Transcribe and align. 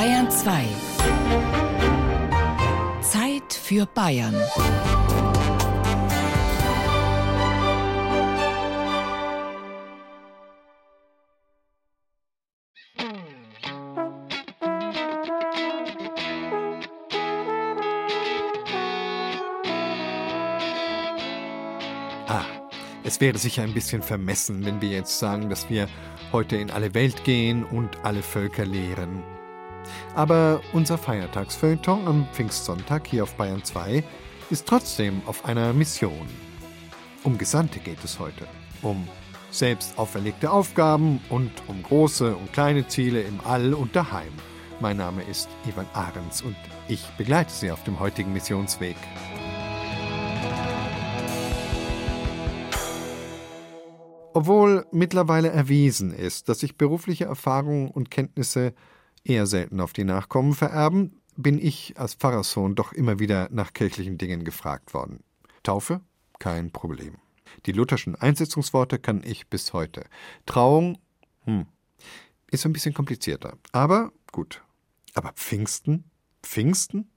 Bayern 0.00 0.30
2. 0.30 0.64
Zeit 3.02 3.52
für 3.52 3.84
Bayern. 3.84 4.34
Es 23.04 23.20
wäre 23.20 23.36
sicher 23.36 23.64
ein 23.64 23.74
bisschen 23.74 24.00
vermessen, 24.00 24.64
wenn 24.64 24.80
wir 24.80 24.88
jetzt 24.88 25.18
sagen, 25.18 25.50
dass 25.50 25.68
wir 25.68 25.88
heute 26.32 26.56
in 26.56 26.70
alle 26.70 26.94
Welt 26.94 27.24
gehen 27.24 27.64
und 27.64 28.02
alle 28.02 28.22
Völker 28.22 28.64
lehren. 28.64 29.22
Aber 30.14 30.60
unser 30.72 30.98
Feiertagsfeuilleton 30.98 32.06
am 32.08 32.26
Pfingstsonntag 32.32 33.06
hier 33.06 33.22
auf 33.22 33.34
Bayern 33.34 33.62
2 33.62 34.02
ist 34.50 34.66
trotzdem 34.66 35.22
auf 35.26 35.44
einer 35.44 35.72
Mission. 35.72 36.26
Um 37.22 37.38
Gesandte 37.38 37.78
geht 37.78 38.02
es 38.02 38.18
heute, 38.18 38.46
um 38.82 39.06
selbst 39.52 39.98
auferlegte 39.98 40.50
Aufgaben 40.50 41.20
und 41.28 41.50
um 41.68 41.82
große 41.82 42.34
und 42.34 42.52
kleine 42.52 42.88
Ziele 42.88 43.22
im 43.22 43.40
All 43.44 43.72
und 43.72 43.94
daheim. 43.94 44.32
Mein 44.80 44.96
Name 44.96 45.22
ist 45.22 45.48
Ivan 45.68 45.86
Ahrens 45.92 46.42
und 46.42 46.56
ich 46.88 47.06
begleite 47.16 47.52
Sie 47.52 47.70
auf 47.70 47.84
dem 47.84 48.00
heutigen 48.00 48.32
Missionsweg. 48.32 48.96
Obwohl 54.32 54.86
mittlerweile 54.90 55.50
erwiesen 55.50 56.12
ist, 56.12 56.48
dass 56.48 56.60
sich 56.60 56.76
berufliche 56.76 57.26
Erfahrungen 57.26 57.90
und 57.90 58.10
Kenntnisse 58.10 58.74
eher 59.24 59.46
selten 59.46 59.80
auf 59.80 59.92
die 59.92 60.04
Nachkommen 60.04 60.54
vererben, 60.54 61.20
bin 61.36 61.58
ich 61.58 61.98
als 61.98 62.14
Pfarrerssohn 62.14 62.74
doch 62.74 62.92
immer 62.92 63.18
wieder 63.18 63.48
nach 63.50 63.72
kirchlichen 63.72 64.18
Dingen 64.18 64.44
gefragt 64.44 64.94
worden. 64.94 65.22
Taufe? 65.62 66.00
Kein 66.38 66.70
Problem. 66.70 67.16
Die 67.66 67.72
lutherschen 67.72 68.14
Einsetzungsworte 68.14 68.98
kann 68.98 69.22
ich 69.24 69.48
bis 69.48 69.72
heute. 69.72 70.04
Trauung? 70.46 70.98
Hm. 71.44 71.66
Ist 72.50 72.64
ein 72.66 72.72
bisschen 72.72 72.94
komplizierter. 72.94 73.56
Aber 73.72 74.12
gut. 74.32 74.62
Aber 75.14 75.32
Pfingsten? 75.32 76.04
Pfingsten? 76.42 77.10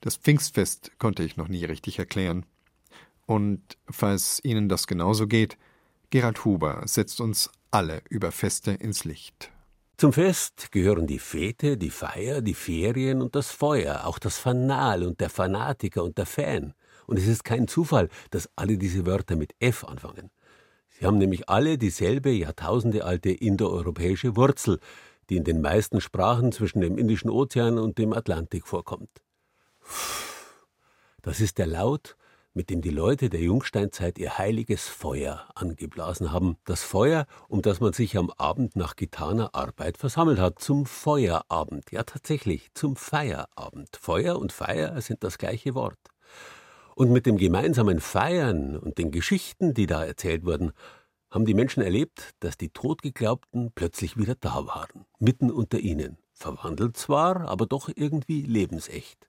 Das 0.00 0.16
Pfingstfest 0.16 0.92
konnte 0.98 1.22
ich 1.22 1.36
noch 1.36 1.48
nie 1.48 1.64
richtig 1.64 1.98
erklären. 1.98 2.46
Und 3.26 3.76
falls 3.90 4.40
Ihnen 4.44 4.68
das 4.68 4.86
genauso 4.86 5.26
geht, 5.26 5.58
Gerald 6.10 6.44
Huber 6.44 6.82
setzt 6.86 7.20
uns 7.20 7.50
alle 7.70 8.02
über 8.08 8.32
Feste 8.32 8.70
ins 8.70 9.04
Licht. 9.04 9.50
Zum 10.00 10.12
Fest 10.12 10.70
gehören 10.70 11.08
die 11.08 11.18
Fete, 11.18 11.76
die 11.76 11.90
Feier, 11.90 12.40
die 12.40 12.54
Ferien 12.54 13.20
und 13.20 13.34
das 13.34 13.50
Feuer, 13.50 14.06
auch 14.06 14.20
das 14.20 14.38
Fanal 14.38 15.02
und 15.02 15.18
der 15.20 15.28
Fanatiker 15.28 16.04
und 16.04 16.16
der 16.18 16.24
Fan. 16.24 16.72
Und 17.08 17.18
es 17.18 17.26
ist 17.26 17.42
kein 17.42 17.66
Zufall, 17.66 18.08
dass 18.30 18.48
alle 18.54 18.78
diese 18.78 19.06
Wörter 19.06 19.34
mit 19.34 19.56
F 19.58 19.82
anfangen. 19.82 20.30
Sie 20.88 21.04
haben 21.04 21.18
nämlich 21.18 21.48
alle 21.48 21.78
dieselbe 21.78 22.30
jahrtausendealte 22.30 23.30
indoeuropäische 23.30 24.36
Wurzel, 24.36 24.78
die 25.30 25.36
in 25.36 25.42
den 25.42 25.60
meisten 25.60 26.00
Sprachen 26.00 26.52
zwischen 26.52 26.80
dem 26.80 26.96
Indischen 26.96 27.28
Ozean 27.28 27.76
und 27.76 27.98
dem 27.98 28.12
Atlantik 28.12 28.68
vorkommt. 28.68 29.10
Das 31.22 31.40
ist 31.40 31.58
der 31.58 31.66
Laut, 31.66 32.16
mit 32.58 32.70
dem 32.70 32.80
die 32.80 32.90
Leute 32.90 33.30
der 33.30 33.40
Jungsteinzeit 33.40 34.18
ihr 34.18 34.36
heiliges 34.36 34.88
Feuer 34.88 35.48
angeblasen 35.54 36.32
haben. 36.32 36.56
Das 36.64 36.82
Feuer, 36.82 37.28
um 37.46 37.62
das 37.62 37.78
man 37.78 37.92
sich 37.92 38.16
am 38.16 38.32
Abend 38.32 38.74
nach 38.74 38.96
getaner 38.96 39.54
Arbeit 39.54 39.96
versammelt 39.96 40.40
hat. 40.40 40.58
Zum 40.58 40.84
Feuerabend. 40.84 41.92
Ja, 41.92 42.02
tatsächlich, 42.02 42.74
zum 42.74 42.96
Feierabend. 42.96 43.96
Feuer 44.00 44.40
und 44.40 44.50
Feier 44.50 45.00
sind 45.00 45.22
das 45.22 45.38
gleiche 45.38 45.76
Wort. 45.76 46.00
Und 46.96 47.12
mit 47.12 47.26
dem 47.26 47.36
gemeinsamen 47.36 48.00
Feiern 48.00 48.76
und 48.76 48.98
den 48.98 49.12
Geschichten, 49.12 49.72
die 49.72 49.86
da 49.86 50.04
erzählt 50.04 50.44
wurden, 50.44 50.72
haben 51.30 51.46
die 51.46 51.54
Menschen 51.54 51.84
erlebt, 51.84 52.32
dass 52.40 52.56
die 52.56 52.70
Totgeglaubten 52.70 53.70
plötzlich 53.72 54.16
wieder 54.16 54.34
da 54.34 54.66
waren, 54.66 55.04
mitten 55.20 55.52
unter 55.52 55.78
ihnen. 55.78 56.18
Verwandelt 56.32 56.96
zwar, 56.96 57.48
aber 57.48 57.66
doch 57.66 57.88
irgendwie 57.94 58.42
lebensecht. 58.42 59.27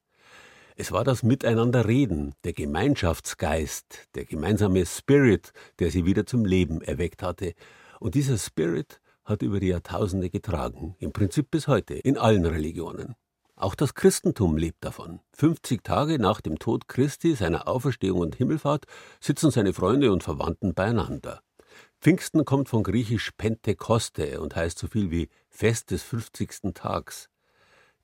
Es 0.82 0.94
war 0.94 1.04
das 1.04 1.24
Miteinanderreden, 1.24 2.36
der 2.46 2.54
Gemeinschaftsgeist, 2.54 4.08
der 4.16 4.24
gemeinsame 4.24 4.86
Spirit, 4.86 5.52
der 5.80 5.92
sie 5.92 6.06
wieder 6.06 6.26
zum 6.26 6.46
Leben 6.46 6.82
erweckt 6.82 7.22
hatte. 7.22 7.54
Und 8.00 8.16
dieser 8.16 8.38
Spirit 8.38 9.02
hat 9.26 9.42
über 9.42 9.60
die 9.60 9.68
Jahrtausende 9.68 10.30
getragen, 10.30 10.96
im 11.00 11.12
Prinzip 11.12 11.52
bis 11.52 11.68
heute, 11.68 11.96
in 11.96 12.18
allen 12.18 12.46
Religionen. 12.46 13.16
Auch 13.58 13.76
das 13.76 13.94
Christentum 13.94 14.56
lebt 14.56 14.82
davon. 14.86 15.20
50 15.34 15.84
Tage 15.84 16.18
nach 16.18 16.40
dem 16.40 16.60
Tod 16.60 16.88
Christi, 16.88 17.36
seiner 17.36 17.68
Auferstehung 17.68 18.22
und 18.22 18.36
Himmelfahrt, 18.36 18.86
sitzen 19.20 19.52
seine 19.52 19.74
Freunde 19.74 20.14
und 20.14 20.24
Verwandten 20.24 20.76
beieinander. 20.76 21.42
Pfingsten 22.00 22.46
kommt 22.46 22.70
von 22.70 22.84
griechisch 22.84 23.32
Pentekoste 23.32 24.40
und 24.40 24.56
heißt 24.56 24.80
so 24.80 24.88
viel 24.88 25.12
wie 25.12 25.28
Fest 25.50 25.92
des 25.92 26.04
50. 26.04 26.74
Tags. 26.74 27.28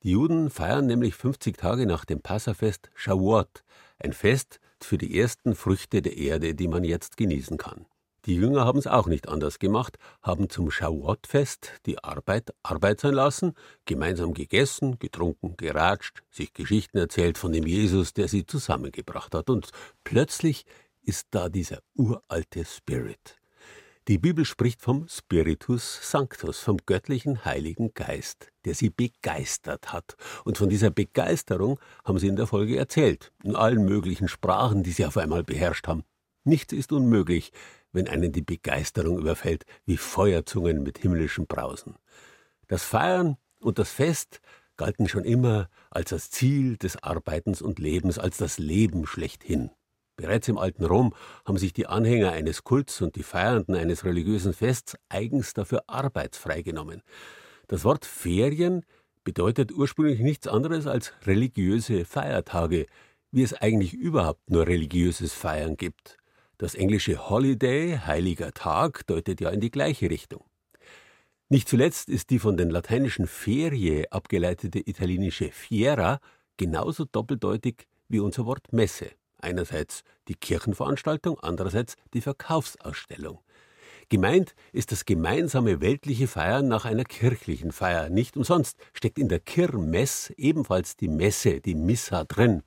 Die 0.05 0.11
Juden 0.11 0.51
feiern 0.51 0.85
nämlich 0.85 1.15
50 1.15 1.57
Tage 1.57 1.87
nach 1.87 2.05
dem 2.05 2.21
Passafest 2.21 2.91
Shavuot, 2.93 3.63
ein 3.97 4.13
Fest 4.13 4.59
für 4.79 4.99
die 4.99 5.19
ersten 5.19 5.55
Früchte 5.55 6.03
der 6.03 6.15
Erde, 6.15 6.53
die 6.53 6.67
man 6.67 6.83
jetzt 6.83 7.17
genießen 7.17 7.57
kann. 7.57 7.87
Die 8.27 8.35
Jünger 8.35 8.65
haben 8.65 8.77
es 8.77 8.85
auch 8.85 9.07
nicht 9.07 9.27
anders 9.27 9.57
gemacht, 9.57 9.97
haben 10.21 10.47
zum 10.47 10.69
Shavuot-Fest 10.69 11.81
die 11.87 12.03
Arbeit 12.03 12.53
Arbeit 12.61 12.99
sein 12.99 13.15
lassen, 13.15 13.55
gemeinsam 13.85 14.35
gegessen, 14.35 14.99
getrunken, 14.99 15.57
geratscht, 15.57 16.21
sich 16.29 16.53
Geschichten 16.53 16.99
erzählt 16.99 17.39
von 17.39 17.51
dem 17.51 17.65
Jesus, 17.65 18.13
der 18.13 18.27
sie 18.27 18.45
zusammengebracht 18.45 19.33
hat. 19.33 19.49
Und 19.49 19.71
plötzlich 20.03 20.67
ist 21.01 21.29
da 21.31 21.49
dieser 21.49 21.79
uralte 21.95 22.63
Spirit. 22.63 23.39
Die 24.07 24.19
Bibel 24.19 24.45
spricht 24.45 24.83
vom 24.83 25.07
Spiritus 25.07 26.11
Sanctus, 26.11 26.59
vom 26.59 26.77
göttlichen 26.85 27.43
Heiligen 27.43 27.95
Geist, 27.95 28.51
der 28.63 28.75
sie 28.75 28.91
begeistert 28.91 29.93
hat. 29.93 30.15
Und 30.43 30.59
von 30.59 30.69
dieser 30.69 30.91
Begeisterung 30.91 31.79
haben 32.03 32.19
sie 32.19 32.27
in 32.27 32.35
der 32.35 32.45
Folge 32.45 32.77
erzählt, 32.77 33.33
in 33.43 33.55
allen 33.55 33.83
möglichen 33.83 34.27
Sprachen, 34.27 34.83
die 34.83 34.91
sie 34.91 35.07
auf 35.07 35.17
einmal 35.17 35.43
beherrscht 35.43 35.87
haben. 35.87 36.03
Nichts 36.43 36.71
ist 36.71 36.91
unmöglich, 36.91 37.51
wenn 37.93 38.07
einen 38.07 38.31
die 38.31 38.43
Begeisterung 38.43 39.17
überfällt, 39.17 39.65
wie 39.87 39.97
Feuerzungen 39.97 40.83
mit 40.83 40.99
himmlischen 40.99 41.47
Brausen. 41.47 41.95
Das 42.67 42.83
Feiern 42.83 43.37
und 43.59 43.79
das 43.79 43.89
Fest 43.89 44.39
galten 44.77 45.09
schon 45.09 45.23
immer 45.23 45.67
als 45.89 46.11
das 46.11 46.29
Ziel 46.29 46.77
des 46.77 47.01
Arbeitens 47.01 47.59
und 47.59 47.79
Lebens, 47.79 48.19
als 48.19 48.37
das 48.37 48.59
Leben 48.59 49.07
schlechthin. 49.07 49.71
Bereits 50.17 50.47
im 50.47 50.57
alten 50.57 50.85
Rom 50.85 51.13
haben 51.45 51.57
sich 51.57 51.73
die 51.73 51.87
Anhänger 51.87 52.31
eines 52.31 52.63
Kults 52.63 53.01
und 53.01 53.15
die 53.15 53.23
Feiernden 53.23 53.75
eines 53.75 54.05
religiösen 54.05 54.53
Fests 54.53 54.97
eigens 55.09 55.53
dafür 55.53 55.83
arbeitsfrei 55.87 56.61
genommen. 56.61 57.01
Das 57.67 57.83
Wort 57.83 58.05
Ferien 58.05 58.85
bedeutet 59.23 59.73
ursprünglich 59.73 60.19
nichts 60.19 60.47
anderes 60.47 60.87
als 60.87 61.11
religiöse 61.25 62.05
Feiertage, 62.05 62.85
wie 63.31 63.43
es 63.43 63.53
eigentlich 63.53 63.93
überhaupt 63.93 64.49
nur 64.49 64.67
religiöses 64.67 65.33
Feiern 65.33 65.75
gibt. 65.75 66.17
Das 66.57 66.75
englische 66.75 67.29
Holiday, 67.29 67.99
heiliger 68.05 68.53
Tag, 68.53 69.05
deutet 69.07 69.41
ja 69.41 69.49
in 69.49 69.59
die 69.59 69.71
gleiche 69.71 70.09
Richtung. 70.09 70.45
Nicht 71.49 71.67
zuletzt 71.67 72.07
ist 72.07 72.29
die 72.29 72.39
von 72.39 72.55
den 72.55 72.69
lateinischen 72.69 73.27
Ferie 73.27 74.05
abgeleitete 74.11 74.79
italienische 74.79 75.51
Fiera 75.51 76.19
genauso 76.55 77.03
doppeldeutig 77.03 77.87
wie 78.07 78.19
unser 78.19 78.45
Wort 78.45 78.71
Messe. 78.71 79.11
Einerseits 79.37 80.03
die 80.27 80.35
Kirchenveranstaltung, 80.35 81.39
andererseits 81.39 81.95
die 82.13 82.21
Verkaufsausstellung. 82.21 83.39
Gemeint 84.09 84.53
ist 84.71 84.91
das 84.91 85.05
gemeinsame 85.05 85.81
weltliche 85.81 86.27
Feiern 86.27 86.67
nach 86.67 86.85
einer 86.85 87.05
kirchlichen 87.05 87.71
Feier. 87.71 88.09
Nicht 88.09 88.37
umsonst 88.37 88.77
steckt 88.93 89.17
in 89.17 89.29
der 89.29 89.39
Kirmess 89.39 90.31
ebenfalls 90.37 90.95
die 90.95 91.07
Messe, 91.07 91.59
die 91.59 91.73
Missa 91.73 92.23
drin. 92.23 92.61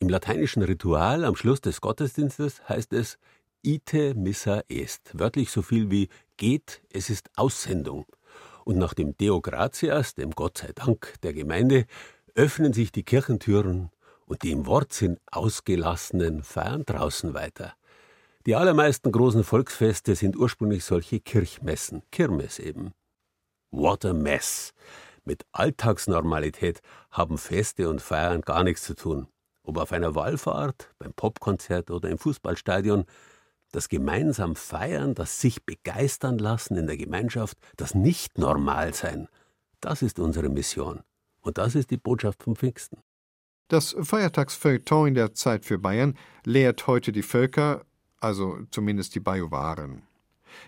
Im 0.00 0.08
lateinischen 0.08 0.62
Ritual 0.62 1.24
am 1.24 1.36
Schluss 1.36 1.60
des 1.60 1.80
Gottesdienstes 1.80 2.68
heißt 2.68 2.92
es 2.92 3.18
Ite 3.62 4.14
missa 4.14 4.62
est, 4.68 5.10
wörtlich 5.18 5.50
so 5.50 5.62
viel 5.62 5.90
wie 5.90 6.08
geht, 6.36 6.82
es 6.92 7.10
ist 7.10 7.30
Aussendung. 7.36 8.06
Und 8.64 8.78
nach 8.78 8.94
dem 8.94 9.16
Deo 9.16 9.40
gratias, 9.40 10.14
dem 10.14 10.30
Gott 10.30 10.58
sei 10.58 10.70
Dank 10.74 11.14
der 11.22 11.32
Gemeinde, 11.32 11.86
öffnen 12.34 12.72
sich 12.72 12.92
die 12.92 13.02
Kirchentüren 13.02 13.90
und 14.28 14.42
die 14.42 14.52
im 14.52 14.66
Wortsinn 14.66 15.18
ausgelassenen 15.30 16.42
feiern 16.42 16.84
draußen 16.86 17.34
weiter. 17.34 17.74
Die 18.46 18.54
allermeisten 18.54 19.10
großen 19.10 19.42
Volksfeste 19.42 20.14
sind 20.14 20.36
ursprünglich 20.36 20.84
solche 20.84 21.20
Kirchmessen, 21.20 22.02
Kirmes 22.12 22.58
eben. 22.58 22.92
What 23.70 24.04
a 24.04 24.12
mess! 24.12 24.72
Mit 25.24 25.44
Alltagsnormalität 25.52 26.80
haben 27.10 27.36
Feste 27.36 27.88
und 27.90 28.00
Feiern 28.00 28.42
gar 28.42 28.64
nichts 28.64 28.84
zu 28.84 28.94
tun. 28.94 29.28
Ob 29.62 29.76
auf 29.76 29.92
einer 29.92 30.14
Wallfahrt, 30.14 30.94
beim 30.98 31.12
Popkonzert 31.12 31.90
oder 31.90 32.08
im 32.08 32.18
Fußballstadion, 32.18 33.04
das 33.72 33.90
gemeinsam 33.90 34.56
Feiern, 34.56 35.14
das 35.14 35.40
sich 35.40 35.66
begeistern 35.66 36.38
lassen 36.38 36.76
in 36.76 36.86
der 36.86 36.96
Gemeinschaft, 36.96 37.58
das 37.76 37.94
Nicht-Normal-Sein, 37.94 39.28
Das 39.80 40.02
ist 40.02 40.18
unsere 40.18 40.48
Mission. 40.48 41.02
Und 41.40 41.58
das 41.58 41.74
ist 41.74 41.90
die 41.90 41.98
Botschaft 41.98 42.42
vom 42.42 42.56
Pfingsten. 42.56 43.00
Das 43.68 43.94
Feiertagsfeuilleton 44.00 45.08
in 45.08 45.14
der 45.14 45.34
Zeit 45.34 45.66
für 45.66 45.78
Bayern 45.78 46.16
lehrt 46.44 46.86
heute 46.86 47.12
die 47.12 47.22
Völker, 47.22 47.84
also 48.18 48.58
zumindest 48.70 49.14
die 49.14 49.20
Bajuwaren. 49.20 50.02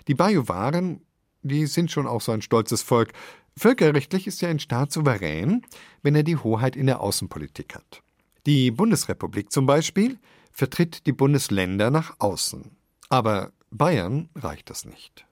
Die 0.07 0.15
Bajuwaren, 0.15 1.01
die 1.43 1.65
sind 1.67 1.91
schon 1.91 2.07
auch 2.07 2.21
so 2.21 2.33
ein 2.33 2.43
stolzes 2.43 2.83
Volk. 2.83 3.13
Völkerrechtlich 3.57 4.27
ist 4.27 4.43
ja 4.43 4.51
ein 4.51 4.59
Staat 4.59 4.93
souverän, 4.93 5.63
wenn 6.03 6.15
er 6.15 6.23
die 6.23 6.37
Hoheit 6.37 6.77
in 6.77 6.87
der 6.87 7.01
Außenpolitik 7.01 7.75
hat. 7.75 8.03
Die 8.45 8.71
Bundesrepublik 8.71 9.51
zum 9.51 9.65
Beispiel 9.65 10.19
vertritt 10.53 11.07
die 11.07 11.13
Bundesländer 11.13 11.91
nach 11.91 12.17
außen. 12.19 12.71
Aber 13.09 13.53
Bayern 13.71 14.29
reicht 14.35 14.69
das 14.69 14.85
nicht. 14.85 15.25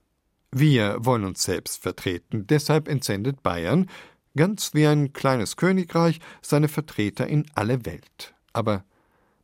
Wir 0.51 0.97
wollen 1.01 1.25
uns 1.25 1.43
selbst 1.43 1.83
vertreten, 1.83 2.47
deshalb 2.47 2.89
entsendet 2.89 3.43
Bayern, 3.43 3.91
ganz 4.39 4.73
wie 4.73 4.87
ein 4.87 5.13
kleines 5.13 5.57
Königreich, 5.57 6.21
seine 6.41 6.69
Vertreter 6.69 7.27
in 7.27 7.45
alle 7.55 7.85
Welt. 7.85 8.35
Aber 8.53 8.85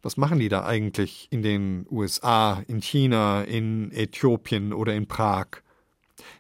was 0.03 0.17
machen 0.17 0.39
die 0.39 0.49
da 0.49 0.65
eigentlich 0.65 1.27
in 1.31 1.43
den 1.43 1.87
USA, 1.91 2.63
in 2.69 2.81
China, 2.81 3.43
in 3.43 3.91
Äthiopien 3.91 4.73
oder 4.73 4.95
in 4.95 5.09
Prag? 5.09 5.47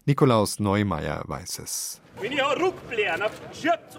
Nikolaus 0.05 0.61
Neumeier 0.61 1.25
weiß 1.27 1.59
es. 1.59 2.01
Wenn 2.21 2.31
ich 2.33 2.43
rückblären, 2.43 3.23
schürzt 3.53 3.99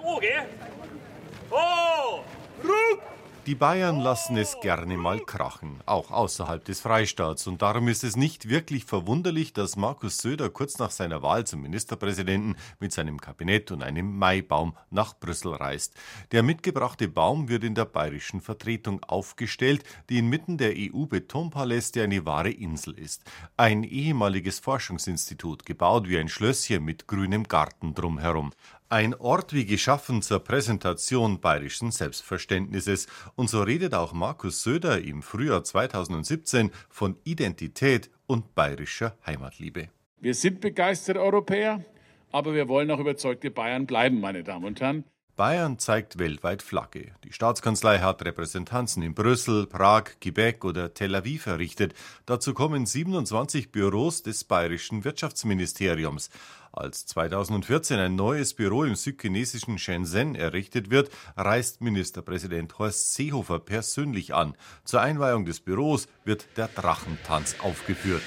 Oh, 1.52 2.24
ruck! 2.64 3.15
Die 3.46 3.54
Bayern 3.54 4.00
lassen 4.00 4.38
es 4.38 4.60
gerne 4.60 4.98
mal 4.98 5.20
krachen, 5.20 5.80
auch 5.86 6.10
außerhalb 6.10 6.66
des 6.66 6.80
Freistaats. 6.80 7.46
Und 7.46 7.62
darum 7.62 7.88
ist 7.90 8.04
es 8.04 8.16
nicht 8.16 8.50
wirklich 8.50 8.86
verwunderlich, 8.86 9.54
dass 9.54 9.76
Markus 9.76 10.18
Söder 10.18 10.50
kurz 10.50 10.80
nach 10.80 10.90
seiner 10.90 11.22
Wahl 11.22 11.46
zum 11.46 11.62
Ministerpräsidenten 11.62 12.56
mit 12.80 12.92
seinem 12.92 13.22
Kabinett 13.22 13.70
und 13.70 13.84
einem 13.84 14.18
Maibaum 14.18 14.76
nach 14.90 15.20
Brüssel 15.20 15.54
reist. 15.54 15.94
Der 16.32 16.42
mitgebrachte 16.42 17.08
Baum 17.08 17.48
wird 17.48 17.64
in 17.64 17.76
der 17.76 17.86
bayerischen 17.86 18.42
Vertretung 18.42 19.04
aufgestellt, 19.04 19.84
die 20.10 20.18
inmitten 20.18 20.58
der 20.58 20.74
EU-Betonpaläste 20.76 22.02
eine 22.02 22.26
wahre 22.26 22.50
Insel 22.50 22.98
ist. 22.98 23.22
Ein 23.58 23.84
ehemaliges 23.84 24.58
Forschungsinstitut, 24.58 25.68
gebaut 25.68 26.10
wie 26.10 26.18
ein 26.18 26.30
Schlösschen 26.30 26.84
mit 26.84 27.06
grünem 27.06 27.44
Garten 27.44 27.94
drumherum. 27.94 28.54
Ein 28.88 29.16
Ort 29.16 29.52
wie 29.52 29.66
geschaffen 29.66 30.22
zur 30.22 30.40
Präsentation 30.40 31.40
bayerischen 31.40 31.90
Selbstverständnisses. 31.90 33.08
Und 33.36 33.50
so 33.50 33.64
redet 33.64 33.96
auch 33.96 34.14
Markus 34.14 34.62
Söder 34.62 35.02
im 35.02 35.24
Frühjahr 35.24 35.64
2017 35.64 36.70
von 36.88 37.18
Identität 37.24 38.12
und 38.28 38.54
bayerischer 38.54 39.18
Heimatliebe. 39.26 39.90
Wir 40.20 40.36
sind 40.36 40.62
begeisterte 40.62 41.20
Europäer, 41.20 41.84
aber 42.32 42.54
wir 42.54 42.68
wollen 42.68 42.92
auch 42.92 43.00
überzeugte 43.00 43.50
Bayern 43.50 43.88
bleiben, 43.88 44.22
meine 44.22 44.44
Damen 44.44 44.66
und 44.66 44.80
Herren. 44.80 45.04
Bayern 45.36 45.80
zeigt 45.80 46.18
weltweit 46.18 46.62
Flagge. 46.62 47.12
Die 47.26 47.34
Staatskanzlei 47.34 48.00
hat 48.00 48.24
Repräsentanzen 48.24 49.04
in 49.04 49.14
Brüssel, 49.14 49.68
Prag, 49.68 50.04
Quebec 50.22 50.64
oder 50.64 50.94
Tel 50.94 51.14
Aviv 51.14 51.48
errichtet. 51.48 51.94
Dazu 52.26 52.54
kommen 52.54 52.86
27 52.86 53.70
Büros 53.70 54.24
des 54.24 54.46
bayerischen 54.46 55.04
Wirtschaftsministeriums. 55.04 56.30
Als 56.78 57.06
2014 57.06 57.98
ein 58.00 58.16
neues 58.16 58.54
Büro 58.54 58.84
im 58.84 58.96
südchinesischen 58.96 59.78
Shenzhen 59.78 60.36
errichtet 60.36 60.92
wird, 60.92 61.10
reist 61.38 61.80
Ministerpräsident 61.80 62.78
Horst 62.78 63.14
Seehofer 63.14 63.60
persönlich 63.60 64.34
an. 64.34 64.56
Zur 64.84 65.00
Einweihung 65.00 65.46
des 65.46 65.62
Büros 65.62 66.10
wird 66.26 66.46
der 66.58 66.68
Drachentanz 66.68 67.56
aufgeführt. 67.60 68.22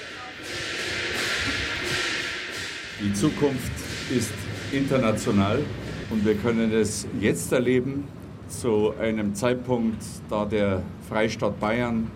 Die 3.03 3.12
Zukunft 3.12 3.71
ist 4.11 4.33
international. 4.73 5.62
Und 6.09 6.25
wir 6.25 6.35
können 6.37 6.73
es 6.73 7.06
jetzt 7.21 7.53
erleben, 7.53 8.09
zu 8.49 8.94
einem 8.99 9.35
Zeitpunkt, 9.35 10.03
da 10.31 10.47
der 10.47 10.83
Freistaat 11.06 11.61
Bayern 11.61 12.11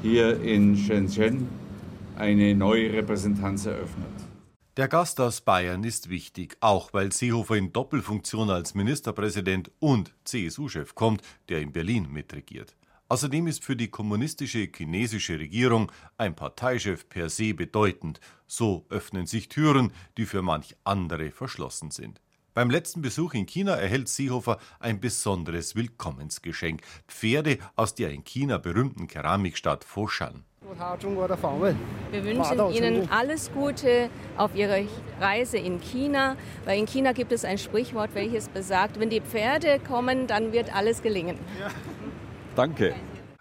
hier 0.00 0.40
in 0.42 0.76
Shenzhen 0.76 1.48
eine 2.16 2.54
neue 2.54 2.92
Repräsentanz 2.92 3.66
eröffnet. 3.66 4.21
Der 4.78 4.88
Gast 4.88 5.20
aus 5.20 5.42
Bayern 5.42 5.84
ist 5.84 6.08
wichtig, 6.08 6.56
auch 6.60 6.94
weil 6.94 7.12
Seehofer 7.12 7.56
in 7.56 7.74
Doppelfunktion 7.74 8.48
als 8.48 8.74
Ministerpräsident 8.74 9.70
und 9.80 10.14
CSU-Chef 10.24 10.94
kommt, 10.94 11.20
der 11.50 11.60
in 11.60 11.72
Berlin 11.72 12.10
mitregiert. 12.10 12.74
Außerdem 13.10 13.48
ist 13.48 13.62
für 13.62 13.76
die 13.76 13.88
kommunistische 13.88 14.66
chinesische 14.74 15.38
Regierung 15.38 15.92
ein 16.16 16.34
Parteichef 16.34 17.06
per 17.06 17.28
se 17.28 17.52
bedeutend. 17.52 18.18
So 18.46 18.86
öffnen 18.88 19.26
sich 19.26 19.50
Türen, 19.50 19.92
die 20.16 20.24
für 20.24 20.40
manch 20.40 20.74
andere 20.84 21.32
verschlossen 21.32 21.90
sind. 21.90 22.22
Beim 22.54 22.70
letzten 22.70 23.02
Besuch 23.02 23.34
in 23.34 23.44
China 23.44 23.74
erhält 23.74 24.08
Seehofer 24.08 24.58
ein 24.80 25.00
besonderes 25.00 25.76
Willkommensgeschenk: 25.76 26.80
Pferde 27.06 27.58
aus 27.76 27.94
der 27.94 28.10
in 28.10 28.24
China 28.24 28.56
berühmten 28.56 29.06
Keramikstadt 29.06 29.84
Foshan. 29.84 30.46
Wir 30.64 32.24
wünschen 32.24 32.70
Ihnen 32.72 33.10
alles 33.10 33.50
Gute 33.52 34.08
auf 34.36 34.54
Ihrer 34.54 34.80
Reise 35.20 35.58
in 35.58 35.80
China, 35.80 36.36
weil 36.64 36.78
in 36.78 36.86
China 36.86 37.12
gibt 37.12 37.32
es 37.32 37.44
ein 37.44 37.58
Sprichwort, 37.58 38.14
welches 38.14 38.48
besagt, 38.48 39.00
wenn 39.00 39.10
die 39.10 39.20
Pferde 39.20 39.80
kommen, 39.80 40.26
dann 40.26 40.52
wird 40.52 40.74
alles 40.74 41.02
gelingen. 41.02 41.38
Ja. 41.60 41.68
Danke. 42.54 42.94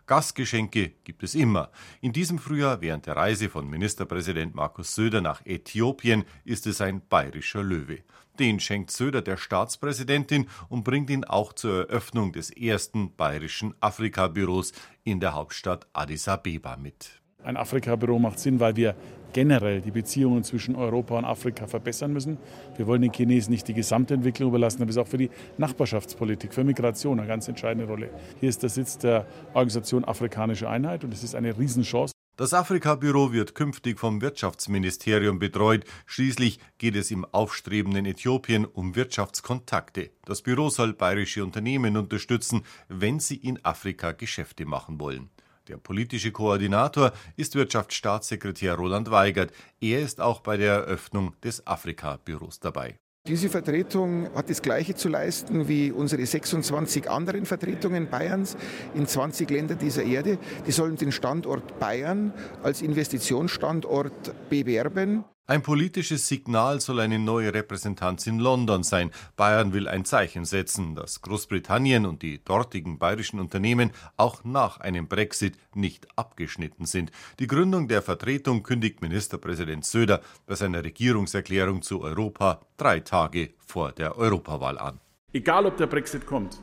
Gastgeschenke 0.08 0.92
gibt 1.04 1.24
es 1.24 1.36
immer. 1.36 1.70
In 2.02 2.12
diesem 2.12 2.38
Frühjahr, 2.38 2.82
während 2.82 3.06
der 3.06 3.16
Reise 3.16 3.50
von 3.50 3.70
Ministerpräsident 3.70 4.56
Markus 4.56 4.96
Söder 4.96 5.22
nach 5.22 5.46
Äthiopien, 5.46 6.26
ist 6.44 6.68
es 6.68 6.82
ein 6.82 7.02
bayerischer 7.08 7.64
Löwe. 7.64 8.00
Den 8.40 8.60
schenkt 8.60 8.92
Söder 8.92 9.22
der 9.22 9.38
Staatspräsidentin 9.38 10.48
und 10.70 10.84
bringt 10.84 11.10
ihn 11.10 11.24
auch 11.24 11.54
zur 11.54 11.90
Eröffnung 11.90 12.32
des 12.32 12.50
ersten 12.50 13.16
bayerischen 13.16 13.74
Afrika-Büros 13.80 14.72
in 15.04 15.20
der 15.20 15.34
Hauptstadt 15.34 15.88
Addis 15.94 16.28
Abeba 16.28 16.78
mit. 16.78 17.22
Ein 17.44 17.58
Afrika-Büro 17.58 18.20
macht 18.20 18.40
Sinn, 18.40 18.60
weil 18.60 18.76
wir 18.76 18.96
generell 19.34 19.82
die 19.82 19.92
Beziehungen 19.92 20.44
zwischen 20.44 20.76
Europa 20.76 21.18
und 21.18 21.26
Afrika 21.26 21.66
verbessern 21.66 22.14
müssen. 22.14 22.38
Wir 22.78 22.86
wollen 22.86 23.02
den 23.02 23.14
Chinesen 23.14 23.52
nicht 23.52 23.68
die 23.68 23.74
Gesamtentwicklung 23.74 24.50
überlassen, 24.50 24.82
aber 24.82 24.90
es 24.90 24.98
ist 24.98 25.02
auch 25.02 25.08
für 25.08 25.18
die 25.18 25.30
Nachbarschaftspolitik, 25.58 26.54
für 26.54 26.64
Migration 26.64 27.20
eine 27.20 27.28
ganz 27.28 27.48
entscheidende 27.48 27.88
Rolle. 27.88 28.10
Hier 28.40 28.50
ist 28.50 28.62
der 28.62 28.70
Sitz 28.70 28.98
der 28.98 29.26
Organisation 29.54 30.06
Afrikanische 30.06 30.70
Einheit 30.70 31.04
und 31.04 31.14
es 31.14 31.24
ist 31.24 31.36
eine 31.36 31.58
Riesenchance. 31.58 32.14
Das 32.38 32.54
Afrika-Büro 32.54 33.34
wird 33.34 33.56
künftig 33.56 34.00
vom 34.00 34.22
Wirtschaftsministerium 34.22 35.38
betreut. 35.38 35.86
Schließlich 36.06 36.60
geht 36.78 36.96
es 36.96 37.12
im 37.12 37.26
aufstrebenden 37.26 38.06
Äthiopien 38.06 38.66
um 38.66 38.96
Wirtschaftskontakte. 38.96 40.12
Das 40.26 40.42
Büro 40.42 40.70
soll 40.70 40.94
bayerische 40.94 41.44
Unternehmen 41.44 41.98
unterstützen, 41.98 42.64
wenn 42.88 43.20
sie 43.20 43.36
in 43.36 43.64
Afrika 43.64 44.14
Geschäfte 44.14 44.66
machen 44.66 45.00
wollen. 45.00 45.30
Der 45.68 45.78
politische 45.78 46.32
Koordinator 46.32 47.12
ist 47.36 47.56
Wirtschaftsstaatssekretär 47.56 48.76
Roland 48.76 49.12
Weigert. 49.12 49.54
Er 49.80 50.00
ist 50.00 50.20
auch 50.20 50.40
bei 50.40 50.58
der 50.58 50.74
Eröffnung 50.74 51.36
des 51.42 51.68
Afrika-Büros 51.68 52.60
dabei. 52.60 53.01
Diese 53.28 53.50
Vertretung 53.50 54.34
hat 54.34 54.50
das 54.50 54.64
Gleiche 54.64 54.96
zu 54.96 55.08
leisten 55.08 55.68
wie 55.68 55.92
unsere 55.92 56.26
26 56.26 57.08
anderen 57.08 57.46
Vertretungen 57.46 58.10
Bayerns 58.10 58.58
in 58.96 59.06
20 59.06 59.48
Ländern 59.52 59.78
dieser 59.78 60.02
Erde. 60.02 60.40
Die 60.66 60.72
sollen 60.72 60.96
den 60.96 61.12
Standort 61.12 61.78
Bayern 61.80 62.34
als 62.64 62.82
Investitionsstandort 62.82 64.50
bewerben. 64.50 65.24
Ein 65.52 65.64
politisches 65.64 66.30
Signal 66.30 66.80
soll 66.80 67.02
eine 67.02 67.20
neue 67.20 67.54
Repräsentanz 67.54 68.26
in 68.26 68.40
London 68.40 68.84
sein. 68.84 69.12
Bayern 69.36 69.74
will 69.74 69.90
ein 69.90 70.06
Zeichen 70.06 70.46
setzen, 70.46 70.96
dass 70.96 71.20
Großbritannien 71.20 72.06
und 72.06 72.22
die 72.22 72.42
dortigen 72.42 72.98
bayerischen 72.98 73.38
Unternehmen 73.38 73.92
auch 74.16 74.46
nach 74.46 74.80
einem 74.80 75.10
Brexit 75.10 75.58
nicht 75.76 76.08
abgeschnitten 76.16 76.86
sind. 76.86 77.12
Die 77.40 77.48
Gründung 77.48 77.90
der 77.90 78.02
Vertretung 78.02 78.64
kündigt 78.64 79.02
Ministerpräsident 79.02 79.84
Söder 79.84 80.22
bei 80.48 80.56
seiner 80.56 80.86
Regierungserklärung 80.86 81.82
zu 81.82 82.02
Europa 82.02 82.62
drei 82.78 83.02
Tage 83.02 83.50
vor 83.58 83.92
der 83.92 84.18
Europawahl 84.18 84.78
an. 84.78 85.02
Egal 85.34 85.66
ob 85.66 85.76
der 85.76 85.88
Brexit 85.88 86.26
kommt, 86.26 86.62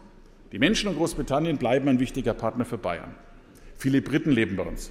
die 0.50 0.58
Menschen 0.58 0.88
in 0.88 0.96
Großbritannien 0.96 1.58
bleiben 1.58 1.90
ein 1.90 2.00
wichtiger 2.00 2.32
Partner 2.32 2.64
für 2.64 2.78
Bayern. 2.78 3.14
Viele 3.76 4.00
Briten 4.00 4.30
leben 4.30 4.56
bei 4.56 4.62
uns. 4.62 4.90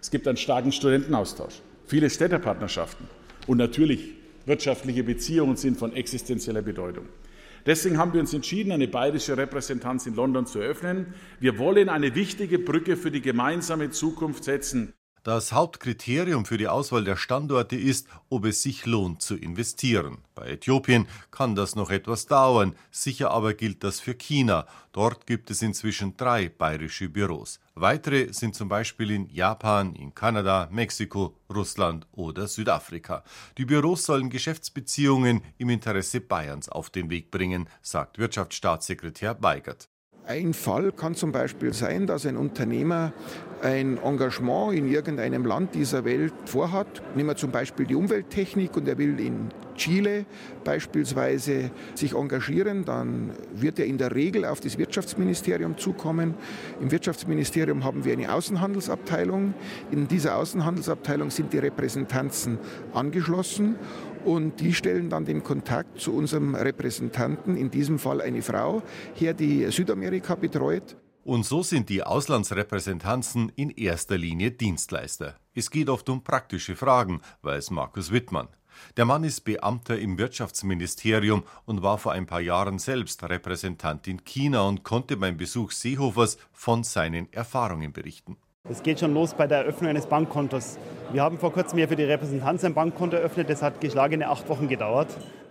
Es 0.00 0.10
gibt 0.10 0.26
einen 0.26 0.38
starken 0.38 0.72
Studentenaustausch, 0.72 1.60
viele 1.84 2.08
Städtepartnerschaften. 2.08 3.06
Und 3.46 3.58
natürlich, 3.58 4.14
wirtschaftliche 4.46 5.04
Beziehungen 5.04 5.56
sind 5.56 5.78
von 5.78 5.92
existenzieller 5.94 6.62
Bedeutung. 6.62 7.06
Deswegen 7.66 7.96
haben 7.96 8.12
wir 8.12 8.20
uns 8.20 8.34
entschieden, 8.34 8.72
eine 8.72 8.88
bayerische 8.88 9.36
Repräsentanz 9.36 10.06
in 10.06 10.14
London 10.14 10.46
zu 10.46 10.58
eröffnen. 10.58 11.14
Wir 11.40 11.58
wollen 11.58 11.88
eine 11.88 12.14
wichtige 12.14 12.58
Brücke 12.58 12.96
für 12.96 13.10
die 13.10 13.22
gemeinsame 13.22 13.90
Zukunft 13.90 14.44
setzen. 14.44 14.92
Das 15.24 15.52
Hauptkriterium 15.52 16.44
für 16.44 16.58
die 16.58 16.68
Auswahl 16.68 17.02
der 17.02 17.16
Standorte 17.16 17.76
ist, 17.76 18.08
ob 18.28 18.44
es 18.44 18.62
sich 18.62 18.84
lohnt 18.84 19.22
zu 19.22 19.36
investieren. 19.36 20.18
Bei 20.34 20.50
Äthiopien 20.50 21.06
kann 21.30 21.54
das 21.54 21.76
noch 21.76 21.88
etwas 21.88 22.26
dauern, 22.26 22.76
sicher 22.90 23.30
aber 23.30 23.54
gilt 23.54 23.82
das 23.84 24.00
für 24.00 24.12
China. 24.12 24.66
Dort 24.92 25.26
gibt 25.26 25.50
es 25.50 25.62
inzwischen 25.62 26.14
drei 26.18 26.50
bayerische 26.50 27.08
Büros. 27.08 27.58
Weitere 27.74 28.34
sind 28.34 28.54
zum 28.54 28.68
Beispiel 28.68 29.10
in 29.12 29.30
Japan, 29.30 29.94
in 29.94 30.14
Kanada, 30.14 30.68
Mexiko, 30.70 31.34
Russland 31.50 32.06
oder 32.12 32.46
Südafrika. 32.46 33.24
Die 33.56 33.64
Büros 33.64 34.04
sollen 34.04 34.28
Geschäftsbeziehungen 34.28 35.40
im 35.56 35.70
Interesse 35.70 36.20
Bayerns 36.20 36.68
auf 36.68 36.90
den 36.90 37.08
Weg 37.08 37.30
bringen, 37.30 37.66
sagt 37.80 38.18
Wirtschaftsstaatssekretär 38.18 39.42
Weigert. 39.42 39.88
Ein 40.26 40.54
Fall 40.54 40.90
kann 40.90 41.14
zum 41.14 41.32
Beispiel 41.32 41.74
sein, 41.74 42.06
dass 42.06 42.24
ein 42.24 42.38
Unternehmer 42.38 43.12
ein 43.62 43.98
Engagement 43.98 44.74
in 44.74 44.90
irgendeinem 44.90 45.44
Land 45.44 45.74
dieser 45.74 46.06
Welt 46.06 46.32
vorhat. 46.46 47.02
Nehmen 47.14 47.28
wir 47.28 47.36
zum 47.36 47.50
Beispiel 47.50 47.84
die 47.84 47.94
Umwelttechnik 47.94 48.74
und 48.74 48.88
er 48.88 48.96
will 48.96 49.20
in 49.20 49.50
Chile 49.74 50.24
beispielsweise 50.64 51.70
sich 51.94 52.14
engagieren, 52.14 52.84
dann 52.84 53.32
wird 53.54 53.78
er 53.78 53.84
in 53.84 53.98
der 53.98 54.14
Regel 54.14 54.46
auf 54.46 54.60
das 54.60 54.78
Wirtschaftsministerium 54.78 55.76
zukommen. 55.76 56.34
Im 56.80 56.90
Wirtschaftsministerium 56.90 57.84
haben 57.84 58.04
wir 58.04 58.14
eine 58.14 58.32
Außenhandelsabteilung. 58.32 59.52
In 59.90 60.08
dieser 60.08 60.36
Außenhandelsabteilung 60.36 61.30
sind 61.30 61.52
die 61.52 61.58
Repräsentanzen 61.58 62.58
angeschlossen 62.94 63.76
und 64.24 64.60
die 64.60 64.74
stellen 64.74 65.10
dann 65.10 65.24
den 65.24 65.42
Kontakt 65.42 66.00
zu 66.00 66.14
unserem 66.14 66.54
Repräsentanten, 66.54 67.56
in 67.56 67.70
diesem 67.70 67.98
Fall 67.98 68.20
eine 68.20 68.42
Frau, 68.42 68.82
her, 69.14 69.34
die 69.34 69.70
Südamerika 69.70 70.34
betreut. 70.34 70.96
Und 71.24 71.46
so 71.46 71.62
sind 71.62 71.88
die 71.88 72.02
Auslandsrepräsentanzen 72.02 73.50
in 73.56 73.70
erster 73.70 74.18
Linie 74.18 74.50
Dienstleister. 74.50 75.36
Es 75.54 75.70
geht 75.70 75.88
oft 75.88 76.08
um 76.10 76.22
praktische 76.22 76.76
Fragen, 76.76 77.22
weiß 77.42 77.70
Markus 77.70 78.12
Wittmann. 78.12 78.48
Der 78.96 79.04
Mann 79.04 79.24
ist 79.24 79.42
Beamter 79.42 79.98
im 79.98 80.18
Wirtschaftsministerium 80.18 81.44
und 81.64 81.82
war 81.82 81.98
vor 81.98 82.12
ein 82.12 82.26
paar 82.26 82.40
Jahren 82.40 82.78
selbst 82.78 83.22
Repräsentant 83.22 84.06
in 84.06 84.24
China 84.24 84.62
und 84.62 84.82
konnte 84.84 85.16
beim 85.16 85.36
Besuch 85.36 85.70
Seehofers 85.70 86.36
von 86.52 86.84
seinen 86.84 87.32
Erfahrungen 87.32 87.92
berichten. 87.92 88.36
Es 88.66 88.82
geht 88.82 88.98
schon 88.98 89.12
los 89.12 89.34
bei 89.34 89.46
der 89.46 89.58
Eröffnung 89.58 89.90
eines 89.90 90.06
Bankkontos. 90.06 90.78
Wir 91.12 91.20
haben 91.20 91.38
vor 91.38 91.52
kurzem 91.52 91.76
hier 91.76 91.86
für 91.86 91.96
die 91.96 92.04
Repräsentanz 92.04 92.64
ein 92.64 92.72
Bankkonto 92.72 93.14
eröffnet. 93.14 93.50
Das 93.50 93.60
hat 93.60 93.78
geschlagene 93.82 94.30
acht 94.30 94.48
Wochen 94.48 94.68
gedauert. 94.68 95.08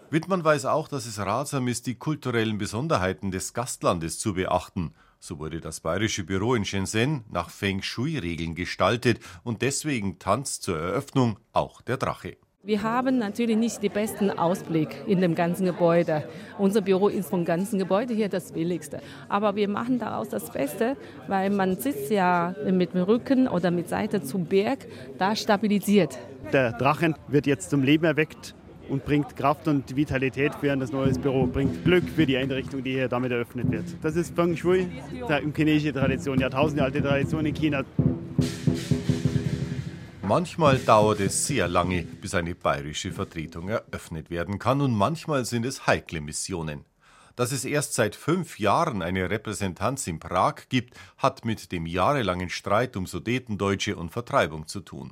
Wittmann 0.10 0.43
weiß 0.43 0.65
auch, 0.65 0.88
dass 0.88 1.05
es 1.05 1.20
ratsam 1.20 1.67
ist, 1.67 1.86
die 1.86 1.93
kulturellen 1.93 2.58
Besonderheiten 2.58 3.29
des 3.29 3.53
Gastlandes 3.53 4.17
zu 4.17 4.34
beachten. 4.34 4.96
So 5.20 5.38
wurde 5.38 5.62
das 5.62 5.82
bayerische 5.82 6.24
Büro 6.24 6.55
in 6.55 6.65
Shenzhen 6.65 7.24
nach 7.29 7.51
Feng 7.51 7.84
Shui-Regeln 7.84 8.55
gestaltet 8.55 9.20
und 9.43 9.62
deswegen 9.62 10.17
tanzt 10.17 10.63
zur 10.63 10.79
Eröffnung 10.79 11.38
auch 11.51 11.82
der 11.82 11.98
Drache. 11.98 12.38
Wir 12.65 12.82
haben 12.82 13.17
natürlich 13.17 13.58
nicht 13.58 13.84
den 13.84 13.91
besten 13.91 14.29
Ausblick 14.29 14.88
in 15.05 15.20
dem 15.20 15.36
ganzen 15.36 15.65
Gebäude. 15.65 16.24
Unser 16.58 16.79
Büro 16.79 17.10
ist 17.10 17.29
vom 17.29 17.43
ganzen 17.43 17.77
Gebäude 17.77 18.13
hier 18.13 18.29
das 18.29 18.53
billigste. 18.53 19.01
Aber 19.27 19.58
wir 19.58 19.67
machen 19.67 20.00
daraus 20.00 20.29
das 20.29 20.50
Beste, 20.50 20.96
weil 21.27 21.50
man 21.50 21.75
sitzt 21.75 22.10
ja 22.10 22.55
mit 22.72 22.93
dem 22.93 23.03
Rücken 23.03 23.50
oder 23.50 23.70
mit 23.70 23.89
Seite 23.89 24.24
zum 24.24 24.46
Berg, 24.46 24.88
da 25.17 25.36
stabilisiert. 25.36 26.17
Der 26.53 26.72
Drachen 26.72 27.15
wird 27.27 27.48
jetzt 27.48 27.70
zum 27.70 27.84
Leben 27.84 28.05
erweckt 28.05 28.55
und 28.88 29.03
bringt 29.03 29.36
Kraft 29.36 29.67
und 29.67 29.93
Vitalität 29.98 30.55
für 30.55 30.74
das 30.77 30.93
neue 30.93 31.12
Büro, 31.15 31.48
bringt 31.48 31.84
Glück 31.84 32.08
für 32.08 32.25
die 32.25 32.38
Einrichtung, 32.38 32.82
die 32.82 32.91
hier 32.91 33.10
damit 33.10 33.34
eröffnet 33.34 33.70
wird. 33.72 33.86
Das 34.01 34.15
ist 34.15 34.34
Feng 34.34 34.55
Shui, 34.55 34.88
der 35.27 35.41
chinesische 35.53 35.91
Tradition, 35.91 36.39
Jahrtausende 36.39 36.82
alte 36.86 37.01
Tradition 37.01 37.46
in 37.46 37.53
China. 37.53 37.84
Manchmal 40.25 40.80
dauert 40.80 41.20
es 41.20 41.48
sehr 41.48 41.68
lange, 41.68 42.03
bis 42.03 42.34
eine 42.34 42.56
bayerische 42.56 43.12
Vertretung 43.12 43.68
eröffnet 43.68 44.30
werden 44.30 44.58
kann, 44.58 44.80
und 44.80 44.96
manchmal 44.96 45.44
sind 45.44 45.65
es 45.65 45.86
heikle 45.86 46.22
Missionen. 46.22 46.86
Dass 47.36 47.51
es 47.51 47.65
erst 47.65 47.94
seit 47.94 48.15
fünf 48.15 48.58
Jahren 48.58 49.01
eine 49.01 49.30
Repräsentanz 49.30 50.08
in 50.08 50.20
Prag 50.20 50.70
gibt, 50.70 50.96
hat 51.18 51.44
mit 51.44 51.74
dem 51.74 51.86
jahrelangen 51.86 52.50
Streit 52.50 52.96
um 52.96 53.06
Sudetendeutsche 53.06 53.98
und 53.98 54.12
Vertreibung 54.12 54.65
zu 54.65 54.80
tun. 54.80 55.12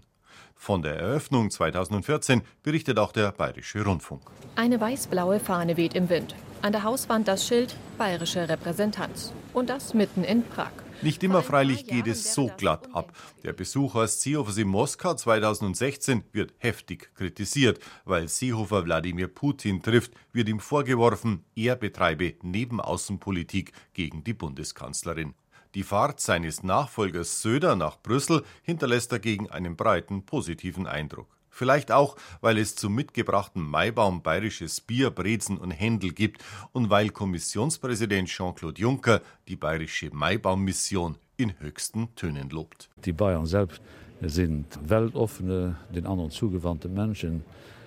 Von 0.56 0.82
der 0.82 0.96
Eröffnung 0.96 1.52
2014 1.52 2.42
berichtet 2.64 2.98
auch 2.98 3.12
der 3.12 3.34
Bayerische 3.34 3.84
Rundfunk. 3.84 4.22
Eine 4.56 4.80
weiß-blaue 4.80 5.42
Fahne 5.42 5.76
weht 5.76 5.94
im 5.94 6.08
Wind. 6.08 6.36
An 6.62 6.72
der 6.72 6.84
Hauswand 6.84 7.28
das 7.28 7.46
Schild 7.46 7.76
Bayerische 7.98 8.48
Repräsentanz. 8.48 9.34
Und 9.54 9.70
das 9.70 9.94
mitten 9.94 10.24
in 10.24 10.44
Prag. 10.44 10.72
Nicht 11.04 11.24
immer 11.24 11.42
freilich 11.42 11.88
geht 11.88 12.06
es 12.06 12.36
so 12.36 12.52
glatt 12.58 12.88
ab. 12.94 13.12
Der 13.44 13.54
Besuch 13.54 13.96
aus 13.96 14.22
Seehofers 14.22 14.58
in 14.58 14.68
Moskau 14.68 15.16
2016 15.16 16.24
wird 16.32 16.54
heftig 16.60 17.10
kritisiert, 17.16 17.80
weil 18.06 18.28
Seehofer 18.28 18.86
Wladimir 18.86 19.28
Putin 19.28 19.82
trifft, 19.82 20.14
wird 20.32 20.48
ihm 20.48 20.60
vorgeworfen, 20.60 21.44
er 21.56 21.76
betreibe 21.76 22.36
Nebenaußenpolitik 22.44 23.72
gegen 23.94 24.24
die 24.24 24.34
Bundeskanzlerin. 24.34 25.34
Die 25.74 25.84
Fahrt 25.84 26.20
seines 26.20 26.62
Nachfolgers 26.62 27.42
Söder 27.42 27.76
nach 27.76 28.00
Brüssel 28.00 28.44
hinterlässt 28.62 29.12
dagegen 29.12 29.50
einen 29.50 29.76
breiten 29.76 30.24
positiven 30.26 30.86
Eindruck. 30.86 31.41
Vielleicht 31.52 31.92
auch, 31.92 32.16
weil 32.40 32.58
es 32.58 32.76
zum 32.76 32.96
mitgebrachten 32.96 33.62
Maibaum 33.62 34.24
bayerisches 34.24 34.80
Bier, 34.82 35.12
Brezen 35.12 35.58
und 35.58 35.72
Händel 35.72 36.14
gibt 36.14 36.44
und 36.72 36.90
weil 36.90 37.10
Kommissionspräsident 37.10 38.30
Jean-Claude 38.30 38.82
Juncker 38.82 39.22
die 39.48 39.58
bayerische 39.58 40.10
Maibaum-Mission 40.12 41.18
in 41.36 41.60
höchsten 41.60 42.16
Tönen 42.16 42.50
lobt. 42.50 42.90
Die 43.04 43.12
Bayern 43.12 43.46
selbst 43.46 43.82
sind 44.22 44.80
weltoffene, 44.82 45.76
den 45.94 46.08
anderen 46.08 46.32
zugewandte 46.32 46.88
Menschen. 46.88 47.44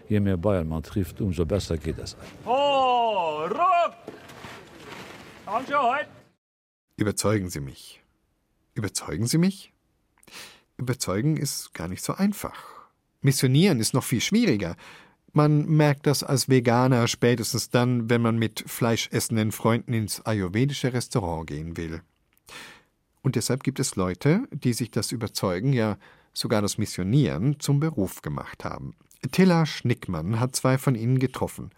Je 0.08 0.20
mehr 0.20 0.36
Bayern 0.36 0.68
man 0.68 0.82
trifft, 0.82 1.20
umso 1.20 1.46
besser 1.46 1.78
geht 1.78 1.98
es. 1.98 2.16
Oh, 2.44 3.48
Überzeugen 6.96 7.48
Sie 7.48 7.60
mich. 7.60 8.02
Überzeugen 8.74 9.26
Sie 9.26 9.38
mich? 9.38 9.72
Überzeugen 10.76 11.36
ist 11.36 11.72
gar 11.72 11.88
nicht 11.88 12.02
so 12.02 12.12
einfach. 12.14 12.83
Missionieren 13.24 13.80
ist 13.80 13.94
noch 13.94 14.04
viel 14.04 14.20
schwieriger. 14.20 14.76
Man 15.32 15.66
merkt 15.66 16.06
das 16.06 16.22
als 16.22 16.48
Veganer 16.48 17.08
spätestens 17.08 17.70
dann, 17.70 18.10
wenn 18.10 18.20
man 18.20 18.38
mit 18.38 18.62
fleischessenden 18.66 19.50
Freunden 19.50 19.94
ins 19.94 20.20
ayurvedische 20.26 20.92
Restaurant 20.92 21.46
gehen 21.46 21.76
will. 21.78 22.02
Und 23.22 23.36
deshalb 23.36 23.62
gibt 23.64 23.80
es 23.80 23.96
Leute, 23.96 24.42
die 24.52 24.74
sich 24.74 24.90
das 24.90 25.10
Überzeugen, 25.10 25.72
ja 25.72 25.96
sogar 26.34 26.60
das 26.60 26.76
Missionieren 26.76 27.58
zum 27.60 27.80
Beruf 27.80 28.20
gemacht 28.20 28.62
haben. 28.64 28.94
Tilla 29.32 29.64
Schnickmann 29.64 30.38
hat 30.38 30.54
zwei 30.54 30.76
von 30.76 30.94
ihnen 30.94 31.18
getroffen 31.18 31.70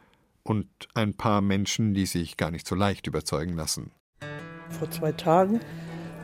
und 0.43 0.67
ein 0.95 1.15
paar 1.15 1.43
Menschen, 1.43 1.95
die 1.95 2.07
sich 2.07 2.37
gar 2.37 2.51
nicht 2.51 2.67
so 2.67 2.75
leicht 2.75 3.07
überzeugen 3.07 3.55
lassen. 3.55 3.93
Vor 4.71 4.91
zwei 4.91 5.13
Tagen, 5.13 5.61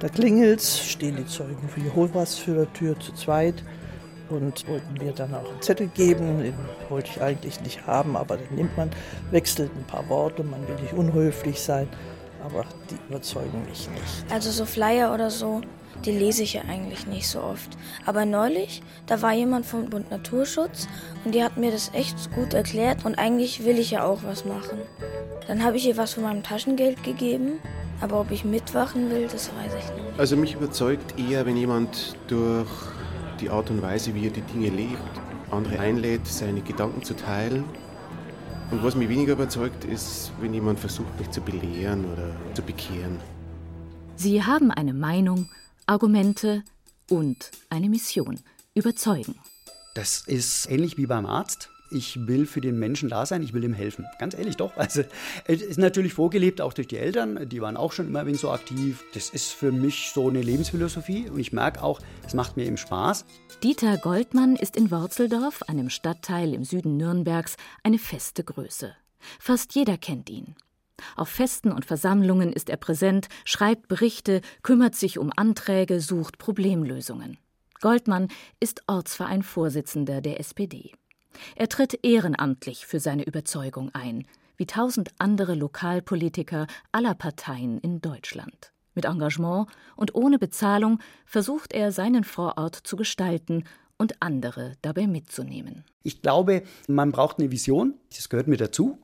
da 0.00 0.09
klingelt's, 0.09 0.85
stehen 0.85 1.14
die 1.14 1.26
Zeugen 1.26 1.69
für 1.69 1.81
Jehovas 1.81 2.38
für 2.38 2.55
der 2.55 2.73
Tür 2.73 2.99
zu 2.99 3.12
zweit 3.12 3.62
und 4.32 4.66
wollten 4.68 4.94
mir 4.94 5.12
dann 5.12 5.34
auch 5.34 5.48
einen 5.48 5.62
Zettel 5.62 5.88
geben. 5.88 6.42
Den 6.42 6.54
wollte 6.88 7.10
ich 7.10 7.22
eigentlich 7.22 7.60
nicht 7.60 7.86
haben, 7.86 8.16
aber 8.16 8.36
den 8.36 8.54
nimmt 8.54 8.76
man, 8.76 8.90
wechselt 9.30 9.70
ein 9.76 9.84
paar 9.84 10.08
Worte, 10.08 10.42
man 10.42 10.66
will 10.68 10.76
nicht 10.76 10.94
unhöflich 10.94 11.60
sein, 11.60 11.88
aber 12.44 12.64
die 12.90 12.96
überzeugen 13.08 13.64
mich 13.68 13.88
nicht. 13.90 14.32
Also 14.32 14.50
so 14.50 14.64
Flyer 14.64 15.14
oder 15.14 15.30
so, 15.30 15.60
die 16.04 16.12
lese 16.12 16.42
ich 16.42 16.54
ja 16.54 16.62
eigentlich 16.62 17.06
nicht 17.06 17.28
so 17.28 17.40
oft. 17.40 17.70
Aber 18.06 18.24
neulich, 18.24 18.82
da 19.06 19.22
war 19.22 19.32
jemand 19.32 19.66
vom 19.66 19.88
Bund 19.88 20.10
Naturschutz 20.10 20.88
und 21.24 21.34
die 21.34 21.42
hat 21.42 21.56
mir 21.56 21.70
das 21.70 21.90
echt 21.94 22.32
gut 22.34 22.54
erklärt 22.54 23.04
und 23.04 23.18
eigentlich 23.18 23.64
will 23.64 23.78
ich 23.78 23.92
ja 23.92 24.04
auch 24.04 24.20
was 24.24 24.44
machen. 24.44 24.78
Dann 25.46 25.64
habe 25.64 25.76
ich 25.76 25.86
ihr 25.86 25.96
was 25.96 26.14
von 26.14 26.24
meinem 26.24 26.42
Taschengeld 26.42 27.02
gegeben, 27.04 27.60
aber 28.00 28.20
ob 28.20 28.30
ich 28.30 28.44
mitwachen 28.44 29.10
will, 29.10 29.28
das 29.30 29.48
weiß 29.48 29.72
ich 29.78 30.02
nicht. 30.02 30.18
Also 30.18 30.36
mich 30.36 30.54
überzeugt 30.54 31.18
eher, 31.18 31.46
wenn 31.46 31.56
jemand 31.56 32.16
durch 32.26 32.68
die 33.42 33.50
Art 33.50 33.70
und 33.70 33.82
Weise, 33.82 34.14
wie 34.14 34.26
er 34.26 34.30
die 34.30 34.40
Dinge 34.42 34.70
lebt, 34.70 35.20
andere 35.50 35.80
einlädt, 35.80 36.26
seine 36.26 36.62
Gedanken 36.62 37.02
zu 37.02 37.14
teilen. 37.14 37.64
Und 38.70 38.82
was 38.82 38.94
mich 38.94 39.08
weniger 39.08 39.32
überzeugt, 39.34 39.84
ist, 39.84 40.32
wenn 40.40 40.54
jemand 40.54 40.78
versucht, 40.78 41.18
mich 41.18 41.30
zu 41.30 41.42
belehren 41.42 42.11
oder 42.11 42.34
zu 42.54 42.62
bekehren. 42.62 43.18
Sie 44.16 44.42
haben 44.42 44.70
eine 44.70 44.94
Meinung, 44.94 45.50
Argumente 45.87 46.62
und 47.11 47.50
eine 47.68 47.88
Mission. 47.88 48.40
Überzeugen. 48.75 49.34
Das 49.94 50.22
ist 50.26 50.70
ähnlich 50.70 50.96
wie 50.96 51.04
beim 51.04 51.26
Arzt 51.26 51.68
ich 51.92 52.26
will 52.26 52.46
für 52.46 52.61
den 52.61 52.78
Menschen 52.78 53.08
da 53.08 53.26
sein, 53.26 53.42
ich 53.42 53.52
will 53.52 53.64
ihm 53.64 53.72
helfen. 53.72 54.06
Ganz 54.18 54.34
ehrlich 54.34 54.56
doch. 54.56 54.76
Also 54.76 55.02
es 55.46 55.62
ist 55.62 55.78
natürlich 55.78 56.14
vorgelebt 56.14 56.61
auch 56.61 56.72
durch 56.72 56.88
die 56.88 56.99
Eltern, 56.99 57.49
die 57.49 57.61
waren 57.61 57.76
auch 57.76 57.92
schon 57.92 58.08
immer 58.08 58.20
ein 58.20 58.26
wenig 58.26 58.40
so 58.40 58.50
aktiv. 58.50 59.04
Das 59.14 59.30
ist 59.30 59.52
für 59.52 59.70
mich 59.70 60.11
so 60.12 60.28
eine 60.28 60.42
Lebensphilosophie 60.42 61.28
und 61.30 61.38
ich 61.38 61.52
merke 61.52 61.82
auch, 61.82 62.00
es 62.26 62.34
macht 62.34 62.56
mir 62.56 62.64
eben 62.64 62.76
Spaß. 62.76 63.25
Dieter 63.62 63.96
Goldmann 63.99 64.56
ist 64.56 64.76
in 64.76 64.90
Worzeldorf, 64.90 65.62
einem 65.64 65.90
Stadtteil 65.90 66.54
im 66.54 66.64
Süden 66.64 66.96
Nürnbergs, 66.96 67.56
eine 67.82 67.99
feste 67.99 68.44
Größe. 68.44 68.94
Fast 69.38 69.75
jeder 69.75 69.99
kennt 69.99 70.30
ihn. 70.30 70.56
Auf 71.16 71.28
Festen 71.28 71.72
und 71.72 71.84
Versammlungen 71.84 72.52
ist 72.52 72.70
er 72.70 72.76
präsent, 72.76 73.28
schreibt 73.44 73.88
Berichte, 73.88 74.40
kümmert 74.62 74.94
sich 74.94 75.18
um 75.18 75.32
Anträge, 75.34 76.00
sucht 76.00 76.38
Problemlösungen. 76.38 77.38
Goldmann 77.80 78.28
ist 78.61 78.82
Ortsvereinvorsitzender 78.87 80.20
der 80.20 80.38
SPD. 80.38 80.92
Er 81.56 81.68
tritt 81.68 82.04
ehrenamtlich 82.04 82.86
für 82.86 83.00
seine 83.00 83.24
Überzeugung 83.24 83.90
ein, 83.94 84.26
wie 84.56 84.66
tausend 84.66 85.10
andere 85.18 85.54
Lokalpolitiker 85.54 86.66
aller 86.92 87.14
Parteien 87.14 87.78
in 87.78 88.00
Deutschland. 88.00 88.72
Mit 88.94 89.06
Engagement 89.06 89.68
und 89.96 90.14
ohne 90.14 90.38
Bezahlung 90.38 90.98
versucht 91.24 91.72
er, 91.72 91.92
seinen 91.92 92.24
Vorort 92.24 92.76
zu 92.76 92.96
gestalten 92.96 93.64
und 93.96 94.20
andere 94.20 94.74
dabei 94.82 95.06
mitzunehmen. 95.06 95.84
Ich 96.02 96.22
glaube, 96.22 96.62
man 96.88 97.12
braucht 97.12 97.38
eine 97.38 97.50
Vision, 97.50 97.94
das 98.14 98.28
gehört 98.28 98.48
mir 98.48 98.56
dazu. 98.56 98.98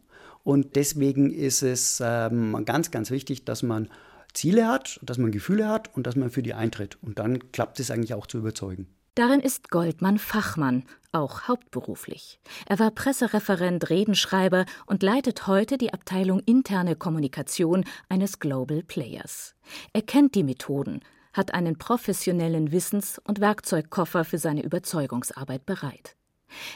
Und 0.45 0.77
deswegen 0.77 1.31
ist 1.31 1.63
es 1.63 2.03
ähm, 2.05 2.65
ganz, 2.65 2.91
ganz 2.91 3.11
wichtig, 3.11 3.45
dass 3.45 3.63
man 3.63 3.89
Ziele 4.33 4.67
hat, 4.67 4.99
dass 5.03 5.19
man 5.19 5.31
Gefühle 5.31 5.69
hat 5.69 5.95
und 5.97 6.07
dass 6.07 6.17
man 6.17 6.31
für 6.31 6.43
die 6.43 6.55
eintritt. 6.55 6.99
Und 7.03 7.19
dann 7.19 7.53
klappt 7.53 7.81
es 7.81 7.91
eigentlich 7.91 8.15
auch 8.15 8.27
zu 8.27 8.39
überzeugen. 8.39 8.87
Darin 9.15 9.41
ist 9.41 9.71
Goldmann 9.71 10.19
Fachmann, 10.19 10.85
auch 11.13 11.49
hauptberuflich. 11.49 12.41
Er 12.67 12.79
war 12.79 12.91
Pressereferent, 12.91 13.91
Redenschreiber 13.91 14.67
und 14.87 15.03
leitet 15.03 15.47
heute 15.47 15.79
die 15.79 15.93
Abteilung 15.93 16.41
interne 16.41 16.97
Kommunikation 16.97 17.85
eines 18.09 18.39
Global 18.39 18.83
Players. 18.83 19.55
Er 19.93 20.03
kennt 20.03 20.35
die 20.35 20.45
Methoden, 20.45 21.01
hat 21.33 21.55
einen 21.55 21.79
professionellen 21.79 22.73
Wissens- 22.73 23.21
und 23.25 23.41
Werkzeugkoffer 23.41 24.25
für 24.25 24.39
seine 24.39 24.63
Überzeugungsarbeit 24.63 25.67
bereit. 25.67 26.17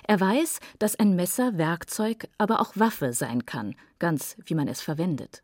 Er 0.06 0.20
weiß, 0.20 0.60
dass 0.78 0.96
ein 0.96 1.16
Messer 1.16 1.56
Werkzeug, 1.56 2.28
aber 2.38 2.60
auch 2.60 2.76
Waffe 2.76 3.12
sein 3.12 3.46
kann, 3.46 3.74
ganz 3.98 4.36
wie 4.44 4.54
man 4.54 4.68
es 4.68 4.80
verwendet. 4.80 5.42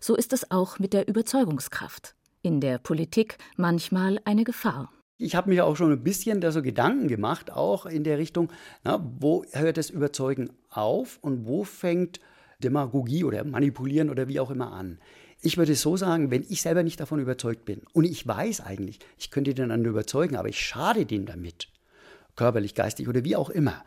So 0.00 0.14
ist 0.14 0.32
es 0.32 0.50
auch 0.50 0.78
mit 0.78 0.92
der 0.92 1.08
Überzeugungskraft. 1.08 2.14
In 2.42 2.60
der 2.60 2.78
Politik 2.78 3.38
manchmal 3.56 4.20
eine 4.24 4.44
Gefahr. 4.44 4.90
Ich 5.18 5.34
habe 5.34 5.48
mir 5.48 5.64
auch 5.64 5.76
schon 5.76 5.92
ein 5.92 6.02
bisschen 6.02 6.42
da 6.42 6.52
so 6.52 6.60
Gedanken 6.60 7.08
gemacht, 7.08 7.50
auch 7.50 7.86
in 7.86 8.04
der 8.04 8.18
Richtung, 8.18 8.52
na, 8.84 9.02
wo 9.18 9.44
hört 9.52 9.78
das 9.78 9.88
Überzeugen 9.88 10.50
auf 10.68 11.18
und 11.22 11.46
wo 11.46 11.64
fängt 11.64 12.20
Demagogie 12.62 13.24
oder 13.24 13.42
Manipulieren 13.44 14.10
oder 14.10 14.28
wie 14.28 14.40
auch 14.40 14.50
immer 14.50 14.72
an. 14.72 14.98
Ich 15.40 15.56
würde 15.56 15.74
so 15.74 15.96
sagen, 15.96 16.30
wenn 16.30 16.44
ich 16.48 16.60
selber 16.60 16.82
nicht 16.82 17.00
davon 17.00 17.18
überzeugt 17.18 17.64
bin 17.64 17.80
und 17.94 18.04
ich 18.04 18.26
weiß 18.26 18.60
eigentlich, 18.60 18.98
ich 19.16 19.30
könnte 19.30 19.54
den 19.54 19.70
anderen 19.70 19.92
überzeugen, 19.92 20.36
aber 20.36 20.48
ich 20.48 20.60
schade 20.60 21.06
dem 21.06 21.24
damit, 21.24 21.68
körperlich, 22.34 22.74
geistig 22.74 23.08
oder 23.08 23.24
wie 23.24 23.36
auch 23.36 23.48
immer, 23.48 23.84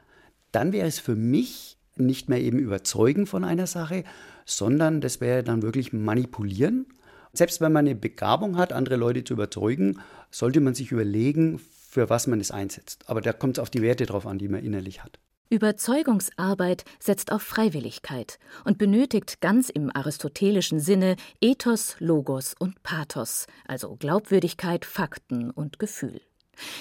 dann 0.51 0.74
wäre 0.74 0.88
es 0.88 1.00
für 1.00 1.15
mich 1.15 1.77
nicht 1.95 2.29
mehr 2.29 2.41
eben 2.41 2.57
überzeugen 2.57 3.27
von 3.27 3.43
einer 3.43 3.67
Sache, 3.67 4.03
sondern 4.45 5.00
das 5.00 5.21
wäre 5.21 5.43
dann 5.43 5.62
wirklich 5.62 5.93
manipulieren 5.93 6.88
selbst 7.33 7.62
wenn 7.62 7.71
man 7.71 7.86
eine 7.86 7.95
Begabung 7.95 8.57
hat, 8.57 8.74
andere 8.74 8.95
Leute 8.95 9.24
zu 9.24 9.33
überzeugen, 9.33 10.00
sollte 10.31 10.62
man 10.62 10.75
sich 10.75 10.91
überlegen, 10.91 11.59
für 11.89 12.09
was 12.09 12.27
man 12.27 12.39
es 12.39 12.51
einsetzt. 12.51 13.03
Aber 13.07 13.21
da 13.21 13.33
kommt 13.33 13.57
es 13.57 13.62
auf 13.62 13.69
die 13.69 13.81
Werte 13.81 14.05
drauf 14.05 14.25
an, 14.27 14.38
die 14.38 14.48
man 14.48 14.63
innerlich 14.63 15.03
hat. 15.03 15.19
Überzeugungsarbeit 15.51 16.86
setzt 17.00 17.31
auf 17.31 17.41
Freiwilligkeit 17.41 18.38
und 18.65 18.77
benötigt 18.77 19.41
ganz 19.41 19.69
im 19.69 19.89
aristotelischen 19.95 20.79
Sinne 20.79 21.15
Ethos, 21.41 21.95
Logos 22.00 22.53
und 22.59 22.83
Pathos, 22.83 23.48
also 23.67 23.95
Glaubwürdigkeit, 23.95 24.86
Fakten 24.86 25.50
und 25.50 25.79
Gefühl. 25.79 26.21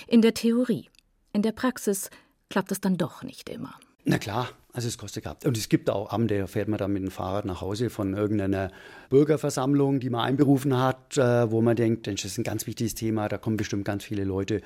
In 0.07 0.21
der 0.21 0.35
Theorie. 0.35 0.91
In 1.33 1.41
der 1.41 1.53
Praxis 1.53 2.11
klappt 2.51 2.73
es 2.73 2.81
dann 2.81 2.99
doch 2.99 3.23
nicht 3.23 3.49
immer. 3.49 3.75
Na 4.05 4.19
klar, 4.19 4.51
also 4.79 4.87
es 4.87 4.97
kostet 4.97 5.25
gehabt. 5.25 5.45
Und 5.45 5.57
es 5.57 5.69
gibt 5.69 5.91
auch 5.91 6.13
Abende, 6.13 6.39
da 6.39 6.47
fährt 6.47 6.69
man 6.69 6.79
dann 6.79 6.93
mit 6.93 7.03
dem 7.03 7.11
Fahrrad 7.11 7.45
nach 7.45 7.61
Hause 7.61 7.91
von 7.91 8.15
irgendeiner 8.15 8.71
Bürgerversammlung, 9.11 9.99
die 9.99 10.09
man 10.09 10.21
einberufen 10.21 10.79
hat, 10.79 11.19
äh, 11.19 11.51
wo 11.51 11.61
man 11.61 11.75
denkt, 11.75 12.07
das 12.07 12.25
ist 12.25 12.39
ein 12.39 12.45
ganz 12.45 12.69
wichtiges 12.69 12.95
Thema, 12.95 13.29
da 13.29 13.39
kommen 13.39 13.57
bestimmt 13.57 13.85
ganz 13.85 14.05
viele 14.05 14.23
Leute. 14.23 14.61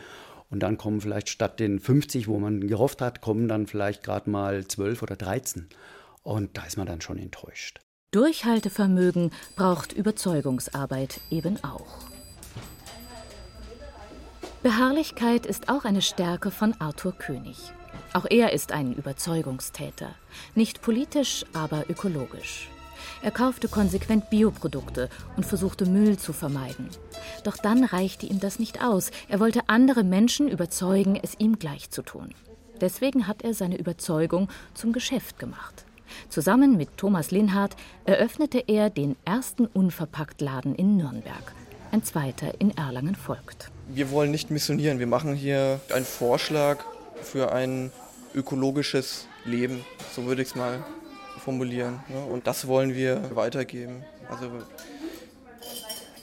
Und 0.50 0.62
dann 0.62 0.76
kommen 0.76 1.00
vielleicht 1.00 1.31
statt 1.31 1.61
den 1.61 1.81
50, 1.81 2.28
wo 2.28 2.38
man 2.38 2.69
gehofft 2.69 3.00
hat, 3.00 3.23
kommen 3.23 3.49
dann 3.49 3.66
vielleicht 3.66 4.02
gerade 4.02 4.28
mal 4.28 4.66
12 4.66 5.02
oder 5.02 5.16
13. 5.16 5.69
Und 6.23 6.59
da 6.59 6.66
ist 6.66 6.76
man 6.76 6.87
dann 6.87 7.00
schon 7.00 7.16
enttäuscht. 7.16 7.81
Durchhaltevermögen 8.11 9.31
braucht 9.57 9.95
Überzeugungsarbeit 9.95 11.23
eben 11.31 11.57
auch. 11.64 12.04
Beharrlichkeit 14.62 15.47
ist 15.47 15.71
auch 15.71 15.87
eine 15.87 16.02
Stärke 16.02 16.50
von 16.50 16.75
Arthur 16.78 17.12
König. 17.12 17.73
Auch 18.14 18.26
er 18.28 18.52
ist 18.52 18.73
ein 18.73 18.92
Überzeugungstäter. 18.92 20.14
Nicht 20.54 20.83
politisch, 20.83 21.45
aber 21.54 21.88
ökologisch. 21.88 22.69
Er 23.23 23.31
kaufte 23.31 23.69
konsequent 23.69 24.31
Bioprodukte 24.31 25.09
und 25.37 25.47
versuchte 25.47 25.87
Müll 25.87 26.19
zu 26.19 26.33
vermeiden. 26.33 26.88
Doch 27.44 27.57
dann 27.57 27.85
reichte 27.85 28.27
ihm 28.27 28.40
das 28.40 28.59
nicht 28.59 28.83
aus. 28.83 29.11
Er 29.29 29.40
wollte 29.40 29.68
andere 29.68 30.05
Menschen 30.05 30.48
überzeugen, 30.48 31.18
es 31.20 31.35
ihm 31.38 31.59
gleich 31.59 31.90
zu 31.90 32.03
tun. 32.03 32.35
Deswegen 32.81 33.27
hat 33.27 33.42
er 33.42 33.55
seine 33.55 33.79
Überzeugung 33.79 34.48
zum 34.75 34.92
Geschäft 34.92 35.38
gemacht. 35.38 35.85
Zusammen 36.29 36.77
mit 36.77 36.96
Thomas 36.98 37.31
Linhardt 37.31 37.77
eröffnete 38.05 38.62
er 38.66 38.90
den 38.90 39.16
ersten 39.25 39.66
Unverpacktladen 39.66 40.75
in 40.75 40.96
Nürnberg. 40.96 41.55
Ein 41.92 42.05
zweiter 42.05 42.61
in 42.61 42.77
Erlangen 42.77 43.14
folgt. 43.14 43.70
Wir 43.88 44.11
wollen 44.11 44.31
nicht 44.31 44.51
missionieren. 44.51 44.98
Wir 44.98 45.07
machen 45.07 45.35
hier 45.35 45.81
einen 45.94 46.05
Vorschlag 46.05 46.85
für 47.22 47.53
ein 47.53 47.92
ökologisches 48.35 49.27
Leben, 49.45 49.85
so 50.14 50.25
würde 50.25 50.42
ich 50.42 50.49
es 50.49 50.55
mal 50.55 50.85
formulieren. 51.42 52.01
Ne? 52.09 52.25
Und 52.25 52.47
das 52.47 52.66
wollen 52.66 52.95
wir 52.95 53.35
weitergeben. 53.35 54.05
Also 54.29 54.51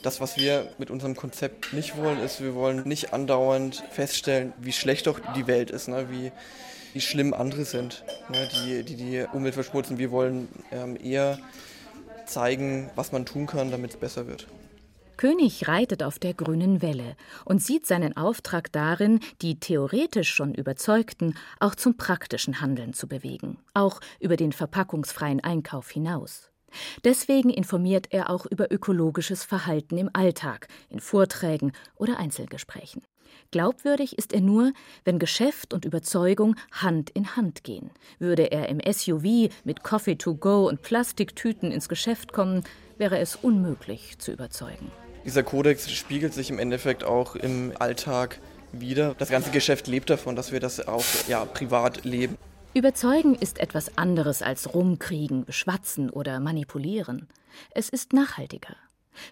das, 0.02 0.20
was 0.20 0.36
wir 0.36 0.72
mit 0.78 0.90
unserem 0.90 1.14
Konzept 1.14 1.72
nicht 1.72 1.96
wollen, 1.96 2.18
ist, 2.20 2.42
wir 2.42 2.54
wollen 2.54 2.82
nicht 2.88 3.12
andauernd 3.12 3.82
feststellen, 3.90 4.52
wie 4.58 4.72
schlecht 4.72 5.06
doch 5.06 5.20
die 5.36 5.46
Welt 5.46 5.70
ist, 5.70 5.88
ne? 5.88 6.06
wie, 6.10 6.32
wie 6.92 7.00
schlimm 7.00 7.34
andere 7.34 7.64
sind, 7.64 8.04
ne? 8.30 8.48
die, 8.54 8.82
die 8.82 8.96
die 8.96 9.26
Umwelt 9.32 9.54
verschmutzen. 9.54 9.98
Wir 9.98 10.10
wollen 10.10 10.48
ähm, 10.72 10.96
eher 11.02 11.38
zeigen, 12.26 12.90
was 12.94 13.12
man 13.12 13.26
tun 13.26 13.46
kann, 13.46 13.70
damit 13.70 13.90
es 13.90 13.96
besser 13.96 14.26
wird. 14.26 14.46
König 15.20 15.68
reitet 15.68 16.02
auf 16.02 16.18
der 16.18 16.32
grünen 16.32 16.80
Welle 16.80 17.14
und 17.44 17.62
sieht 17.62 17.84
seinen 17.84 18.16
Auftrag 18.16 18.72
darin, 18.72 19.20
die 19.42 19.60
theoretisch 19.60 20.32
schon 20.32 20.54
Überzeugten 20.54 21.34
auch 21.58 21.74
zum 21.74 21.98
praktischen 21.98 22.62
Handeln 22.62 22.94
zu 22.94 23.06
bewegen, 23.06 23.58
auch 23.74 24.00
über 24.18 24.38
den 24.38 24.52
verpackungsfreien 24.52 25.44
Einkauf 25.44 25.90
hinaus. 25.90 26.50
Deswegen 27.04 27.50
informiert 27.50 28.06
er 28.08 28.30
auch 28.30 28.46
über 28.46 28.72
ökologisches 28.72 29.44
Verhalten 29.44 29.98
im 29.98 30.08
Alltag, 30.14 30.68
in 30.88 31.00
Vorträgen 31.00 31.72
oder 31.96 32.18
Einzelgesprächen. 32.18 33.02
Glaubwürdig 33.50 34.16
ist 34.16 34.32
er 34.32 34.40
nur, 34.40 34.72
wenn 35.04 35.18
Geschäft 35.18 35.74
und 35.74 35.84
Überzeugung 35.84 36.56
Hand 36.72 37.10
in 37.10 37.36
Hand 37.36 37.62
gehen. 37.62 37.90
Würde 38.18 38.50
er 38.50 38.70
im 38.70 38.80
SUV 38.90 39.52
mit 39.64 39.82
Coffee 39.82 40.16
to 40.16 40.34
go 40.34 40.66
und 40.66 40.80
Plastiktüten 40.80 41.72
ins 41.72 41.90
Geschäft 41.90 42.32
kommen, 42.32 42.64
wäre 42.96 43.18
es 43.18 43.36
unmöglich 43.36 44.18
zu 44.18 44.32
überzeugen. 44.32 44.90
Dieser 45.24 45.42
Kodex 45.42 45.90
spiegelt 45.90 46.32
sich 46.32 46.50
im 46.50 46.58
Endeffekt 46.58 47.04
auch 47.04 47.36
im 47.36 47.72
Alltag 47.78 48.40
wieder. 48.72 49.14
Das 49.18 49.28
ganze 49.28 49.50
Geschäft 49.50 49.86
lebt 49.86 50.10
davon, 50.10 50.36
dass 50.36 50.52
wir 50.52 50.60
das 50.60 50.86
auch 50.86 51.04
ja, 51.28 51.44
privat 51.44 52.04
leben. 52.04 52.36
Überzeugen 52.72 53.34
ist 53.34 53.58
etwas 53.58 53.98
anderes 53.98 54.42
als 54.42 54.74
rumkriegen, 54.74 55.44
beschwatzen 55.44 56.08
oder 56.08 56.40
manipulieren. 56.40 57.28
Es 57.72 57.88
ist 57.88 58.12
nachhaltiger. 58.12 58.76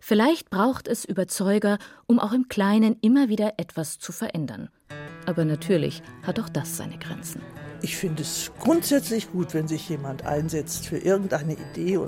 Vielleicht 0.01 0.51
braucht 0.51 0.89
es 0.89 1.05
Überzeuger, 1.05 1.79
um 2.07 2.19
auch 2.19 2.33
im 2.33 2.49
Kleinen 2.49 2.97
immer 3.01 3.29
wieder 3.29 3.55
etwas 3.59 3.99
zu 3.99 4.13
verändern. 4.13 4.71
Aber 5.25 5.45
natürlich 5.45 6.03
hat 6.25 6.41
auch 6.41 6.49
das 6.49 6.77
seine 6.77 6.99
Grenzen. 6.99 7.41
Ich 7.81 7.97
finde 7.97 8.23
es 8.23 8.51
grundsätzlich 8.59 9.31
gut, 9.31 9.55
wenn 9.55 9.69
sich 9.69 9.89
jemand 9.89 10.27
einsetzt 10.27 10.87
für 10.87 10.99
irgendeine 10.99 11.55
Idee. 11.55 12.01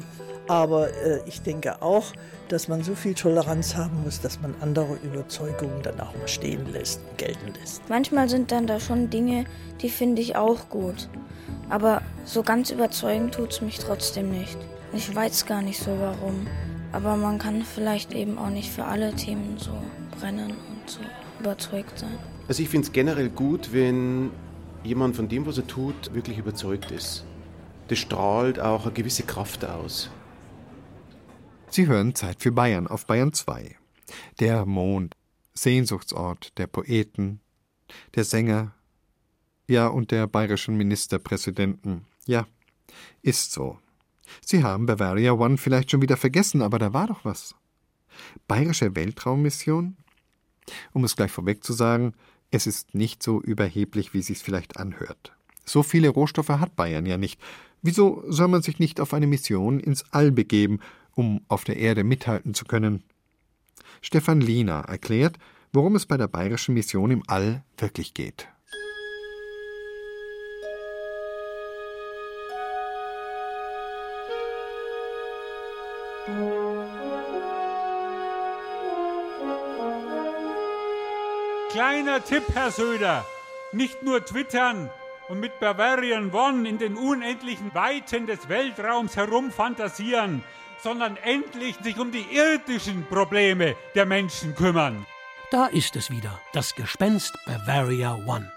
Aber 0.49 0.89
äh, 0.89 1.21
ich 1.27 1.43
denke 1.43 1.81
auch, 1.83 2.13
dass 2.49 2.67
man 2.67 2.83
so 2.83 2.95
viel 2.95 3.15
Toleranz 3.15 3.77
haben 3.77 4.03
muss, 4.03 4.21
dass 4.21 4.41
man 4.41 4.55
andere 4.61 4.97
Überzeugungen 5.05 5.83
dann 5.83 6.01
auch 6.01 6.17
mal 6.17 6.27
stehen 6.27 6.73
lässt, 6.73 7.01
gelten 7.17 7.55
lässt. 7.61 7.89
Manchmal 7.89 8.29
sind 8.29 8.51
dann 8.51 8.67
da 8.67 8.81
schon 8.81 9.11
Dinge, 9.11 9.45
die 9.81 9.91
finde 9.91 10.21
ich 10.23 10.37
auch 10.37 10.69
gut. 10.69 11.09
Aber 11.69 12.03
so 12.25 12.43
ganz 12.43 12.71
überzeugend 12.71 13.35
tut 13.35 13.53
es 13.53 13.61
mich 13.61 13.79
trotzdem 13.79 14.31
nicht. 14.31 14.59
Ich 14.93 15.15
weiß 15.15 15.47
gar 15.47 15.63
nicht 15.63 15.79
so 15.79 15.97
warum. 16.01 16.47
Aber 16.93 17.17
man 17.17 17.39
kann 17.39 17.63
vielleicht 17.63 18.13
eben 18.13 18.37
auch 18.39 18.51
nicht 18.51 18.71
für 18.71 18.85
alle 18.85 19.15
Themen 19.15 19.57
so 19.59 19.71
brennen 20.19 20.51
und 20.51 20.91
so 20.91 21.01
überzeugt 21.39 22.01
sein. 22.01 22.19
Also 22.49 22.63
ich 22.65 22.69
finde 22.69 22.87
es 22.87 22.93
generell 22.93 23.29
gut, 23.29 23.73
wenn 23.73 24.31
jemand 24.83 25.15
von 25.15 25.29
dem, 25.29 25.47
was 25.47 25.59
er 25.59 25.67
tut, 25.69 26.13
wirklich 26.13 26.39
überzeugt 26.39 26.91
ist. 26.91 27.25
Das 27.89 27.99
strahlt 27.99 28.59
auch 28.59 28.85
eine 28.85 28.93
gewisse 28.93 29.23
Kraft 29.23 29.65
aus. 29.65 30.11
Sie 31.71 31.87
hören 31.87 32.17
Zeit 32.17 32.43
für 32.43 32.51
Bayern 32.51 32.89
auf 32.89 33.07
Bayern 33.07 33.33
2. 33.33 33.77
Der 34.41 34.67
Mond, 34.67 35.15
Sehnsuchtsort 35.55 36.59
der 36.59 36.67
Poeten, 36.67 37.41
der 38.17 38.25
Sänger, 38.25 38.75
ja 39.69 39.87
und 39.87 40.11
der 40.11 40.27
bayerischen 40.27 40.77
Ministerpräsidenten. 40.77 42.07
Ja, 42.27 42.49
ist 43.23 43.53
so. 43.53 43.79
Sie 44.45 44.65
haben 44.65 44.87
Bavaria 44.87 45.33
One 45.33 45.59
vielleicht 45.59 45.93
schon 45.93 46.03
wieder 46.03 46.17
vergessen, 46.17 46.61
aber 46.61 46.81
da 46.81 46.93
war 46.93 47.07
doch 47.07 47.25
was. 47.25 47.55
Bayerische 48.49 48.97
Weltraummission? 48.97 49.97
Um 50.93 51.05
es 51.05 51.15
gleich 51.15 51.31
vorweg 51.31 51.63
zu 51.63 51.73
sagen, 51.73 52.15
Es 52.51 52.67
ist 52.67 52.97
nicht 52.97 53.23
so 53.23 53.41
überheblich, 53.41 54.13
wie 54.13 54.23
sich's 54.23 54.43
vielleicht 54.43 54.77
anhört. 54.77 55.33
So 55.65 55.85
viele 55.85 56.09
Rohstoffe 56.09 56.49
hat 56.49 56.75
Bayern 56.75 57.07
ja 57.07 57.17
nicht. 57.17 57.41
Wieso 57.83 58.23
soll 58.29 58.49
man 58.49 58.63
sich 58.63 58.79
nicht 58.79 59.01
auf 59.01 59.15
eine 59.15 59.27
Mission 59.27 59.81
ins 59.81 60.05
All 60.13 60.31
begeben, 60.31 60.81
um 61.15 61.41
auf 61.49 61.65
der 61.65 61.77
Erde 61.77 62.05
mithalten 62.05 62.55
zu 62.55 62.65
können? 62.65 63.03
Stefan 64.03 64.41
Liener 64.41 64.85
erklärt, 64.87 65.39
worum 65.73 65.97
es 65.97 66.07
bei 66.07 66.17
der 66.17 66.29
bayerischen 66.29 66.75
Mission 66.75 67.11
im 67.11 67.23
All 67.27 67.65
wirklich 67.79 68.13
geht. 68.15 68.49
Kleiner 81.71 82.23
Tipp, 82.25 82.43
Herr 82.53 82.71
Söder. 82.73 83.25
Nicht 83.73 84.03
nur 84.03 84.25
twittern 84.25 84.91
und 85.31 85.39
mit 85.39 85.61
Bavarian 85.61 86.33
One 86.33 86.69
in 86.69 86.79
den 86.79 86.97
unendlichen 86.97 87.73
Weiten 87.73 88.27
des 88.27 88.49
Weltraums 88.49 89.17
herumfantasieren, 89.17 90.43
sondern 90.83 91.17
endlich 91.17 91.77
sich 91.83 91.99
um 91.99 92.11
die 92.11 92.27
irdischen 92.33 93.07
Probleme 93.07 93.77
der 93.95 94.07
Menschen 94.07 94.57
kümmern. 94.57 95.07
Da 95.53 95.67
ist 95.67 95.95
es 95.95 96.11
wieder, 96.11 96.41
das 96.53 96.75
Gespenst 96.75 97.39
Bavaria 97.47 98.15
One. 98.27 98.51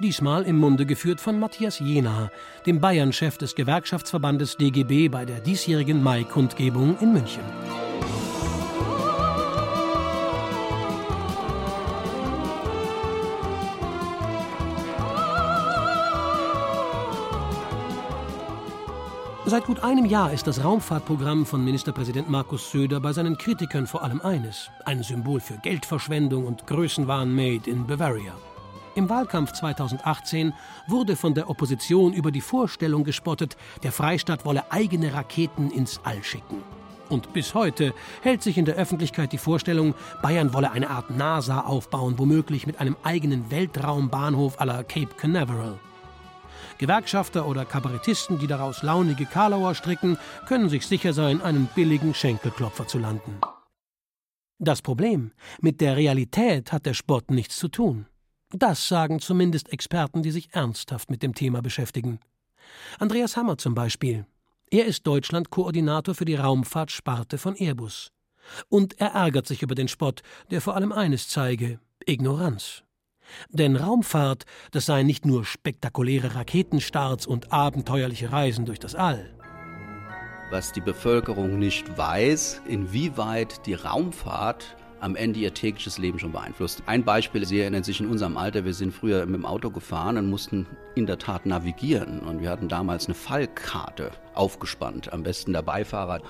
Diesmal 0.00 0.44
im 0.44 0.58
Munde 0.58 0.86
geführt 0.86 1.20
von 1.20 1.40
Matthias 1.40 1.80
Jena, 1.80 2.30
dem 2.66 2.80
Bayern-Chef 2.80 3.38
des 3.38 3.54
Gewerkschaftsverbandes 3.54 4.56
DGB 4.56 5.08
bei 5.08 5.24
der 5.24 5.40
diesjährigen 5.40 6.02
Mai-Kundgebung 6.02 6.98
in 7.00 7.12
München. 7.14 7.42
Seit 19.48 19.64
gut 19.64 19.82
einem 19.82 20.04
Jahr 20.04 20.30
ist 20.30 20.46
das 20.46 20.62
Raumfahrtprogramm 20.62 21.46
von 21.46 21.64
Ministerpräsident 21.64 22.28
Markus 22.28 22.70
Söder 22.70 23.00
bei 23.00 23.14
seinen 23.14 23.38
Kritikern 23.38 23.86
vor 23.86 24.02
allem 24.02 24.20
eines: 24.20 24.68
ein 24.84 25.02
Symbol 25.02 25.40
für 25.40 25.56
Geldverschwendung 25.56 26.44
und 26.44 26.66
Größenwahn 26.66 27.34
made 27.34 27.70
in 27.70 27.86
Bavaria. 27.86 28.34
Im 28.94 29.08
Wahlkampf 29.08 29.52
2018 29.52 30.52
wurde 30.86 31.16
von 31.16 31.32
der 31.32 31.48
Opposition 31.48 32.12
über 32.12 32.30
die 32.30 32.42
Vorstellung 32.42 33.04
gespottet, 33.04 33.56
der 33.82 33.90
Freistaat 33.90 34.44
wolle 34.44 34.70
eigene 34.70 35.14
Raketen 35.14 35.70
ins 35.70 35.98
All 36.04 36.22
schicken. 36.22 36.62
Und 37.08 37.32
bis 37.32 37.54
heute 37.54 37.94
hält 38.20 38.42
sich 38.42 38.58
in 38.58 38.66
der 38.66 38.76
Öffentlichkeit 38.76 39.32
die 39.32 39.38
Vorstellung, 39.38 39.94
Bayern 40.20 40.52
wolle 40.52 40.72
eine 40.72 40.90
Art 40.90 41.08
NASA 41.08 41.62
aufbauen, 41.62 42.18
womöglich 42.18 42.66
mit 42.66 42.80
einem 42.80 42.96
eigenen 43.02 43.50
Weltraumbahnhof 43.50 44.62
la 44.62 44.82
Cape 44.82 45.14
Canaveral. 45.16 45.78
Gewerkschafter 46.78 47.46
oder 47.46 47.64
Kabarettisten, 47.64 48.38
die 48.38 48.46
daraus 48.46 48.82
launige 48.82 49.26
Karlauer 49.26 49.74
stricken, 49.74 50.16
können 50.46 50.68
sich 50.68 50.86
sicher 50.86 51.12
sein, 51.12 51.42
einen 51.42 51.68
billigen 51.74 52.14
Schenkelklopfer 52.14 52.86
zu 52.86 52.98
landen. 52.98 53.40
Das 54.58 54.82
Problem, 54.82 55.32
mit 55.60 55.80
der 55.80 55.96
Realität 55.96 56.72
hat 56.72 56.86
der 56.86 56.94
Sport 56.94 57.30
nichts 57.30 57.56
zu 57.56 57.68
tun. 57.68 58.06
Das 58.50 58.88
sagen 58.88 59.20
zumindest 59.20 59.72
Experten, 59.72 60.22
die 60.22 60.30
sich 60.30 60.54
ernsthaft 60.54 61.10
mit 61.10 61.22
dem 61.22 61.34
Thema 61.34 61.60
beschäftigen. 61.60 62.18
Andreas 62.98 63.36
Hammer 63.36 63.58
zum 63.58 63.74
Beispiel. 63.74 64.26
Er 64.70 64.86
ist 64.86 65.06
Deutschland-Koordinator 65.06 66.14
für 66.14 66.24
die 66.24 66.34
Raumfahrtsparte 66.34 67.38
von 67.38 67.54
Airbus. 67.56 68.10
Und 68.68 68.98
er 69.00 69.08
ärgert 69.08 69.46
sich 69.46 69.62
über 69.62 69.74
den 69.74 69.88
Spott, 69.88 70.22
der 70.50 70.60
vor 70.60 70.74
allem 70.74 70.92
eines 70.92 71.28
zeige: 71.28 71.80
Ignoranz. 72.06 72.82
Denn 73.50 73.76
Raumfahrt, 73.76 74.44
das 74.70 74.86
seien 74.86 75.06
nicht 75.06 75.26
nur 75.26 75.44
spektakuläre 75.44 76.34
Raketenstarts 76.34 77.26
und 77.26 77.52
abenteuerliche 77.52 78.32
Reisen 78.32 78.66
durch 78.66 78.78
das 78.78 78.94
All. 78.94 79.34
Was 80.50 80.72
die 80.72 80.80
Bevölkerung 80.80 81.58
nicht 81.58 81.98
weiß, 81.98 82.62
inwieweit 82.66 83.66
die 83.66 83.74
Raumfahrt 83.74 84.76
am 85.00 85.16
Ende 85.16 85.40
ihr 85.40 85.54
tägliches 85.54 85.98
Leben 85.98 86.18
schon 86.18 86.32
beeinflusst. 86.32 86.82
Ein 86.86 87.04
Beispiel, 87.04 87.46
Sie 87.46 87.60
erinnern 87.60 87.84
sich 87.84 88.00
in 88.00 88.08
unserem 88.08 88.36
Alter, 88.36 88.64
wir 88.64 88.74
sind 88.74 88.92
früher 88.92 89.24
mit 89.26 89.36
dem 89.36 89.46
Auto 89.46 89.70
gefahren 89.70 90.16
und 90.16 90.28
mussten 90.28 90.66
in 90.94 91.06
der 91.06 91.18
Tat 91.18 91.46
navigieren. 91.46 92.20
Und 92.20 92.42
wir 92.42 92.50
hatten 92.50 92.68
damals 92.68 93.06
eine 93.06 93.14
Fallkarte 93.14 94.10
aufgespannt, 94.34 95.12
am 95.12 95.22
besten 95.22 95.52
der 95.52 95.62
Beifahrer. 95.62 96.20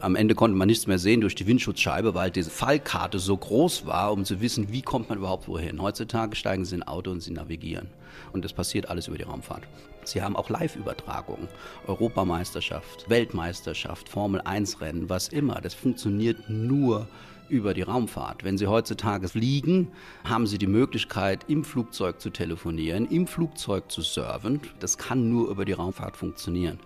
Am 0.00 0.16
Ende 0.16 0.34
konnte 0.34 0.56
man 0.56 0.68
nichts 0.68 0.86
mehr 0.86 0.98
sehen 0.98 1.20
durch 1.20 1.34
die 1.34 1.46
Windschutzscheibe, 1.46 2.14
weil 2.14 2.30
diese 2.30 2.50
Fallkarte 2.50 3.18
so 3.18 3.36
groß 3.36 3.86
war, 3.86 4.12
um 4.12 4.24
zu 4.24 4.40
wissen, 4.40 4.72
wie 4.72 4.82
kommt 4.82 5.08
man 5.08 5.18
überhaupt 5.18 5.48
wohin. 5.48 5.80
Heutzutage 5.80 6.36
steigen 6.36 6.64
Sie 6.64 6.76
in 6.76 6.82
ein 6.82 6.88
Auto 6.88 7.10
und 7.10 7.20
Sie 7.20 7.32
navigieren. 7.32 7.88
Und 8.32 8.44
das 8.44 8.52
passiert 8.52 8.88
alles 8.88 9.08
über 9.08 9.18
die 9.18 9.24
Raumfahrt. 9.24 9.66
Sie 10.04 10.20
haben 10.20 10.36
auch 10.36 10.50
Live-Übertragungen, 10.50 11.48
Europameisterschaft, 11.86 13.08
Weltmeisterschaft, 13.08 14.08
Formel-1-Rennen, 14.08 15.08
was 15.08 15.28
immer. 15.28 15.60
Das 15.60 15.74
funktioniert 15.74 16.48
nur 16.48 17.06
über 17.48 17.74
die 17.74 17.82
Raumfahrt. 17.82 18.44
Wenn 18.44 18.58
Sie 18.58 18.66
heutzutage 18.66 19.28
fliegen, 19.28 19.88
haben 20.24 20.46
Sie 20.46 20.58
die 20.58 20.66
Möglichkeit, 20.66 21.44
im 21.48 21.64
Flugzeug 21.64 22.20
zu 22.20 22.30
telefonieren, 22.30 23.06
im 23.06 23.26
Flugzeug 23.26 23.90
zu 23.90 24.02
surfen. 24.02 24.60
Das 24.78 24.98
kann 24.98 25.28
nur 25.28 25.50
über 25.50 25.64
die 25.64 25.72
Raumfahrt 25.72 26.16
funktionieren. 26.16 26.80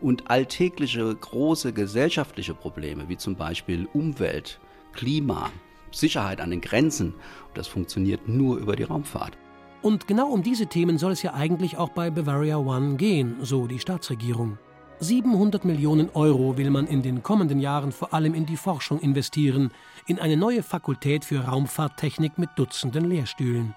Und 0.00 0.30
alltägliche 0.30 1.14
große 1.14 1.72
gesellschaftliche 1.72 2.54
Probleme, 2.54 3.08
wie 3.08 3.16
zum 3.16 3.36
Beispiel 3.36 3.88
Umwelt, 3.92 4.60
Klima, 4.92 5.50
Sicherheit 5.90 6.40
an 6.40 6.50
den 6.50 6.60
Grenzen, 6.60 7.14
das 7.54 7.66
funktioniert 7.66 8.28
nur 8.28 8.58
über 8.58 8.76
die 8.76 8.84
Raumfahrt. 8.84 9.36
Und 9.82 10.06
genau 10.06 10.28
um 10.28 10.42
diese 10.42 10.66
Themen 10.66 10.98
soll 10.98 11.12
es 11.12 11.22
ja 11.22 11.32
eigentlich 11.32 11.78
auch 11.78 11.88
bei 11.88 12.10
Bavaria 12.10 12.58
One 12.58 12.96
gehen, 12.96 13.36
so 13.40 13.66
die 13.66 13.78
Staatsregierung. 13.78 14.58
700 15.02 15.64
Millionen 15.64 16.10
Euro 16.10 16.58
will 16.58 16.68
man 16.68 16.86
in 16.86 17.00
den 17.00 17.22
kommenden 17.22 17.58
Jahren 17.58 17.90
vor 17.90 18.12
allem 18.12 18.34
in 18.34 18.44
die 18.44 18.58
Forschung 18.58 19.00
investieren, 19.00 19.70
in 20.06 20.18
eine 20.18 20.36
neue 20.36 20.62
Fakultät 20.62 21.24
für 21.24 21.40
Raumfahrttechnik 21.40 22.38
mit 22.38 22.50
Dutzenden 22.56 23.04
Lehrstühlen. 23.04 23.74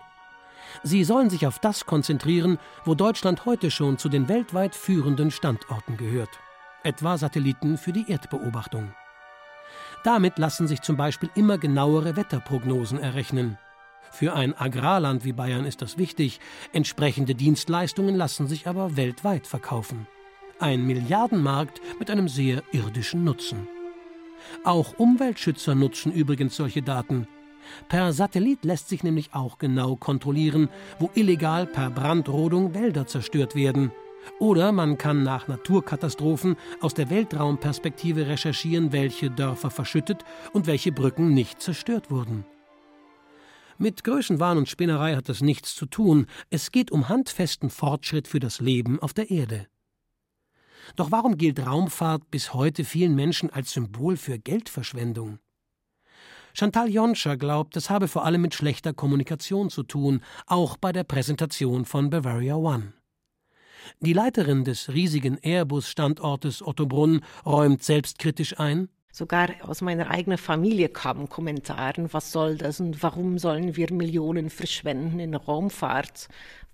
Sie 0.81 1.03
sollen 1.03 1.29
sich 1.29 1.45
auf 1.45 1.59
das 1.59 1.85
konzentrieren, 1.85 2.57
wo 2.85 2.95
Deutschland 2.95 3.45
heute 3.45 3.69
schon 3.69 3.97
zu 3.97 4.09
den 4.09 4.27
weltweit 4.27 4.75
führenden 4.75 5.29
Standorten 5.29 5.97
gehört, 5.97 6.39
etwa 6.83 7.17
Satelliten 7.17 7.77
für 7.77 7.93
die 7.93 8.09
Erdbeobachtung. 8.09 8.93
Damit 10.03 10.37
lassen 10.37 10.67
sich 10.67 10.81
zum 10.81 10.97
Beispiel 10.97 11.29
immer 11.35 11.57
genauere 11.57 12.15
Wetterprognosen 12.15 12.99
errechnen. 12.99 13.57
Für 14.11 14.33
ein 14.33 14.55
Agrarland 14.55 15.25
wie 15.25 15.33
Bayern 15.33 15.65
ist 15.65 15.81
das 15.81 15.97
wichtig, 15.97 16.39
entsprechende 16.71 17.35
Dienstleistungen 17.35 18.15
lassen 18.15 18.47
sich 18.47 18.67
aber 18.67 18.95
weltweit 18.97 19.47
verkaufen. 19.47 20.07
Ein 20.59 20.85
Milliardenmarkt 20.85 21.81
mit 21.99 22.09
einem 22.09 22.27
sehr 22.27 22.61
irdischen 22.71 23.23
Nutzen. 23.23 23.67
Auch 24.63 24.97
Umweltschützer 24.97 25.75
nutzen 25.75 26.11
übrigens 26.11 26.55
solche 26.55 26.81
Daten. 26.81 27.27
Per 27.89 28.13
Satellit 28.13 28.65
lässt 28.65 28.89
sich 28.89 29.03
nämlich 29.03 29.33
auch 29.33 29.57
genau 29.57 29.95
kontrollieren, 29.95 30.69
wo 30.99 31.09
illegal 31.15 31.65
per 31.65 31.89
Brandrodung 31.89 32.73
Wälder 32.73 33.07
zerstört 33.07 33.55
werden. 33.55 33.91
Oder 34.39 34.71
man 34.71 34.97
kann 34.97 35.23
nach 35.23 35.47
Naturkatastrophen 35.47 36.55
aus 36.81 36.93
der 36.93 37.09
Weltraumperspektive 37.09 38.27
recherchieren, 38.27 38.91
welche 38.91 39.29
Dörfer 39.29 39.69
verschüttet 39.69 40.23
und 40.53 40.67
welche 40.67 40.91
Brücken 40.91 41.33
nicht 41.33 41.61
zerstört 41.61 42.09
wurden. 42.09 42.45
Mit 43.77 44.03
Größenwahn 44.03 44.57
und 44.57 44.69
Spinnerei 44.69 45.15
hat 45.15 45.29
das 45.29 45.41
nichts 45.41 45.75
zu 45.75 45.85
tun. 45.85 46.27
Es 46.49 46.71
geht 46.71 46.91
um 46.91 47.09
handfesten 47.09 47.69
Fortschritt 47.69 48.27
für 48.27 48.39
das 48.39 48.61
Leben 48.61 48.99
auf 49.01 49.13
der 49.13 49.29
Erde. 49.29 49.67
Doch 50.95 51.11
warum 51.11 51.37
gilt 51.37 51.65
Raumfahrt 51.65 52.29
bis 52.31 52.53
heute 52.53 52.83
vielen 52.83 53.15
Menschen 53.15 53.49
als 53.49 53.71
Symbol 53.71 54.17
für 54.17 54.39
Geldverschwendung? 54.39 55.39
Chantal 56.53 56.89
Jonscher 56.89 57.35
glaubt, 57.35 57.75
das 57.75 57.89
habe 57.89 58.07
vor 58.07 58.25
allem 58.25 58.41
mit 58.41 58.53
schlechter 58.53 58.93
Kommunikation 58.93 59.69
zu 59.69 59.81
tun, 59.83 60.21
auch 60.45 60.77
bei 60.77 60.91
der 60.91 61.03
Präsentation 61.03 61.85
von 61.85 62.11
Bavaria 62.11 62.55
One. 62.55 62.93
Die 63.99 64.13
Leiterin 64.13 64.63
des 64.63 64.93
riesigen 64.93 65.37
Airbus-Standortes 65.37 66.61
Ottobrunn 66.61 67.21
räumt 67.45 67.83
selbstkritisch 67.83 68.59
ein, 68.59 68.89
Sogar 69.15 69.49
aus 69.61 69.81
meiner 69.81 70.09
eigenen 70.09 70.39
Familie 70.39 70.89
kamen 70.89 71.29
Kommentare, 71.29 72.11
was 72.13 72.31
soll 72.31 72.57
das 72.57 72.79
und 72.79 73.03
warum 73.03 73.37
sollen 73.37 73.75
wir 73.75 73.93
Millionen 73.93 74.49
verschwenden 74.49 75.19
in 75.19 75.35
Raumfahrt? 75.35 76.29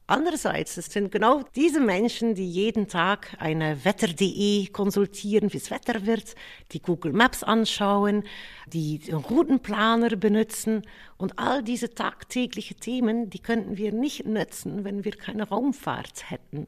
Andererseits, 0.10 0.76
es 0.78 0.88
sind 0.88 1.12
genau 1.12 1.44
diese 1.56 1.80
Menschen, 1.80 2.34
die 2.34 2.50
jeden 2.50 2.88
Tag 2.88 3.38
eine 3.38 3.86
Wetter.de 3.86 4.66
konsultieren, 4.70 5.54
wie 5.54 5.58
es 5.58 5.70
Wetter 5.70 6.08
wird, 6.08 6.34
die 6.72 6.82
Google 6.82 7.14
Maps 7.14 7.44
anschauen, 7.44 8.24
die 8.66 9.02
Routenplaner 9.12 10.16
benutzen 10.16 10.82
und 11.18 11.38
all 11.38 11.62
diese 11.62 11.94
tagtäglichen 11.94 12.80
Themen, 12.80 13.30
die 13.30 13.38
könnten 13.38 13.78
wir 13.78 13.92
nicht 13.92 14.26
nutzen, 14.26 14.84
wenn 14.84 15.06
wir 15.06 15.12
keine 15.12 15.48
Raumfahrt 15.48 16.32
hätten. 16.32 16.66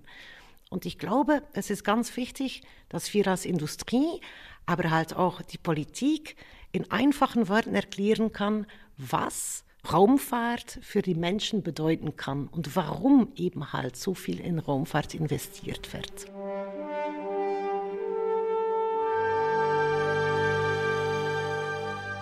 Und 0.70 0.86
ich 0.86 1.00
glaube, 1.00 1.42
es 1.54 1.72
ist 1.72 1.84
ganz 1.84 2.16
wichtig, 2.18 2.62
dass 2.90 3.12
wir 3.16 3.26
als 3.26 3.46
Industrie, 3.46 4.22
aber 4.68 4.92
halt 4.92 5.16
auch 5.16 5.42
die 5.42 5.58
Politik 5.58 6.36
in 6.72 6.92
einfachen 6.92 7.50
Worten 7.50 7.74
erklären 7.74 8.32
kann, 8.32 8.68
was 8.98 9.64
Raumfahrt 9.90 10.80
für 10.82 11.02
die 11.02 11.16
Menschen 11.16 11.64
bedeuten 11.64 12.16
kann 12.16 12.48
und 12.48 12.76
warum 12.76 13.32
eben 13.36 13.74
halt 13.74 13.96
so 13.96 14.14
viel 14.14 14.40
in 14.40 14.60
Raumfahrt 14.60 15.16
investiert 15.16 15.92
wird. 15.94 16.28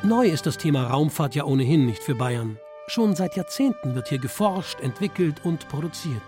Neu 0.02 0.28
ist 0.28 0.45
das 0.45 0.58
Thema 0.58 0.88
Raumfahrt 0.88 1.36
ja 1.36 1.43
ohnehin 1.43 1.86
nicht 1.86 2.02
für 2.02 2.15
Bayern. 2.15 2.58
Schon 2.88 3.15
seit 3.15 3.36
Jahrzehnten 3.36 3.93
wird 3.93 4.08
hier 4.08 4.17
geforscht, 4.17 4.80
entwickelt 4.80 5.43
und 5.43 5.67
produziert. 5.67 6.24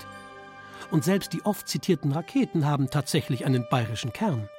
Und 0.92 1.06
selbst 1.06 1.32
die 1.32 1.46
oft 1.46 1.68
zitierten 1.70 2.12
Raketen 2.12 2.66
haben 2.66 2.90
tatsächlich 2.90 3.46
einen 3.46 3.66
bayerischen 3.70 4.12
Kern. 4.12 4.50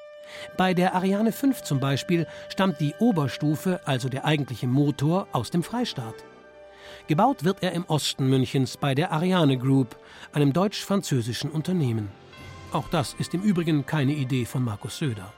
Bei 0.56 0.72
der 0.72 0.94
Ariane 0.94 1.30
5 1.30 1.62
zum 1.62 1.78
Beispiel 1.78 2.26
stammt 2.48 2.80
die 2.80 2.94
Oberstufe, 2.98 3.80
also 3.84 4.08
der 4.08 4.24
eigentliche 4.24 4.66
Motor, 4.66 5.28
aus 5.32 5.50
dem 5.50 5.62
Freistaat. 5.62 6.14
Gebaut 7.08 7.44
wird 7.44 7.62
er 7.62 7.72
im 7.72 7.84
Osten 7.84 8.28
Münchens 8.28 8.76
bei 8.76 8.94
der 8.94 9.12
Ariane 9.12 9.58
Group, 9.58 9.96
einem 10.32 10.52
deutsch-französischen 10.52 11.50
Unternehmen. 11.50 12.08
Auch 12.72 12.88
das 12.88 13.14
ist 13.18 13.34
im 13.34 13.42
Übrigen 13.42 13.84
keine 13.86 14.12
Idee 14.12 14.44
von 14.44 14.64
Markus 14.64 14.98
Söder. 14.98 15.32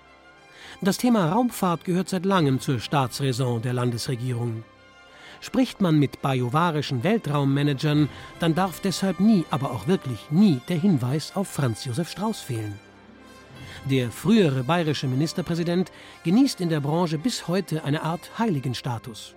Das 0.81 0.99
Thema 0.99 1.31
Raumfahrt 1.31 1.85
gehört 1.85 2.09
seit 2.09 2.25
langem 2.25 2.61
zur 2.61 2.81
Staatsräson 2.81 3.63
der 3.63 3.73
Landesregierung. 3.73 4.65
Spricht 5.41 5.81
man 5.81 5.99
mit 5.99 6.23
bajuwarischen 6.23 7.05
Weltraummanagern, 7.05 8.09
dann 8.41 8.55
darf 8.55 8.81
deshalb 8.81 9.21
nie, 9.21 9.45
aber 9.51 9.73
auch 9.73 9.87
wirklich 9.87 10.31
nie 10.31 10.61
der 10.69 10.79
Hinweis 10.79 11.37
auf 11.37 11.49
Franz 11.49 11.85
Josef 11.85 12.11
Strauß 12.11 12.41
fehlen. 12.41 12.79
Der 13.85 14.11
frühere 14.11 14.65
bayerische 14.65 15.07
Ministerpräsident 15.07 15.93
genießt 16.25 16.61
in 16.61 16.71
der 16.71 16.81
Branche 16.81 17.19
bis 17.19 17.47
heute 17.49 17.85
eine 17.85 18.03
Art 18.03 18.39
Heiligenstatus. 18.39 19.35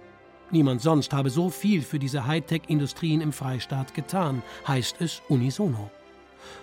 Niemand 0.49 0.81
sonst 0.81 1.11
habe 1.11 1.29
so 1.29 1.49
viel 1.49 1.81
für 1.81 1.99
diese 1.99 2.25
Hightech-Industrien 2.25 3.19
im 3.19 3.33
Freistaat 3.33 3.93
getan, 3.93 4.41
heißt 4.67 4.97
es 5.01 5.21
unisono. 5.27 5.91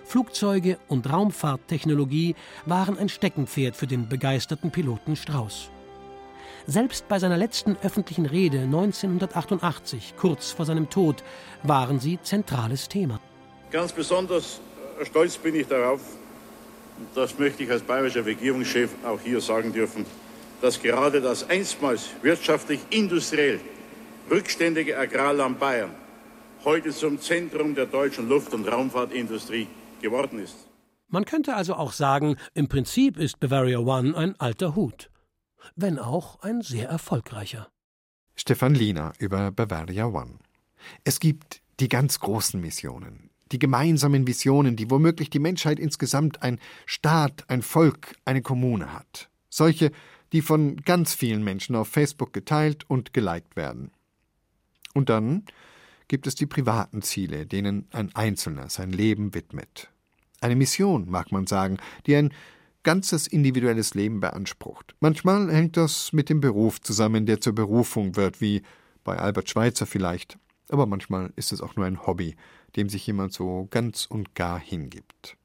Flugzeuge 0.07 0.79
und 0.89 1.11
Raumfahrttechnologie 1.11 2.35
waren 2.65 2.99
ein 2.99 3.11
Steckenpferd 3.11 3.77
für 3.77 3.87
den 3.87 4.09
begeisterten 4.09 4.71
Piloten 4.71 5.17
Strauß. 5.17 5.71
Selbst 6.67 7.09
bei 7.09 7.19
seiner 7.19 7.37
letzten 7.37 7.77
öffentlichen 7.83 8.25
Rede 8.25 8.61
1988, 8.61 10.15
kurz 10.17 10.51
vor 10.51 10.65
seinem 10.65 10.89
Tod, 10.89 11.23
waren 11.63 12.01
sie 12.01 12.19
zentrales 12.23 12.89
Thema. 12.89 13.21
Ganz 13.71 13.93
besonders 13.93 14.61
stolz 15.03 15.37
bin 15.37 15.55
ich 15.57 15.67
darauf, 15.67 16.01
und 16.99 17.09
das 17.15 17.39
möchte 17.39 17.65
ich 17.65 17.71
als 17.71 17.83
bayerischer 17.83 18.25
Regierungschef 18.25 18.91
auch 19.05 19.21
hier 19.21 19.43
sagen 19.43 19.75
dürfen, 19.75 20.07
dass 20.63 20.81
gerade 20.81 21.21
das 21.21 21.51
einstmals 21.51 22.09
wirtschaftlich 22.23 22.81
industriell 22.89 23.61
rückständige 24.31 24.99
Agrarland 24.99 25.59
Bayern 25.59 25.91
heute 26.65 26.91
zum 26.91 27.21
Zentrum 27.21 27.75
der 27.75 27.87
deutschen 27.87 28.29
Luft- 28.29 28.55
und 28.55 28.67
Raumfahrtindustrie 28.67 29.69
geworden 30.01 30.39
ist. 30.39 30.57
Man 31.09 31.25
könnte 31.25 31.55
also 31.55 31.75
auch 31.75 31.93
sagen, 31.93 32.37
im 32.55 32.69
Prinzip 32.69 33.19
ist 33.19 33.39
Bavaria 33.39 33.79
One 33.79 34.17
ein 34.17 34.39
alter 34.41 34.75
Hut, 34.75 35.11
wenn 35.77 35.99
auch 35.99 36.41
ein 36.43 36.63
sehr 36.63 36.89
erfolgreicher. 36.89 37.69
Stefan 38.35 38.75
Liener 38.75 39.13
über 39.19 39.51
Bavaria 39.53 40.07
One. 40.07 40.39
Es 41.05 41.21
gibt 41.21 41.61
die 41.81 41.89
ganz 41.89 42.19
großen 42.19 42.61
Missionen, 42.61 43.31
die 43.53 43.59
gemeinsamen 43.59 44.27
Visionen, 44.27 44.77
die 44.77 44.91
womöglich 44.91 45.31
die 45.31 45.39
Menschheit 45.39 45.79
insgesamt 45.79 46.43
ein 46.43 46.59
Staat, 46.87 47.45
ein 47.49 47.63
Volk, 47.63 48.17
eine 48.25 48.43
Kommune 48.43 48.93
hat. 48.93 49.31
Solche, 49.51 49.93
die 50.33 50.43
von 50.43 50.77
ganz 50.79 51.15
vielen 51.15 51.45
Menschen 51.45 51.77
auf 51.77 51.89
Facebook 51.89 52.33
geteilt 52.33 52.89
und 52.89 53.13
geliked 53.13 53.55
werden. 53.55 53.93
Und 54.95 55.11
dann 55.11 55.45
gibt 56.09 56.27
es 56.27 56.35
die 56.35 56.47
privaten 56.47 57.03
Ziele, 57.03 57.47
denen 57.47 57.87
ein 57.93 58.15
Einzelner 58.15 58.71
sein 58.71 58.93
Leben 58.93 59.35
widmet. 59.35 59.91
Eine 60.41 60.57
Mission, 60.57 61.09
mag 61.11 61.33
man 61.33 61.47
sagen, 61.47 61.79
die 62.07 62.17
ein 62.17 62.33
ganzes 62.83 63.27
individuelles 63.27 63.95
Leben 63.95 64.21
beansprucht. 64.21 64.95
Manchmal 65.01 65.51
hängt 65.51 65.77
das 65.77 66.13
mit 66.13 66.29
dem 66.29 66.41
Beruf 66.41 66.81
zusammen, 66.81 67.27
der 67.27 67.41
zur 67.41 67.55
Berufung 67.55 68.17
wird, 68.17 68.41
wie 68.41 68.63
bei 69.03 69.19
Albert 69.19 69.49
Schweitzer 69.49 69.87
vielleicht. 69.87 70.39
Aber 70.69 70.87
manchmal 70.87 71.33
ist 71.37 71.53
es 71.53 71.61
auch 71.61 71.77
nur 71.77 71.87
ein 71.87 72.07
Hobby, 72.07 72.37
dem 72.77 72.89
sich 72.89 73.07
jemand 73.07 73.33
so 73.33 73.67
ganz 73.71 74.07
und 74.07 74.35
gar 74.35 74.59
hingibt. 74.59 75.37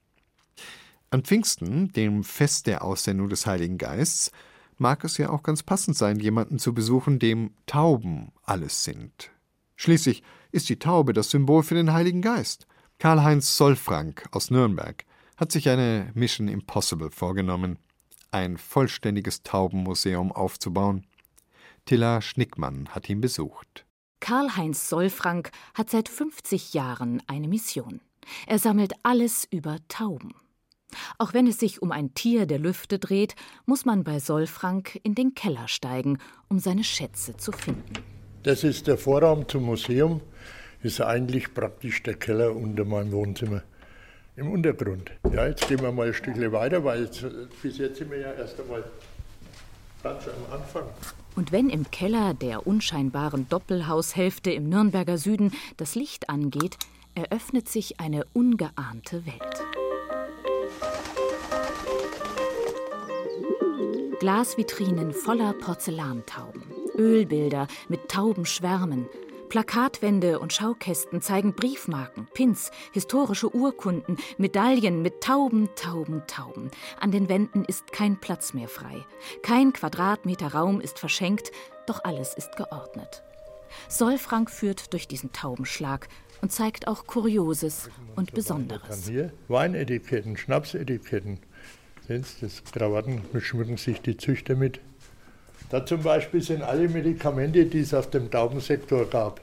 An 1.12 1.23
Pfingsten, 1.23 1.91
dem 1.93 2.23
Fest 2.23 2.67
der 2.67 2.83
Aussendung 2.83 3.29
des 3.29 3.45
Heiligen 3.45 3.77
Geists, 3.77 4.31
mag 4.77 5.03
es 5.03 5.17
ja 5.17 5.29
auch 5.29 5.43
ganz 5.43 5.63
passend 5.63 5.97
sein, 5.97 6.19
jemanden 6.19 6.59
zu 6.59 6.73
besuchen, 6.73 7.19
dem 7.19 7.51
Tauben 7.65 8.31
alles 8.43 8.83
sind. 8.83 9.31
Schließlich 9.79 10.23
ist 10.51 10.67
die 10.67 10.77
Taube 10.77 11.13
das 11.13 11.29
Symbol 11.29 11.63
für 11.63 11.73
den 11.73 11.93
Heiligen 11.93 12.21
Geist. 12.21 12.67
Karl-Heinz 12.97 13.55
Solfrank 13.55 14.27
aus 14.31 14.51
Nürnberg 14.51 15.05
hat 15.37 15.53
sich 15.53 15.69
eine 15.69 16.11
Mission 16.13 16.49
Impossible 16.49 17.11
vorgenommen, 17.11 17.79
ein 18.29 18.57
vollständiges 18.57 19.41
Taubenmuseum 19.43 20.33
aufzubauen. 20.33 21.07
Tilla 21.85 22.21
Schnickmann 22.21 22.89
hat 22.89 23.07
ihn 23.07 23.21
besucht. 23.21 23.85
Karl-Heinz 24.19 24.89
Solfrank 24.89 25.49
hat 25.73 25.89
seit 25.89 26.09
50 26.09 26.73
Jahren 26.73 27.23
eine 27.27 27.47
Mission. 27.47 28.01
Er 28.47 28.59
sammelt 28.59 28.91
alles 29.03 29.47
über 29.49 29.77
Tauben. 29.87 30.33
Auch 31.17 31.33
wenn 31.33 31.47
es 31.47 31.57
sich 31.57 31.81
um 31.81 31.93
ein 31.93 32.13
Tier 32.13 32.47
der 32.47 32.59
Lüfte 32.59 32.99
dreht, 32.99 33.35
muss 33.65 33.85
man 33.85 34.03
bei 34.03 34.19
Solfrank 34.19 34.99
in 35.03 35.15
den 35.15 35.35
Keller 35.35 35.69
steigen, 35.69 36.17
um 36.49 36.59
seine 36.59 36.83
Schätze 36.83 37.37
zu 37.37 37.53
finden. 37.53 38.18
Das 38.43 38.63
ist 38.63 38.88
der 38.88 38.97
Vorraum 38.97 39.47
zum 39.47 39.63
Museum, 39.63 40.21
ist 40.82 41.02
eigentlich 41.02 41.54
praktisch 41.54 42.02
der 42.04 42.13
Keller 42.13 42.56
unter 42.56 42.86
meinem 42.86 43.12
Wohnzimmer. 43.12 43.63
Im 44.38 44.52
Untergrund. 44.52 45.12
Ja, 45.34 45.45
jetzt 45.45 45.67
gehen 45.67 45.82
wir 45.82 45.91
mal 45.91 46.08
ein 46.08 46.13
Stückchen 46.13 46.49
weiter, 46.54 46.84
weil 46.86 47.04
jetzt, 47.04 47.25
bis 47.62 47.78
jetzt 47.78 47.97
sind 47.97 48.10
wir 48.10 48.19
ja 48.19 48.32
erst 48.32 48.58
einmal 48.62 48.86
ganz 50.02 50.23
am 50.28 50.54
Anfang. 50.58 50.84
Und 51.36 51.52
wenn 51.52 51.69
im 51.69 51.91
Keller 51.91 52.34
der 52.34 52.65
unscheinbaren 52.65 53.49
Doppelhaushälfte 53.49 54.52
im 54.52 54.69
Nürnberger 54.69 55.17
Süden 55.17 55.52
das 55.75 55.95
Licht 55.95 56.30
angeht, 56.30 56.78
eröffnet 57.15 57.67
sich 57.67 57.99
eine 57.99 58.25
ungeahnte 58.32 59.25
Welt. 59.25 59.63
Glasvitrinen 64.19 65.13
voller 65.13 65.54
Porzellantauben, 65.54 66.63
Ölbilder 66.99 67.67
mit 67.88 68.09
Taubenschwärmen, 68.09 69.07
Plakatwände 69.49 70.38
und 70.38 70.53
Schaukästen 70.53 71.21
zeigen 71.21 71.53
Briefmarken, 71.53 72.27
Pins, 72.33 72.69
historische 72.93 73.53
Urkunden, 73.55 74.17
Medaillen 74.38 75.01
mit 75.01 75.21
Tauben, 75.21 75.69
Tauben, 75.75 76.21
Tauben. 76.27 76.69
An 76.99 77.12
den 77.12 77.29
Wänden 77.29 77.65
ist 77.65 77.91
kein 77.91 78.19
Platz 78.19 78.53
mehr 78.53 78.67
frei. 78.67 79.03
Kein 79.41 79.73
Quadratmeter 79.73 80.53
Raum 80.53 80.81
ist 80.81 80.99
verschenkt, 80.99 81.51
doch 81.88 82.03
alles 82.03 82.35
ist 82.35 82.57
geordnet. 82.57 83.23
Solfrank 83.88 84.51
führt 84.51 84.93
durch 84.93 85.07
diesen 85.07 85.31
Taubenschlag 85.31 86.07
und 86.41 86.51
zeigt 86.51 86.88
auch 86.88 87.07
Kurioses 87.07 87.89
und 88.15 88.33
Besonderes. 88.33 89.07
Hier 89.07 89.33
Weinetiketten, 89.47 90.38
Schnapsetiketten. 90.38 91.39
Das 92.07 92.63
Krawatten 92.71 93.21
schmücken 93.39 93.77
sich 93.77 94.01
die 94.01 94.17
Züchter 94.17 94.55
mit. 94.55 94.79
Da 95.69 95.86
zum 95.86 96.01
Beispiel 96.01 96.41
sind 96.41 96.63
alle 96.63 96.89
Medikamente, 96.89 97.65
die 97.65 97.82
es 97.82 97.93
auf 97.93 98.10
dem 98.10 98.29
Taubensektor 98.32 99.05
gab. 99.05 99.39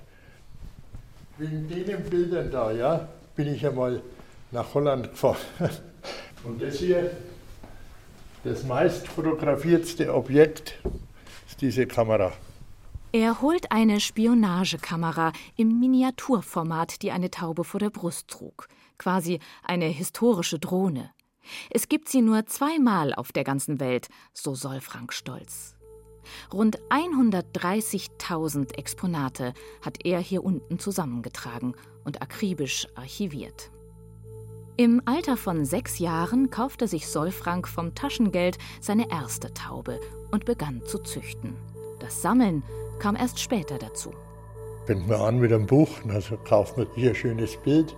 Wegen 1.38 1.68
den 1.68 2.02
Bildern 2.04 2.50
da, 2.50 2.72
ja, 2.72 3.08
bin 3.36 3.54
ich 3.54 3.64
einmal 3.64 4.02
nach 4.50 4.74
Holland 4.74 5.10
gefahren. 5.10 5.36
Und 6.44 6.60
das 6.60 6.78
hier, 6.78 7.10
das 8.42 8.64
meist 8.64 9.06
fotografiertste 9.06 10.12
Objekt, 10.12 10.78
ist 11.46 11.60
diese 11.60 11.86
Kamera. 11.86 12.32
Er 13.12 13.40
holt 13.40 13.70
eine 13.70 14.00
Spionagekamera 14.00 15.32
im 15.56 15.78
Miniaturformat, 15.78 17.02
die 17.02 17.12
eine 17.12 17.30
Taube 17.30 17.64
vor 17.64 17.80
der 17.80 17.90
Brust 17.90 18.28
trug. 18.28 18.68
Quasi 18.98 19.38
eine 19.62 19.86
historische 19.86 20.58
Drohne. 20.58 21.12
Es 21.70 21.88
gibt 21.88 22.08
sie 22.08 22.22
nur 22.22 22.46
zweimal 22.46 23.14
auf 23.14 23.30
der 23.30 23.44
ganzen 23.44 23.78
Welt, 23.78 24.08
so 24.32 24.54
soll 24.54 24.80
Frank 24.80 25.12
stolz. 25.12 25.75
Rund 26.52 26.78
130.000 26.90 28.76
Exponate 28.76 29.54
hat 29.82 30.04
er 30.04 30.18
hier 30.18 30.44
unten 30.44 30.78
zusammengetragen 30.78 31.74
und 32.04 32.22
akribisch 32.22 32.86
archiviert. 32.94 33.70
Im 34.78 35.00
Alter 35.06 35.38
von 35.38 35.64
sechs 35.64 35.98
Jahren 35.98 36.50
kaufte 36.50 36.86
sich 36.86 37.08
Solfrank 37.08 37.66
vom 37.66 37.94
Taschengeld 37.94 38.58
seine 38.80 39.10
erste 39.10 39.54
Taube 39.54 40.00
und 40.30 40.44
begann 40.44 40.82
zu 40.84 40.98
züchten. 40.98 41.56
Das 41.98 42.20
Sammeln 42.20 42.62
kam 42.98 43.16
erst 43.16 43.40
später 43.40 43.78
dazu. 43.78 44.12
Fängt 44.84 45.08
man 45.08 45.20
an 45.20 45.38
mit 45.38 45.52
einem 45.52 45.66
Buch, 45.66 45.88
also 46.08 46.36
kauft 46.36 46.76
man 46.76 46.86
hier 46.94 47.10
ein 47.10 47.14
schönes 47.14 47.56
Bild 47.56 47.96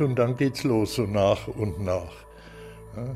und 0.00 0.16
dann 0.18 0.36
geht's 0.36 0.64
los, 0.64 0.94
so 0.94 1.02
nach 1.02 1.48
und 1.48 1.80
nach. 1.80 2.12
Ja. 2.96 3.14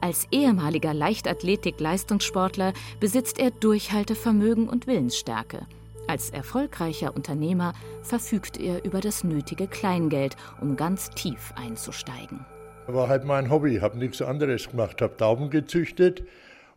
Als 0.00 0.28
ehemaliger 0.30 0.94
Leichtathletik-Leistungssportler 0.94 2.72
besitzt 3.00 3.38
er 3.38 3.50
Durchhaltevermögen 3.50 4.68
und 4.68 4.86
Willensstärke. 4.86 5.66
Als 6.06 6.30
erfolgreicher 6.30 7.14
Unternehmer 7.14 7.74
verfügt 8.02 8.58
er 8.58 8.84
über 8.84 9.00
das 9.00 9.24
nötige 9.24 9.66
Kleingeld, 9.66 10.36
um 10.60 10.76
ganz 10.76 11.10
tief 11.10 11.52
einzusteigen. 11.56 12.46
War 12.86 13.08
halt 13.08 13.24
mein 13.24 13.50
Hobby, 13.50 13.76
habe 13.80 13.98
nichts 13.98 14.22
anderes 14.22 14.70
gemacht, 14.70 15.02
habe 15.02 15.16
Tauben 15.16 15.50
gezüchtet 15.50 16.24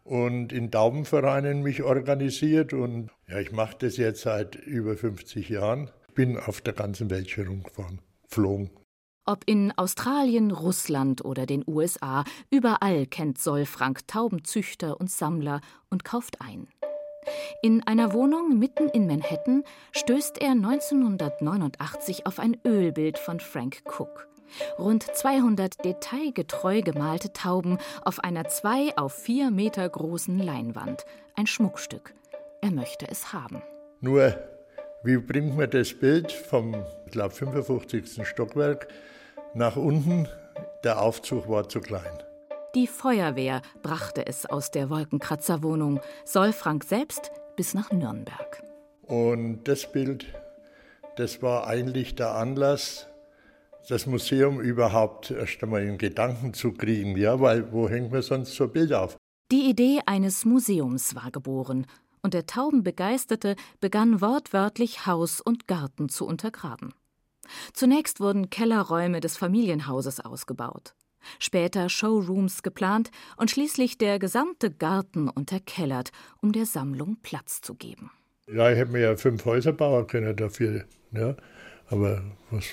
und 0.03 0.51
in 0.51 0.71
Taubenvereinen 0.71 1.61
mich 1.61 1.83
organisiert 1.83 2.73
und 2.73 3.09
ja, 3.29 3.39
ich 3.39 3.53
mache 3.53 3.77
das 3.79 3.95
jetzt 3.97 4.21
seit 4.23 4.55
über 4.55 4.97
50 4.97 5.47
Jahren. 5.47 5.89
Bin 6.13 6.37
auf 6.37 6.59
der 6.59 6.73
ganzen 6.73 7.09
Welt 7.09 7.29
schon 7.29 7.47
rumgefahren, 7.47 8.01
geflogen. 8.27 8.71
Ob 9.31 9.43
in 9.45 9.71
Australien, 9.77 10.51
Russland 10.51 11.23
oder 11.23 11.45
den 11.45 11.63
USA, 11.65 12.25
überall 12.49 13.05
kennt 13.05 13.37
Solfrank 13.37 14.05
Taubenzüchter 14.05 14.99
und 14.99 15.09
Sammler 15.09 15.61
und 15.89 16.03
kauft 16.03 16.41
ein. 16.41 16.67
In 17.61 17.81
einer 17.87 18.11
Wohnung 18.11 18.59
mitten 18.59 18.89
in 18.89 19.07
Manhattan 19.07 19.63
stößt 19.93 20.41
er 20.41 20.51
1989 20.51 22.27
auf 22.27 22.39
ein 22.39 22.57
Ölbild 22.67 23.17
von 23.17 23.39
Frank 23.39 23.83
Cook. 23.85 24.27
Rund 24.77 25.03
200 25.03 25.85
detailgetreu 25.85 26.81
gemalte 26.81 27.31
Tauben 27.31 27.77
auf 28.03 28.19
einer 28.19 28.49
zwei 28.49 28.97
auf 28.97 29.13
vier 29.13 29.49
Meter 29.49 29.87
großen 29.87 30.39
Leinwand. 30.39 31.05
Ein 31.37 31.47
Schmuckstück. 31.47 32.13
Er 32.61 32.71
möchte 32.71 33.07
es 33.07 33.31
haben. 33.31 33.61
Nur, 34.01 34.37
wie 35.05 35.15
bringt 35.15 35.55
man 35.55 35.69
das 35.69 35.93
Bild 35.93 36.33
vom, 36.33 36.75
ich 37.05 37.13
glaube, 37.13 37.33
55. 37.33 38.27
Stockwerk 38.27 38.89
nach 39.53 39.75
unten? 39.75 40.27
Der 40.83 41.01
Aufzug 41.01 41.49
war 41.49 41.67
zu 41.69 41.79
klein. 41.79 42.17
Die 42.73 42.87
Feuerwehr 42.87 43.61
brachte 43.83 44.25
es 44.25 44.45
aus 44.45 44.71
der 44.71 44.89
Wolkenkratzerwohnung, 44.89 45.99
soll 46.23 46.53
Frank 46.53 46.85
selbst 46.85 47.31
bis 47.57 47.73
nach 47.73 47.91
Nürnberg. 47.91 48.63
Und 49.03 49.63
das 49.65 49.91
Bild, 49.91 50.25
das 51.17 51.41
war 51.41 51.67
eigentlich 51.67 52.15
der 52.15 52.35
Anlass, 52.35 53.07
das 53.89 54.05
Museum 54.05 54.61
überhaupt 54.61 55.31
erst 55.31 55.61
einmal 55.61 55.83
in 55.83 55.97
Gedanken 55.97 56.53
zu 56.53 56.71
kriegen, 56.71 57.17
ja, 57.17 57.41
weil 57.41 57.73
wo 57.73 57.89
hängt 57.89 58.11
man 58.11 58.21
sonst 58.21 58.55
so 58.55 58.67
Bild 58.67 58.93
auf? 58.93 59.17
Die 59.51 59.69
Idee 59.69 59.99
eines 60.05 60.45
Museums 60.45 61.13
war 61.15 61.29
geboren, 61.29 61.85
und 62.23 62.33
der 62.33 62.45
Taubenbegeisterte 62.45 63.55
begann 63.79 64.21
wortwörtlich 64.21 65.07
Haus 65.07 65.41
und 65.41 65.67
Garten 65.67 66.07
zu 66.07 66.25
untergraben. 66.25 66.93
Zunächst 67.73 68.19
wurden 68.19 68.49
Kellerräume 68.49 69.19
des 69.19 69.37
Familienhauses 69.37 70.19
ausgebaut 70.19 70.93
später 71.39 71.89
Showrooms 71.89 72.63
geplant 72.63 73.11
und 73.37 73.51
schließlich 73.51 73.97
der 73.97 74.19
gesamte 74.19 74.71
Garten 74.71 75.29
unterkellert, 75.29 76.11
um 76.41 76.51
der 76.51 76.65
Sammlung 76.65 77.17
Platz 77.21 77.61
zu 77.61 77.75
geben. 77.75 78.11
Ja, 78.47 78.69
ich 78.71 78.77
hätte 78.77 78.91
mir 78.91 79.01
ja 79.01 79.15
fünf 79.15 79.45
Häuser 79.45 79.71
bauen 79.71 80.07
können 80.07 80.35
dafür, 80.35 80.85
ja, 81.11 81.35
aber 81.89 82.23
was 82.49 82.65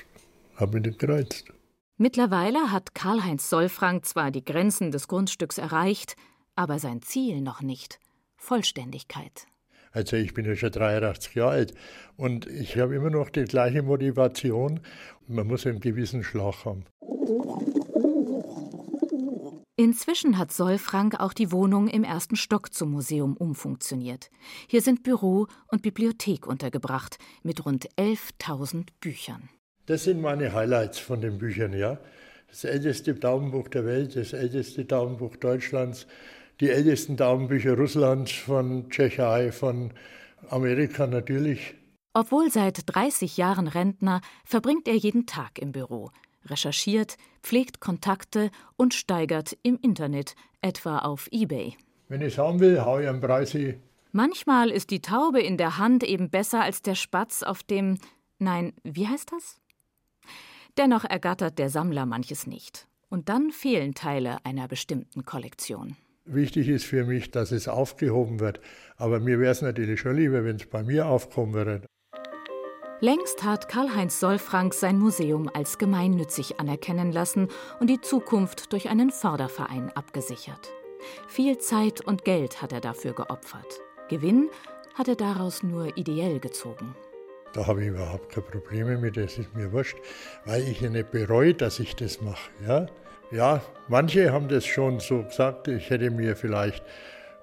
hat 0.57 0.73
mich 0.73 0.85
nicht 0.85 0.99
gereizt. 0.99 1.53
Mittlerweile 1.97 2.71
hat 2.71 2.95
Karl-Heinz 2.95 3.51
Solfrank 3.51 4.07
zwar 4.07 4.31
die 4.31 4.45
Grenzen 4.45 4.91
des 4.91 5.09
Grundstücks 5.09 5.59
erreicht, 5.59 6.17
aber 6.55 6.79
sein 6.79 7.03
Ziel 7.03 7.41
noch 7.41 7.61
nicht: 7.61 7.99
Vollständigkeit. 8.37 9.47
Also 9.93 10.17
ich 10.17 10.35
bin 10.35 10.45
ja 10.45 10.57
schon 10.57 10.71
83 10.71 11.35
Jahre 11.35 11.51
alt 11.51 11.75
und 12.17 12.47
ich 12.47 12.77
habe 12.79 12.95
immer 12.95 13.11
noch 13.11 13.31
die 13.31 13.45
gleiche 13.45 13.83
Motivation. 13.83 14.81
Man 15.27 15.47
muss 15.47 15.67
einen 15.67 15.81
gewissen 15.81 16.23
Schlag 16.23 16.65
haben. 16.65 16.85
Inzwischen 19.81 20.39
hat 20.39 20.51
Solfrank 20.51 21.21
auch 21.21 21.33
die 21.33 21.53
Wohnung 21.53 21.87
im 21.87 22.03
ersten 22.03 22.35
Stock 22.35 22.75
zum 22.75 22.91
Museum 22.91 23.37
umfunktioniert. 23.37 24.29
Hier 24.67 24.83
sind 24.83 25.05
Büro 25.05 25.47
und 25.69 25.83
Bibliothek 25.83 26.49
untergebracht 26.49 27.17
mit 27.45 27.65
rund 27.65 27.89
11.000 27.97 28.89
Büchern. 29.01 29.49
Das 29.87 30.03
sind 30.03 30.21
meine 30.21 30.53
Highlights 30.53 30.99
von 30.99 31.21
den 31.21 31.39
Büchern, 31.39 31.73
ja. 31.73 32.01
Das 32.49 32.65
älteste 32.65 33.15
Daumenbuch 33.15 33.69
der 33.69 33.85
Welt, 33.85 34.17
das 34.17 34.33
älteste 34.33 34.85
Daumenbuch 34.85 35.37
Deutschlands, 35.37 36.09
die 36.61 36.71
ältesten 36.71 37.17
Daumenbücher 37.17 37.77
Russlands, 37.77 38.33
von 38.33 38.91
Tschechei, 38.91 39.53
von 39.53 39.93
Amerika 40.51 41.07
natürlich. 41.07 41.75
Obwohl 42.15 42.51
seit 42.51 42.83
30 42.87 43.37
Jahren 43.37 43.69
Rentner, 43.69 44.21
verbringt 44.45 44.89
er 44.89 44.97
jeden 44.97 45.27
Tag 45.27 45.59
im 45.59 45.73
Büro 45.73 46.11
recherchiert, 46.51 47.17
pflegt 47.43 47.81
Kontakte 47.81 48.51
und 48.77 48.95
steigert 48.95 49.57
im 49.63 49.79
Internet, 49.81 50.35
etwa 50.61 50.99
auf 50.99 51.29
eBay. 51.31 51.77
Wenn 52.09 52.21
ich 52.23 52.35
es 52.35 52.39
haben 52.39 52.61
will, 52.61 52.85
hau 52.85 52.99
ich 52.99 53.09
einen 53.09 53.21
Preis 53.21 53.53
hin. 53.53 53.81
Manchmal 54.13 54.71
ist 54.71 54.91
die 54.91 55.03
Taube 55.03 55.41
in 55.41 55.57
der 55.57 55.79
Hand 55.79 56.03
eben 56.03 56.31
besser 56.31 56.63
als 56.63 56.83
der 56.83 56.95
Spatz 56.95 57.43
auf 57.43 57.63
dem. 57.63 57.99
Nein, 58.39 58.73
wie 58.83 59.07
heißt 59.07 59.31
das? 59.33 59.61
Dennoch 60.79 61.05
ergattert 61.05 61.59
der 61.59 61.71
Sammler 61.71 62.07
manches 62.07 62.47
nicht. 62.47 62.87
Und 63.11 63.29
dann 63.29 63.51
fehlen 63.51 63.95
Teile 63.95 64.39
einer 64.45 64.69
bestimmten 64.69 65.25
Kollektion. 65.25 65.97
Wichtig 66.31 66.69
ist 66.69 66.85
für 66.85 67.05
mich, 67.05 67.31
dass 67.31 67.53
es 67.53 67.69
aufgehoben 67.69 68.39
wird. 68.39 68.61
Aber 68.99 69.19
mir 69.19 69.41
wäre 69.41 69.53
es 69.53 69.63
natürlich 69.63 70.01
schon 70.01 70.17
lieber, 70.17 70.45
wenn 70.45 70.57
es 70.57 70.67
bei 70.67 70.83
mir 70.83 71.07
aufkommen 71.07 71.55
würde. 71.55 71.81
Längst 73.01 73.45
hat 73.45 73.69
Karl-Heinz 73.69 74.21
Solfrank 74.21 74.75
sein 74.75 74.99
Museum 74.99 75.49
als 75.55 75.79
gemeinnützig 75.79 76.61
anerkennen 76.61 77.13
lassen 77.13 77.49
und 77.81 77.89
die 77.89 78.01
Zukunft 78.03 78.73
durch 78.73 78.91
einen 78.91 79.11
Förderverein 79.11 79.91
abgesichert. 79.95 80.69
Viel 81.29 81.57
Zeit 81.59 82.03
und 82.03 82.25
Geld 82.25 82.61
hat 82.61 82.73
er 82.73 82.81
dafür 82.81 83.15
geopfert. 83.15 83.81
Gewinn 84.11 84.51
hat 84.95 85.09
er 85.09 85.17
daraus 85.17 85.63
nur 85.63 85.97
ideell 85.97 86.41
gezogen. 86.41 86.95
Da 87.55 87.67
habe 87.67 87.83
ich 87.83 87.89
überhaupt 87.89 88.31
keine 88.31 88.47
Probleme 88.47 88.99
mit, 88.99 89.17
das 89.17 89.39
ist 89.39 89.55
mir 89.55 89.73
wurscht, 89.73 89.97
weil 90.45 90.63
ich 90.69 90.83
ja 90.83 90.91
nicht 90.91 91.11
bereue, 91.11 91.55
dass 91.55 91.81
ich 91.81 91.97
das 91.97 92.21
mache. 92.21 92.51
Ja? 92.67 92.87
Ja, 93.31 93.61
manche 93.89 94.33
haben 94.33 94.49
das 94.49 94.65
schon 94.65 95.01
so 95.01 95.23
gesagt, 95.23 95.69
ich 95.69 95.91
hätte 95.91 96.11
mir 96.11 96.37
vielleicht 96.37 96.83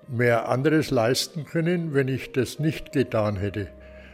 mehr 0.07 0.49
anderes 0.49 0.91
leisten 0.91 1.45
können, 1.45 1.93
wenn 1.93 2.07
ich 2.07 2.31
das 2.31 2.59
nicht 2.59 2.91
getan 2.91 3.37
hätte. 3.37 3.67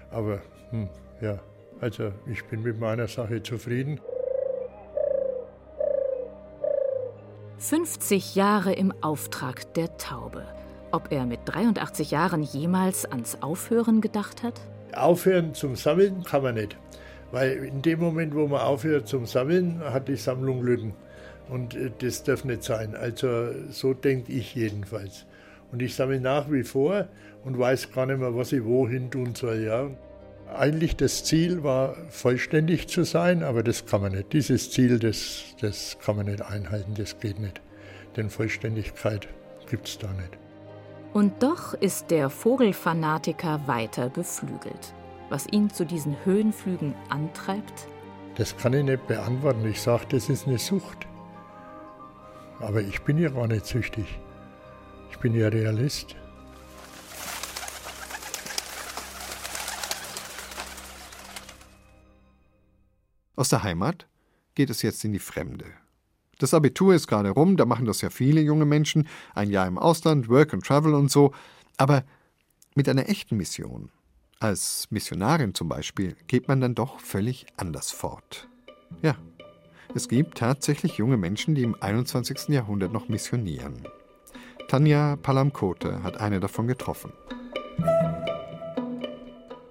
Aber 0.10 0.42
hm, 0.72 0.90
ja, 1.22 1.40
also 1.80 2.12
ich 2.32 2.44
bin 2.46 2.64
mit 2.64 2.80
meiner 2.80 3.08
Sache 3.08 3.42
zufrieden. 3.44 4.00
50 7.58 8.36
Jahre 8.36 8.74
im 8.74 8.92
Auftrag 9.02 9.74
der 9.76 9.96
Taube. 9.98 10.44
Ob 10.92 11.12
er 11.12 11.26
mit 11.26 11.42
83 11.46 12.12
Jahren 12.12 12.42
jemals 12.44 13.06
ans 13.06 13.38
Aufhören 13.42 14.02
gedacht 14.02 14.44
hat? 14.44 14.60
Aufhören 14.94 15.54
zum 15.54 15.76
Sammeln 15.76 16.24
kann 16.24 16.44
man 16.44 16.56
nicht. 16.56 16.76
Weil 17.32 17.64
in 17.64 17.82
dem 17.82 18.00
Moment, 18.00 18.36
wo 18.36 18.48
man 18.48 18.62
aufhört 18.62 19.08
zum 19.08 19.26
Sammeln, 19.26 19.80
hat 19.80 20.08
die 20.08 20.18
Sammlung 20.18 20.64
Lücken. 20.64 20.94
Und 21.52 21.76
äh, 21.76 21.92
das 22.00 22.24
darf 22.24 22.46
nicht 22.46 22.64
sein. 22.64 22.96
Also 22.96 23.50
so 23.70 23.94
denke 23.94 24.32
ich 24.32 24.56
jedenfalls. 24.56 25.26
Und 25.72 25.82
ich 25.82 25.96
sammle 25.96 26.20
nach 26.20 26.50
wie 26.50 26.64
vor 26.64 27.08
und 27.44 27.60
weiß 27.60 27.92
gar 27.92 28.06
nicht 28.06 28.20
mehr, 28.20 28.36
was 28.36 28.52
ich 28.54 28.64
wohin 28.64 29.12
tun 29.12 29.36
soll. 29.36 29.64
Ja. 29.64 29.90
Eigentlich 30.58 30.96
das 30.96 31.24
Ziel 31.24 31.64
war, 31.64 31.96
vollständig 32.10 32.88
zu 32.88 33.04
sein, 33.04 33.44
aber 33.44 33.64
das 33.64 33.86
kann 33.86 34.02
man 34.02 34.14
nicht. 34.14 34.34
Dieses 34.34 34.72
Ziel, 34.72 35.00
das, 35.00 35.44
das 35.62 35.98
kann 36.04 36.18
man 36.18 36.26
nicht 36.26 36.42
einhalten, 36.42 36.94
das 36.96 37.20
geht 37.20 37.40
nicht. 37.40 37.62
Denn 38.16 38.30
Vollständigkeit 38.30 39.28
gibt 39.70 39.88
es 39.88 39.98
da 39.98 40.12
nicht. 40.14 40.38
Und 41.14 41.44
doch 41.44 41.74
ist 41.74 42.12
der 42.12 42.30
Vogelfanatiker 42.30 43.62
weiter 43.66 44.10
beflügelt. 44.10 44.94
Was 45.30 45.48
ihn 45.52 45.70
zu 45.70 45.86
diesen 45.86 46.16
Höhenflügen 46.26 46.94
antreibt? 47.10 47.88
Das 48.36 48.56
kann 48.58 48.74
ich 48.74 48.84
nicht 48.84 49.08
beantworten. 49.08 49.66
Ich 49.66 49.82
sage, 49.82 50.06
das 50.10 50.30
ist 50.30 50.48
eine 50.48 50.58
Sucht. 50.58 51.08
Aber 52.62 52.82
ich 52.82 53.02
bin 53.02 53.17
ja 53.17 53.30
gar 53.30 53.47
nicht 53.47 53.65
süchtig. 53.65 54.06
Ich 55.10 55.17
bin 55.17 55.34
ja 55.34 55.47
Realist. 55.47 56.15
Aus 63.36 63.50
der 63.50 63.63
Heimat 63.63 64.08
geht 64.54 64.69
es 64.69 64.84
jetzt 64.84 65.04
in 65.04 65.13
die 65.13 65.19
Fremde. 65.19 65.65
Das 66.38 66.54
Abitur 66.54 66.93
ist 66.93 67.08
gerade 67.08 67.32
rum, 67.32 67.58
da 67.58 67.65
machen 67.65 67.86
das 67.86 68.02
ja 68.02 68.10
viele 68.10 68.41
junge 68.41 68.65
Menschen, 68.65 69.08
ein 69.34 69.50
Jahr 69.50 69.67
im 69.67 69.78
Ausland, 69.78 70.30
Work 70.30 70.54
and 70.54 70.63
Travel 70.63 70.93
und 70.93 71.10
so, 71.10 71.34
aber 71.78 72.04
mit 72.76 72.88
einer 72.88 73.10
echten 73.10 73.38
Mission, 73.38 73.89
als 74.39 74.88
Missionarin 74.91 75.54
zum 75.54 75.69
Beispiel, 75.69 76.15
geht 76.28 76.47
man 76.47 76.62
dann 76.62 76.76
doch 76.76 77.00
völlig 77.00 77.45
anders 77.58 77.91
fort. 77.91 78.47
Ja, 79.02 79.17
es 79.94 80.08
gibt 80.08 80.37
tatsächlich 80.37 80.98
junge 80.98 81.17
Menschen, 81.17 81.56
die 81.56 81.63
im 81.63 81.75
21. 81.79 82.50
Jahrhundert 82.50 82.94
noch 82.94 83.10
missionieren. 83.10 83.87
Tanja 84.67 85.17
Palamkote 85.21 86.02
hat 86.04 86.19
eine 86.21 86.39
davon 86.39 86.67
getroffen. 86.67 87.12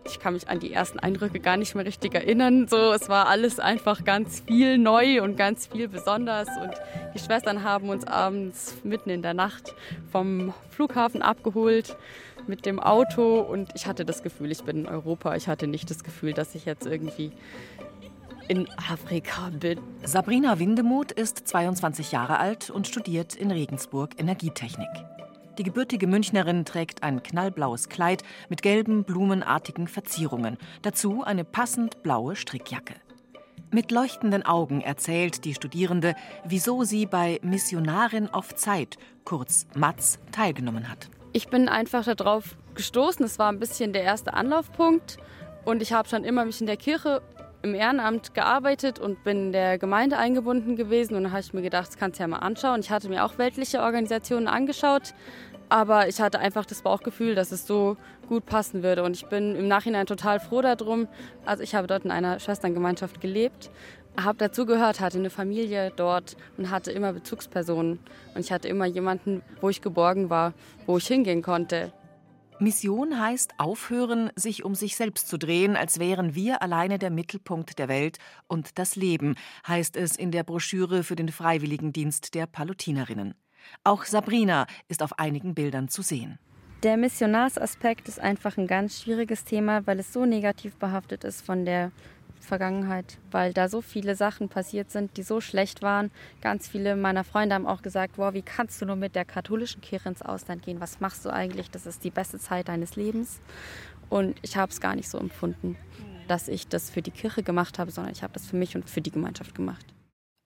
Ich 0.04 0.18
kann 0.18 0.34
mich 0.34 0.48
an 0.48 0.58
die 0.58 0.72
ersten 0.72 0.98
Eindrücke 0.98 1.40
gar 1.40 1.56
nicht 1.56 1.74
mehr 1.74 1.86
richtig 1.86 2.14
erinnern. 2.14 2.66
So, 2.68 2.92
es 2.92 3.08
war 3.08 3.28
alles 3.28 3.60
einfach 3.60 4.04
ganz 4.04 4.40
viel 4.40 4.76
neu 4.76 5.22
und 5.22 5.36
ganz 5.36 5.68
viel 5.68 5.88
besonders. 5.88 6.48
Und 6.60 6.74
die 7.14 7.20
Schwestern 7.20 7.62
haben 7.62 7.88
uns 7.88 8.04
abends 8.04 8.76
mitten 8.82 9.08
in 9.08 9.22
der 9.22 9.34
Nacht 9.34 9.74
vom 10.10 10.52
Flughafen 10.70 11.22
abgeholt 11.22 11.96
mit 12.46 12.66
dem 12.66 12.80
Auto. 12.80 13.40
Und 13.40 13.70
ich 13.74 13.86
hatte 13.86 14.04
das 14.04 14.22
Gefühl, 14.22 14.50
ich 14.50 14.64
bin 14.64 14.80
in 14.80 14.86
Europa. 14.86 15.36
Ich 15.36 15.48
hatte 15.48 15.66
nicht 15.66 15.88
das 15.90 16.02
Gefühl, 16.04 16.34
dass 16.34 16.54
ich 16.54 16.64
jetzt 16.64 16.86
irgendwie 16.86 17.32
in 18.50 18.68
Afrika 18.76 19.48
bin. 19.50 19.78
Sabrina 20.02 20.58
Windemuth 20.58 21.12
ist 21.12 21.46
22 21.46 22.10
Jahre 22.10 22.40
alt 22.40 22.68
und 22.68 22.88
studiert 22.88 23.36
in 23.36 23.52
Regensburg 23.52 24.18
Energietechnik. 24.18 24.88
Die 25.56 25.62
gebürtige 25.62 26.08
Münchnerin 26.08 26.64
trägt 26.64 27.04
ein 27.04 27.22
knallblaues 27.22 27.88
Kleid 27.88 28.24
mit 28.48 28.62
gelben, 28.62 29.04
blumenartigen 29.04 29.86
Verzierungen. 29.86 30.58
Dazu 30.82 31.22
eine 31.22 31.44
passend 31.44 32.02
blaue 32.02 32.34
Strickjacke. 32.34 32.94
Mit 33.70 33.92
leuchtenden 33.92 34.44
Augen 34.44 34.80
erzählt 34.80 35.44
die 35.44 35.54
Studierende, 35.54 36.16
wieso 36.44 36.82
sie 36.82 37.06
bei 37.06 37.38
Missionarin 37.42 38.30
auf 38.30 38.56
Zeit, 38.56 38.96
kurz 39.24 39.68
MATZ, 39.76 40.18
teilgenommen 40.32 40.90
hat. 40.90 41.08
Ich 41.32 41.50
bin 41.50 41.68
einfach 41.68 42.04
darauf 42.16 42.56
gestoßen. 42.74 43.24
Es 43.24 43.38
war 43.38 43.52
ein 43.52 43.60
bisschen 43.60 43.92
der 43.92 44.02
erste 44.02 44.34
Anlaufpunkt. 44.34 45.18
Und 45.64 45.82
ich 45.82 45.92
habe 45.92 46.08
schon 46.08 46.24
immer 46.24 46.44
mich 46.44 46.60
in 46.60 46.66
der 46.66 46.78
Kirche 46.78 47.22
im 47.62 47.74
Ehrenamt 47.74 48.34
gearbeitet 48.34 48.98
und 48.98 49.22
bin 49.24 49.46
in 49.46 49.52
der 49.52 49.78
Gemeinde 49.78 50.16
eingebunden 50.16 50.76
gewesen. 50.76 51.14
Und 51.14 51.24
da 51.24 51.30
habe 51.30 51.40
ich 51.40 51.52
mir 51.52 51.62
gedacht, 51.62 51.88
das 51.88 51.96
kannst 51.98 52.18
du 52.18 52.22
ja 52.22 52.28
mal 52.28 52.38
anschauen. 52.38 52.80
Ich 52.80 52.90
hatte 52.90 53.08
mir 53.08 53.24
auch 53.24 53.38
weltliche 53.38 53.80
Organisationen 53.80 54.48
angeschaut, 54.48 55.14
aber 55.68 56.08
ich 56.08 56.20
hatte 56.20 56.38
einfach 56.38 56.64
das 56.64 56.82
Bauchgefühl, 56.82 57.34
dass 57.34 57.52
es 57.52 57.66
so 57.66 57.96
gut 58.28 58.46
passen 58.46 58.82
würde. 58.82 59.02
Und 59.02 59.16
ich 59.16 59.26
bin 59.26 59.54
im 59.56 59.68
Nachhinein 59.68 60.06
total 60.06 60.40
froh 60.40 60.62
darum. 60.62 61.06
Also 61.44 61.62
ich 61.62 61.74
habe 61.74 61.86
dort 61.86 62.04
in 62.04 62.10
einer 62.10 62.40
Schwesterngemeinschaft 62.40 63.20
gelebt, 63.20 63.70
habe 64.20 64.38
dazugehört, 64.38 65.00
hatte 65.00 65.18
eine 65.18 65.30
Familie 65.30 65.92
dort 65.94 66.36
und 66.56 66.70
hatte 66.70 66.92
immer 66.92 67.12
Bezugspersonen. 67.12 68.00
Und 68.34 68.40
ich 68.40 68.52
hatte 68.52 68.68
immer 68.68 68.86
jemanden, 68.86 69.42
wo 69.60 69.68
ich 69.68 69.82
geborgen 69.82 70.30
war, 70.30 70.54
wo 70.86 70.96
ich 70.96 71.06
hingehen 71.06 71.42
konnte. 71.42 71.92
Mission 72.60 73.18
heißt 73.18 73.54
aufhören, 73.56 74.30
sich 74.36 74.64
um 74.64 74.74
sich 74.74 74.94
selbst 74.94 75.28
zu 75.28 75.38
drehen, 75.38 75.76
als 75.76 75.98
wären 75.98 76.34
wir 76.34 76.60
alleine 76.60 76.98
der 76.98 77.10
Mittelpunkt 77.10 77.78
der 77.78 77.88
Welt 77.88 78.18
und 78.48 78.78
das 78.78 78.96
Leben, 78.96 79.34
heißt 79.66 79.96
es 79.96 80.14
in 80.16 80.30
der 80.30 80.44
Broschüre 80.44 81.02
für 81.02 81.16
den 81.16 81.30
Freiwilligendienst 81.30 82.34
der 82.34 82.46
Palutinerinnen. 82.46 83.34
Auch 83.82 84.04
Sabrina 84.04 84.66
ist 84.88 85.02
auf 85.02 85.18
einigen 85.18 85.54
Bildern 85.54 85.88
zu 85.88 86.02
sehen. 86.02 86.38
Der 86.82 86.96
Missionarsaspekt 86.96 88.08
ist 88.08 88.20
einfach 88.20 88.58
ein 88.58 88.66
ganz 88.66 89.02
schwieriges 89.02 89.44
Thema, 89.44 89.86
weil 89.86 89.98
es 89.98 90.12
so 90.12 90.26
negativ 90.26 90.76
behaftet 90.76 91.24
ist 91.24 91.44
von 91.44 91.64
der 91.64 91.92
Vergangenheit, 92.40 93.18
weil 93.30 93.52
da 93.52 93.68
so 93.68 93.80
viele 93.80 94.16
Sachen 94.16 94.48
passiert 94.48 94.90
sind, 94.90 95.16
die 95.16 95.22
so 95.22 95.40
schlecht 95.40 95.82
waren. 95.82 96.10
Ganz 96.40 96.68
viele 96.68 96.96
meiner 96.96 97.24
Freunde 97.24 97.54
haben 97.54 97.66
auch 97.66 97.82
gesagt, 97.82 98.18
wow, 98.18 98.34
wie 98.34 98.42
kannst 98.42 98.80
du 98.80 98.86
nur 98.86 98.96
mit 98.96 99.14
der 99.14 99.24
katholischen 99.24 99.80
Kirche 99.80 100.08
ins 100.08 100.22
Ausland 100.22 100.62
gehen? 100.62 100.80
Was 100.80 101.00
machst 101.00 101.24
du 101.24 101.30
eigentlich? 101.30 101.70
Das 101.70 101.86
ist 101.86 102.04
die 102.04 102.10
beste 102.10 102.38
Zeit 102.38 102.68
deines 102.68 102.96
Lebens. 102.96 103.40
Und 104.08 104.38
ich 104.42 104.56
habe 104.56 104.72
es 104.72 104.80
gar 104.80 104.96
nicht 104.96 105.08
so 105.08 105.18
empfunden, 105.18 105.76
dass 106.28 106.48
ich 106.48 106.66
das 106.66 106.90
für 106.90 107.02
die 107.02 107.10
Kirche 107.12 107.42
gemacht 107.42 107.78
habe, 107.78 107.90
sondern 107.90 108.12
ich 108.12 108.22
habe 108.22 108.32
das 108.32 108.46
für 108.46 108.56
mich 108.56 108.74
und 108.74 108.90
für 108.90 109.00
die 109.00 109.12
Gemeinschaft 109.12 109.54
gemacht. 109.54 109.86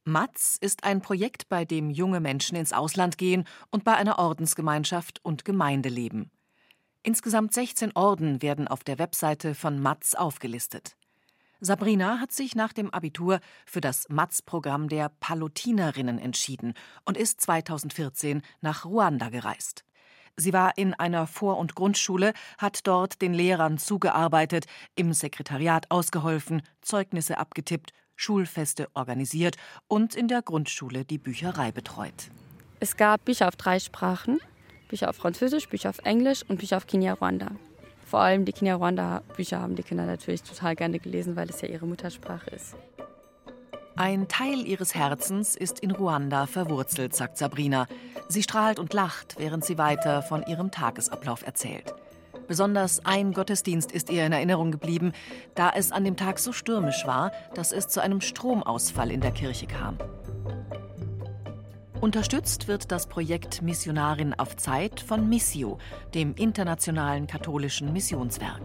Matz 0.07 0.59
ist 0.61 0.85
ein 0.85 1.01
Projekt, 1.01 1.49
bei 1.49 1.65
dem 1.65 1.89
junge 1.89 2.21
Menschen 2.21 2.57
ins 2.57 2.75
Ausland 2.75 3.17
gehen 3.17 3.45
und 3.71 3.85
bei 3.85 3.95
einer 3.95 4.19
Ordensgemeinschaft 4.19 5.25
und 5.25 5.47
Gemeinde 5.47 5.89
leben. 5.89 6.31
Insgesamt 7.03 7.55
16 7.55 7.93
Orden 7.95 8.43
werden 8.43 8.69
auf 8.69 8.85
der 8.85 8.99
Webseite 8.99 9.55
von 9.55 9.81
Matz 9.81 10.15
aufgelistet. 10.15 10.97
Sabrina 11.65 12.21
hat 12.21 12.31
sich 12.31 12.55
nach 12.55 12.75
dem 12.75 12.91
Abitur 12.91 13.41
für 13.65 13.81
das 13.81 14.07
Matz-Programm 14.11 14.91
der 14.91 15.09
Palutinerinnen 15.09 16.19
entschieden 16.19 16.75
und 17.07 17.17
ist 17.17 17.41
2014 17.41 18.43
nach 18.61 18.85
Ruanda 18.85 19.31
gereist. 19.31 19.83
Sie 20.37 20.53
war 20.53 20.77
in 20.77 20.93
einer 20.93 21.27
Vor- 21.27 21.57
und 21.57 21.75
Grundschule, 21.75 22.35
hat 22.59 22.87
dort 22.87 23.23
den 23.23 23.33
Lehrern 23.33 23.79
zugearbeitet, 23.79 24.67
im 24.95 25.15
Sekretariat 25.15 25.91
ausgeholfen, 25.91 26.61
Zeugnisse 26.83 27.39
abgetippt, 27.39 27.93
Schulfeste 28.15 28.89
organisiert 28.93 29.57
und 29.89 30.15
in 30.15 30.29
der 30.29 30.43
Grundschule 30.43 31.07
die 31.07 31.19
Bücherei 31.19 31.73
betreut. 31.73 32.31
Es 32.81 32.99
gab 32.99 33.25
Bücher 33.25 33.49
auf 33.49 33.57
drei 33.57 33.79
Sprachen, 33.79 34.39
Bücher 34.89 35.09
auf 35.09 35.17
Französisch, 35.17 35.71
Bücher 35.71 35.89
auf 35.89 35.99
Englisch 36.01 36.43
und 36.47 36.59
Bücher 36.59 36.77
auf 36.77 36.87
Kinyarwanda 36.87 37.53
vor 38.15 38.21
allem 38.21 38.45
die 38.45 38.53
Kinyarwanda-Bücher 38.53 39.61
haben 39.61 39.75
die 39.75 39.83
Kinder 39.83 40.07
natürlich 40.07 40.45
total 40.45 40.77
gerne 40.77 41.01
gelesen, 41.01 41.35
weil 41.35 41.51
es 41.51 41.61
ja 41.63 41.67
ihre 41.67 41.85
Muttersprache 41.85 42.49
ist. 42.51 42.77
Ein 43.97 44.29
Teil 44.29 44.65
ihres 44.69 44.95
Herzens 44.95 45.57
ist 45.57 45.81
in 45.81 45.91
Ruanda 45.91 46.47
verwurzelt, 46.47 47.17
sagt 47.17 47.39
Sabrina. 47.39 47.89
Sie 48.29 48.45
strahlt 48.45 48.79
und 48.79 48.95
lacht, 48.95 49.35
während 49.37 49.65
sie 49.65 49.79
weiter 49.79 50.23
von 50.23 50.45
ihrem 50.47 50.71
Tagesablauf 50.71 51.45
erzählt. 51.45 51.93
Besonders 52.47 53.05
ein 53.05 53.33
Gottesdienst 53.33 53.91
ist 53.91 54.11
ihr 54.11 54.25
in 54.25 54.33
Erinnerung 54.33 54.71
geblieben, 54.71 55.11
da 55.57 55.73
es 55.75 55.91
an 55.91 56.05
dem 56.05 56.17
Tag 56.17 56.39
so 56.39 56.53
stürmisch 56.53 57.09
war, 57.09 57.33
dass 57.55 57.73
es 57.73 57.89
zu 57.89 58.01
einem 58.01 58.21
Stromausfall 58.21 59.11
in 59.11 59.23
der 59.23 59.33
Kirche 59.33 59.67
kam. 59.67 59.99
Unterstützt 62.05 62.69
wird 62.69 62.93
das 62.93 63.07
Projekt 63.07 63.63
Missionarin 63.63 64.35
auf 64.35 64.59
Zeit 64.59 65.01
von 65.01 65.27
Missio, 65.27 65.79
dem 66.13 66.35
internationalen 66.35 67.27
katholischen 67.27 67.95
Missionswerk. 67.95 68.61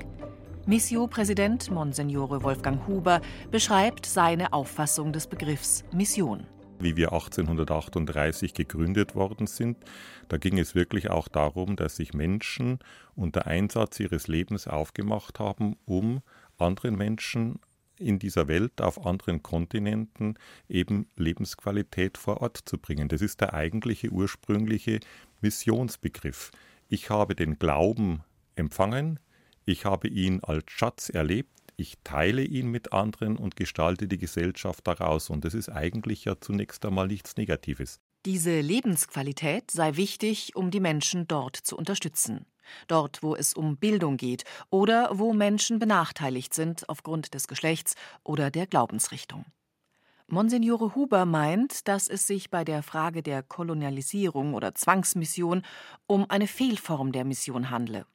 Missio-Präsident 0.66 1.72
Monsignore 1.72 2.44
Wolfgang 2.44 2.86
Huber 2.86 3.22
beschreibt 3.50 4.06
seine 4.06 4.52
Auffassung 4.52 5.14
des 5.14 5.28
Begriffs 5.28 5.86
Mission. 5.94 6.48
Wie 6.80 6.98
wir 6.98 7.14
1838 7.14 8.54
gegründet 8.54 9.16
worden 9.16 9.48
sind, 9.48 9.78
da 10.28 10.36
ging 10.36 10.60
es 10.60 10.76
wirklich 10.76 11.10
auch 11.10 11.30
darum, 11.30 11.78
dass 11.78 11.96
sich 11.96 12.14
Menschen 12.14 12.80
unter 13.16 13.48
Einsatz 13.48 14.02
ihres 14.02 14.28
Lebens 14.28 14.68
aufgemacht 14.68 15.40
haben, 15.40 15.78
um 15.86 16.24
anderen 16.58 16.98
Menschen 16.98 17.62
in 18.00 18.20
dieser 18.20 18.48
Welt 18.48 18.82
auf 18.82 19.06
anderen 19.06 19.44
Kontinenten 19.44 20.36
eben 20.68 21.08
Lebensqualität 21.16 22.18
vor 22.18 22.42
Ort 22.42 22.58
zu 22.66 22.78
bringen. 22.78 23.08
Das 23.08 23.22
ist 23.22 23.42
der 23.42 23.54
eigentliche 23.54 24.10
ursprüngliche 24.10 25.00
Missionsbegriff. 25.42 26.52
Ich 26.88 27.10
habe 27.10 27.36
den 27.36 27.60
Glauben 27.60 28.24
empfangen, 28.56 29.20
ich 29.66 29.86
habe 29.86 30.08
ihn 30.08 30.40
als 30.44 30.64
Schatz 30.72 31.10
erlebt, 31.10 31.52
ich 31.78 31.98
teile 32.04 32.44
ihn 32.44 32.70
mit 32.70 32.92
anderen 32.92 33.38
und 33.38 33.56
gestalte 33.56 34.08
die 34.08 34.18
Gesellschaft 34.18 34.86
daraus. 34.86 35.30
Und 35.30 35.46
das 35.46 35.54
ist 35.54 35.70
eigentlich 35.70 36.26
ja 36.26 36.40
zunächst 36.40 36.86
einmal 36.86 37.08
nichts 37.08 37.38
Negatives. 37.38 38.02
Diese 38.26 38.60
Lebensqualität 38.60 39.72
sei 39.72 39.96
wichtig, 39.96 40.56
um 40.56 40.72
die 40.72 40.80
Menschen 40.80 41.28
dort 41.28 41.56
zu 41.56 41.78
unterstützen 41.78 42.46
dort 42.88 43.22
wo 43.24 43.36
es 43.36 43.54
um 43.54 43.78
Bildung 43.78 44.18
geht 44.18 44.44
oder 44.70 45.10
wo 45.14 45.34
Menschen 45.34 45.80
benachteiligt 45.80 46.54
sind 46.54 46.88
aufgrund 46.90 47.34
des 47.34 47.48
Geschlechts 47.48 47.96
oder 48.24 48.52
der 48.52 48.68
Glaubensrichtung. 48.68 49.46
Monsignore 50.28 50.94
Huber 50.94 51.26
meint, 51.26 51.88
dass 51.88 52.08
es 52.08 52.28
sich 52.28 52.52
bei 52.52 52.64
der 52.64 52.84
Frage 52.84 53.24
der 53.24 53.42
Kolonialisierung 53.42 54.54
oder 54.54 54.76
Zwangsmission 54.76 55.64
um 56.06 56.30
eine 56.30 56.46
Fehlform 56.46 57.12
der 57.12 57.26
Mission 57.26 57.72
handle. 57.72 58.06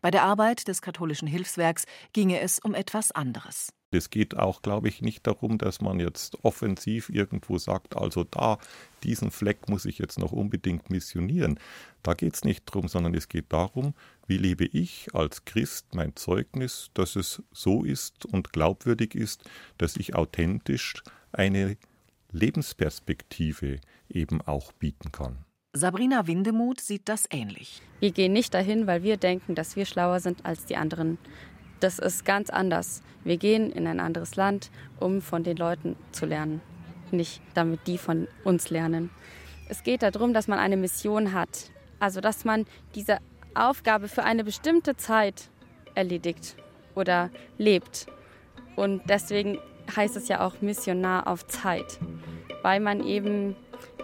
Bei 0.00 0.10
der 0.10 0.22
Arbeit 0.22 0.68
des 0.68 0.80
katholischen 0.80 1.28
Hilfswerks 1.28 1.84
ginge 2.14 2.40
es 2.40 2.58
um 2.58 2.74
etwas 2.74 3.12
anderes. 3.12 3.70
Es 3.94 4.10
geht 4.10 4.36
auch, 4.36 4.62
glaube 4.62 4.88
ich, 4.88 5.02
nicht 5.02 5.26
darum, 5.26 5.58
dass 5.58 5.80
man 5.80 6.00
jetzt 6.00 6.44
offensiv 6.44 7.08
irgendwo 7.08 7.58
sagt, 7.58 7.96
also 7.96 8.24
da, 8.24 8.58
diesen 9.02 9.30
Fleck 9.30 9.68
muss 9.68 9.84
ich 9.84 9.98
jetzt 9.98 10.18
noch 10.18 10.32
unbedingt 10.32 10.90
missionieren. 10.90 11.58
Da 12.02 12.14
geht 12.14 12.34
es 12.34 12.44
nicht 12.44 12.64
drum, 12.64 12.88
sondern 12.88 13.14
es 13.14 13.28
geht 13.28 13.52
darum, 13.52 13.94
wie 14.26 14.38
lebe 14.38 14.64
ich 14.64 15.08
als 15.14 15.44
Christ 15.44 15.94
mein 15.94 16.16
Zeugnis, 16.16 16.90
dass 16.94 17.16
es 17.16 17.42
so 17.52 17.84
ist 17.84 18.26
und 18.26 18.52
glaubwürdig 18.52 19.14
ist, 19.14 19.44
dass 19.78 19.96
ich 19.96 20.14
authentisch 20.14 21.02
eine 21.32 21.76
Lebensperspektive 22.32 23.80
eben 24.08 24.40
auch 24.40 24.72
bieten 24.72 25.12
kann. 25.12 25.44
Sabrina 25.74 26.26
Windemuth 26.26 26.80
sieht 26.80 27.08
das 27.08 27.24
ähnlich. 27.30 27.80
Wir 27.98 28.10
gehen 28.10 28.34
nicht 28.34 28.52
dahin, 28.52 28.86
weil 28.86 29.02
wir 29.02 29.16
denken, 29.16 29.54
dass 29.54 29.74
wir 29.74 29.86
schlauer 29.86 30.20
sind 30.20 30.44
als 30.44 30.66
die 30.66 30.76
anderen. 30.76 31.16
Das 31.82 31.98
ist 31.98 32.24
ganz 32.24 32.48
anders. 32.48 33.02
Wir 33.24 33.38
gehen 33.38 33.72
in 33.72 33.88
ein 33.88 33.98
anderes 33.98 34.36
Land, 34.36 34.70
um 35.00 35.20
von 35.20 35.42
den 35.42 35.56
Leuten 35.56 35.96
zu 36.12 36.26
lernen, 36.26 36.60
nicht 37.10 37.42
damit 37.54 37.88
die 37.88 37.98
von 37.98 38.28
uns 38.44 38.70
lernen. 38.70 39.10
Es 39.68 39.82
geht 39.82 40.04
darum, 40.04 40.32
dass 40.32 40.46
man 40.46 40.60
eine 40.60 40.76
Mission 40.76 41.32
hat, 41.32 41.72
also 41.98 42.20
dass 42.20 42.44
man 42.44 42.66
diese 42.94 43.18
Aufgabe 43.54 44.06
für 44.06 44.22
eine 44.22 44.44
bestimmte 44.44 44.96
Zeit 44.96 45.50
erledigt 45.96 46.54
oder 46.94 47.30
lebt. 47.58 48.06
Und 48.76 49.02
deswegen 49.08 49.58
heißt 49.96 50.14
es 50.14 50.28
ja 50.28 50.46
auch 50.46 50.60
Missionar 50.60 51.26
auf 51.26 51.48
Zeit, 51.48 51.98
weil 52.62 52.78
man 52.78 53.04
eben 53.04 53.56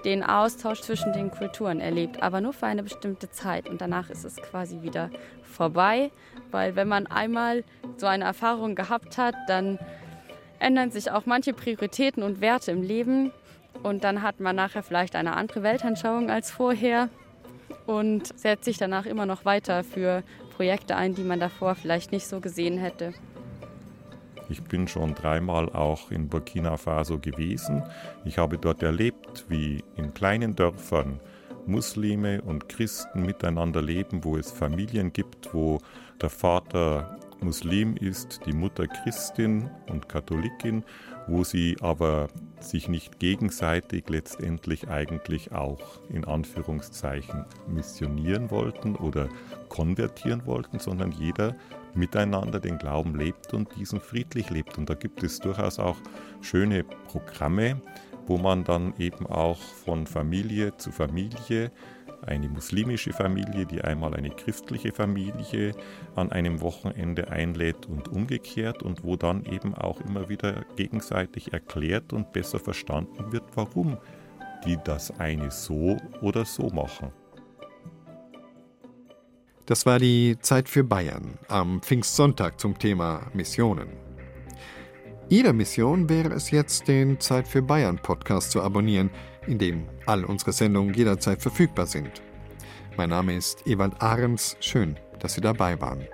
den 0.04 0.22
Austausch 0.22 0.80
zwischen 0.80 1.12
den 1.12 1.30
Kulturen 1.30 1.80
erlebt, 1.80 2.22
aber 2.22 2.40
nur 2.40 2.52
für 2.52 2.66
eine 2.66 2.82
bestimmte 2.82 3.30
Zeit. 3.30 3.68
Und 3.68 3.80
danach 3.80 4.10
ist 4.10 4.24
es 4.24 4.36
quasi 4.36 4.82
wieder 4.82 5.10
vorbei, 5.42 6.10
weil 6.50 6.76
wenn 6.76 6.88
man 6.88 7.06
einmal 7.06 7.64
so 7.96 8.06
eine 8.06 8.24
Erfahrung 8.24 8.74
gehabt 8.74 9.18
hat, 9.18 9.34
dann 9.48 9.78
ändern 10.58 10.90
sich 10.90 11.10
auch 11.10 11.26
manche 11.26 11.52
Prioritäten 11.52 12.22
und 12.22 12.40
Werte 12.40 12.70
im 12.70 12.82
Leben. 12.82 13.32
Und 13.82 14.04
dann 14.04 14.22
hat 14.22 14.40
man 14.40 14.56
nachher 14.56 14.82
vielleicht 14.82 15.14
eine 15.14 15.36
andere 15.36 15.62
Weltanschauung 15.62 16.30
als 16.30 16.50
vorher 16.50 17.08
und 17.86 18.38
setzt 18.38 18.64
sich 18.64 18.76
danach 18.76 19.06
immer 19.06 19.26
noch 19.26 19.44
weiter 19.44 19.84
für 19.84 20.22
Projekte 20.56 20.96
ein, 20.96 21.14
die 21.14 21.22
man 21.22 21.38
davor 21.38 21.74
vielleicht 21.74 22.10
nicht 22.12 22.26
so 22.26 22.40
gesehen 22.40 22.78
hätte. 22.78 23.14
Ich 24.48 24.62
bin 24.62 24.88
schon 24.88 25.14
dreimal 25.14 25.68
auch 25.70 26.10
in 26.10 26.28
Burkina 26.28 26.76
Faso 26.76 27.18
gewesen. 27.18 27.82
Ich 28.24 28.38
habe 28.38 28.58
dort 28.58 28.82
erlebt, 28.82 29.44
wie 29.48 29.84
in 29.96 30.14
kleinen 30.14 30.56
Dörfern 30.56 31.20
Muslime 31.66 32.40
und 32.42 32.68
Christen 32.68 33.26
miteinander 33.26 33.82
leben, 33.82 34.24
wo 34.24 34.36
es 34.36 34.50
Familien 34.50 35.12
gibt, 35.12 35.52
wo 35.52 35.78
der 36.20 36.30
Vater 36.30 37.18
Muslim 37.40 37.96
ist, 37.96 38.40
die 38.46 38.52
Mutter 38.52 38.86
Christin 38.86 39.70
und 39.88 40.08
Katholikin, 40.08 40.84
wo 41.26 41.44
sie 41.44 41.76
aber 41.80 42.28
sich 42.60 42.88
nicht 42.88 43.18
gegenseitig 43.18 44.08
letztendlich 44.08 44.88
eigentlich 44.88 45.52
auch 45.52 46.00
in 46.08 46.24
Anführungszeichen 46.24 47.44
missionieren 47.68 48.50
wollten 48.50 48.96
oder 48.96 49.28
konvertieren 49.68 50.46
wollten, 50.46 50.78
sondern 50.78 51.12
jeder 51.12 51.54
miteinander 51.94 52.60
den 52.60 52.78
Glauben 52.78 53.14
lebt 53.14 53.54
und 53.54 53.74
diesen 53.76 54.00
friedlich 54.00 54.50
lebt. 54.50 54.78
Und 54.78 54.90
da 54.90 54.94
gibt 54.94 55.22
es 55.22 55.38
durchaus 55.38 55.78
auch 55.78 55.96
schöne 56.40 56.84
Programme, 56.84 57.80
wo 58.26 58.36
man 58.36 58.64
dann 58.64 58.94
eben 58.98 59.26
auch 59.26 59.58
von 59.58 60.06
Familie 60.06 60.76
zu 60.76 60.92
Familie 60.92 61.70
eine 62.22 62.48
muslimische 62.48 63.12
Familie, 63.12 63.66
die 63.66 63.80
einmal 63.80 64.14
eine 64.14 64.30
christliche 64.30 64.92
Familie 64.92 65.72
an 66.14 66.32
einem 66.32 66.60
Wochenende 66.60 67.30
einlädt 67.30 67.86
und 67.86 68.08
umgekehrt 68.08 68.82
und 68.82 69.04
wo 69.04 69.16
dann 69.16 69.44
eben 69.44 69.74
auch 69.74 70.00
immer 70.00 70.28
wieder 70.28 70.64
gegenseitig 70.76 71.52
erklärt 71.52 72.12
und 72.12 72.32
besser 72.32 72.58
verstanden 72.58 73.32
wird, 73.32 73.44
warum 73.54 73.98
die 74.64 74.78
das 74.84 75.18
eine 75.18 75.50
so 75.50 75.96
oder 76.20 76.44
so 76.44 76.68
machen. 76.68 77.12
Das 79.66 79.84
war 79.84 79.98
die 79.98 80.38
Zeit 80.40 80.68
für 80.68 80.82
Bayern 80.82 81.38
am 81.48 81.82
Pfingstsonntag 81.82 82.58
zum 82.58 82.78
Thema 82.78 83.26
Missionen. 83.34 83.88
Ihre 85.28 85.52
Mission 85.52 86.08
wäre 86.08 86.32
es 86.32 86.50
jetzt, 86.50 86.88
den 86.88 87.20
Zeit 87.20 87.46
für 87.46 87.60
Bayern 87.60 87.98
Podcast 87.98 88.50
zu 88.50 88.62
abonnieren, 88.62 89.10
in 89.48 89.58
dem 89.58 89.88
all 90.06 90.24
unsere 90.24 90.52
Sendungen 90.52 90.94
jederzeit 90.94 91.40
verfügbar 91.40 91.86
sind. 91.86 92.22
Mein 92.96 93.10
Name 93.10 93.36
ist 93.36 93.66
Ewald 93.66 94.00
Ahrens. 94.00 94.56
Schön, 94.60 94.96
dass 95.18 95.34
Sie 95.34 95.40
dabei 95.40 95.80
waren. 95.80 96.06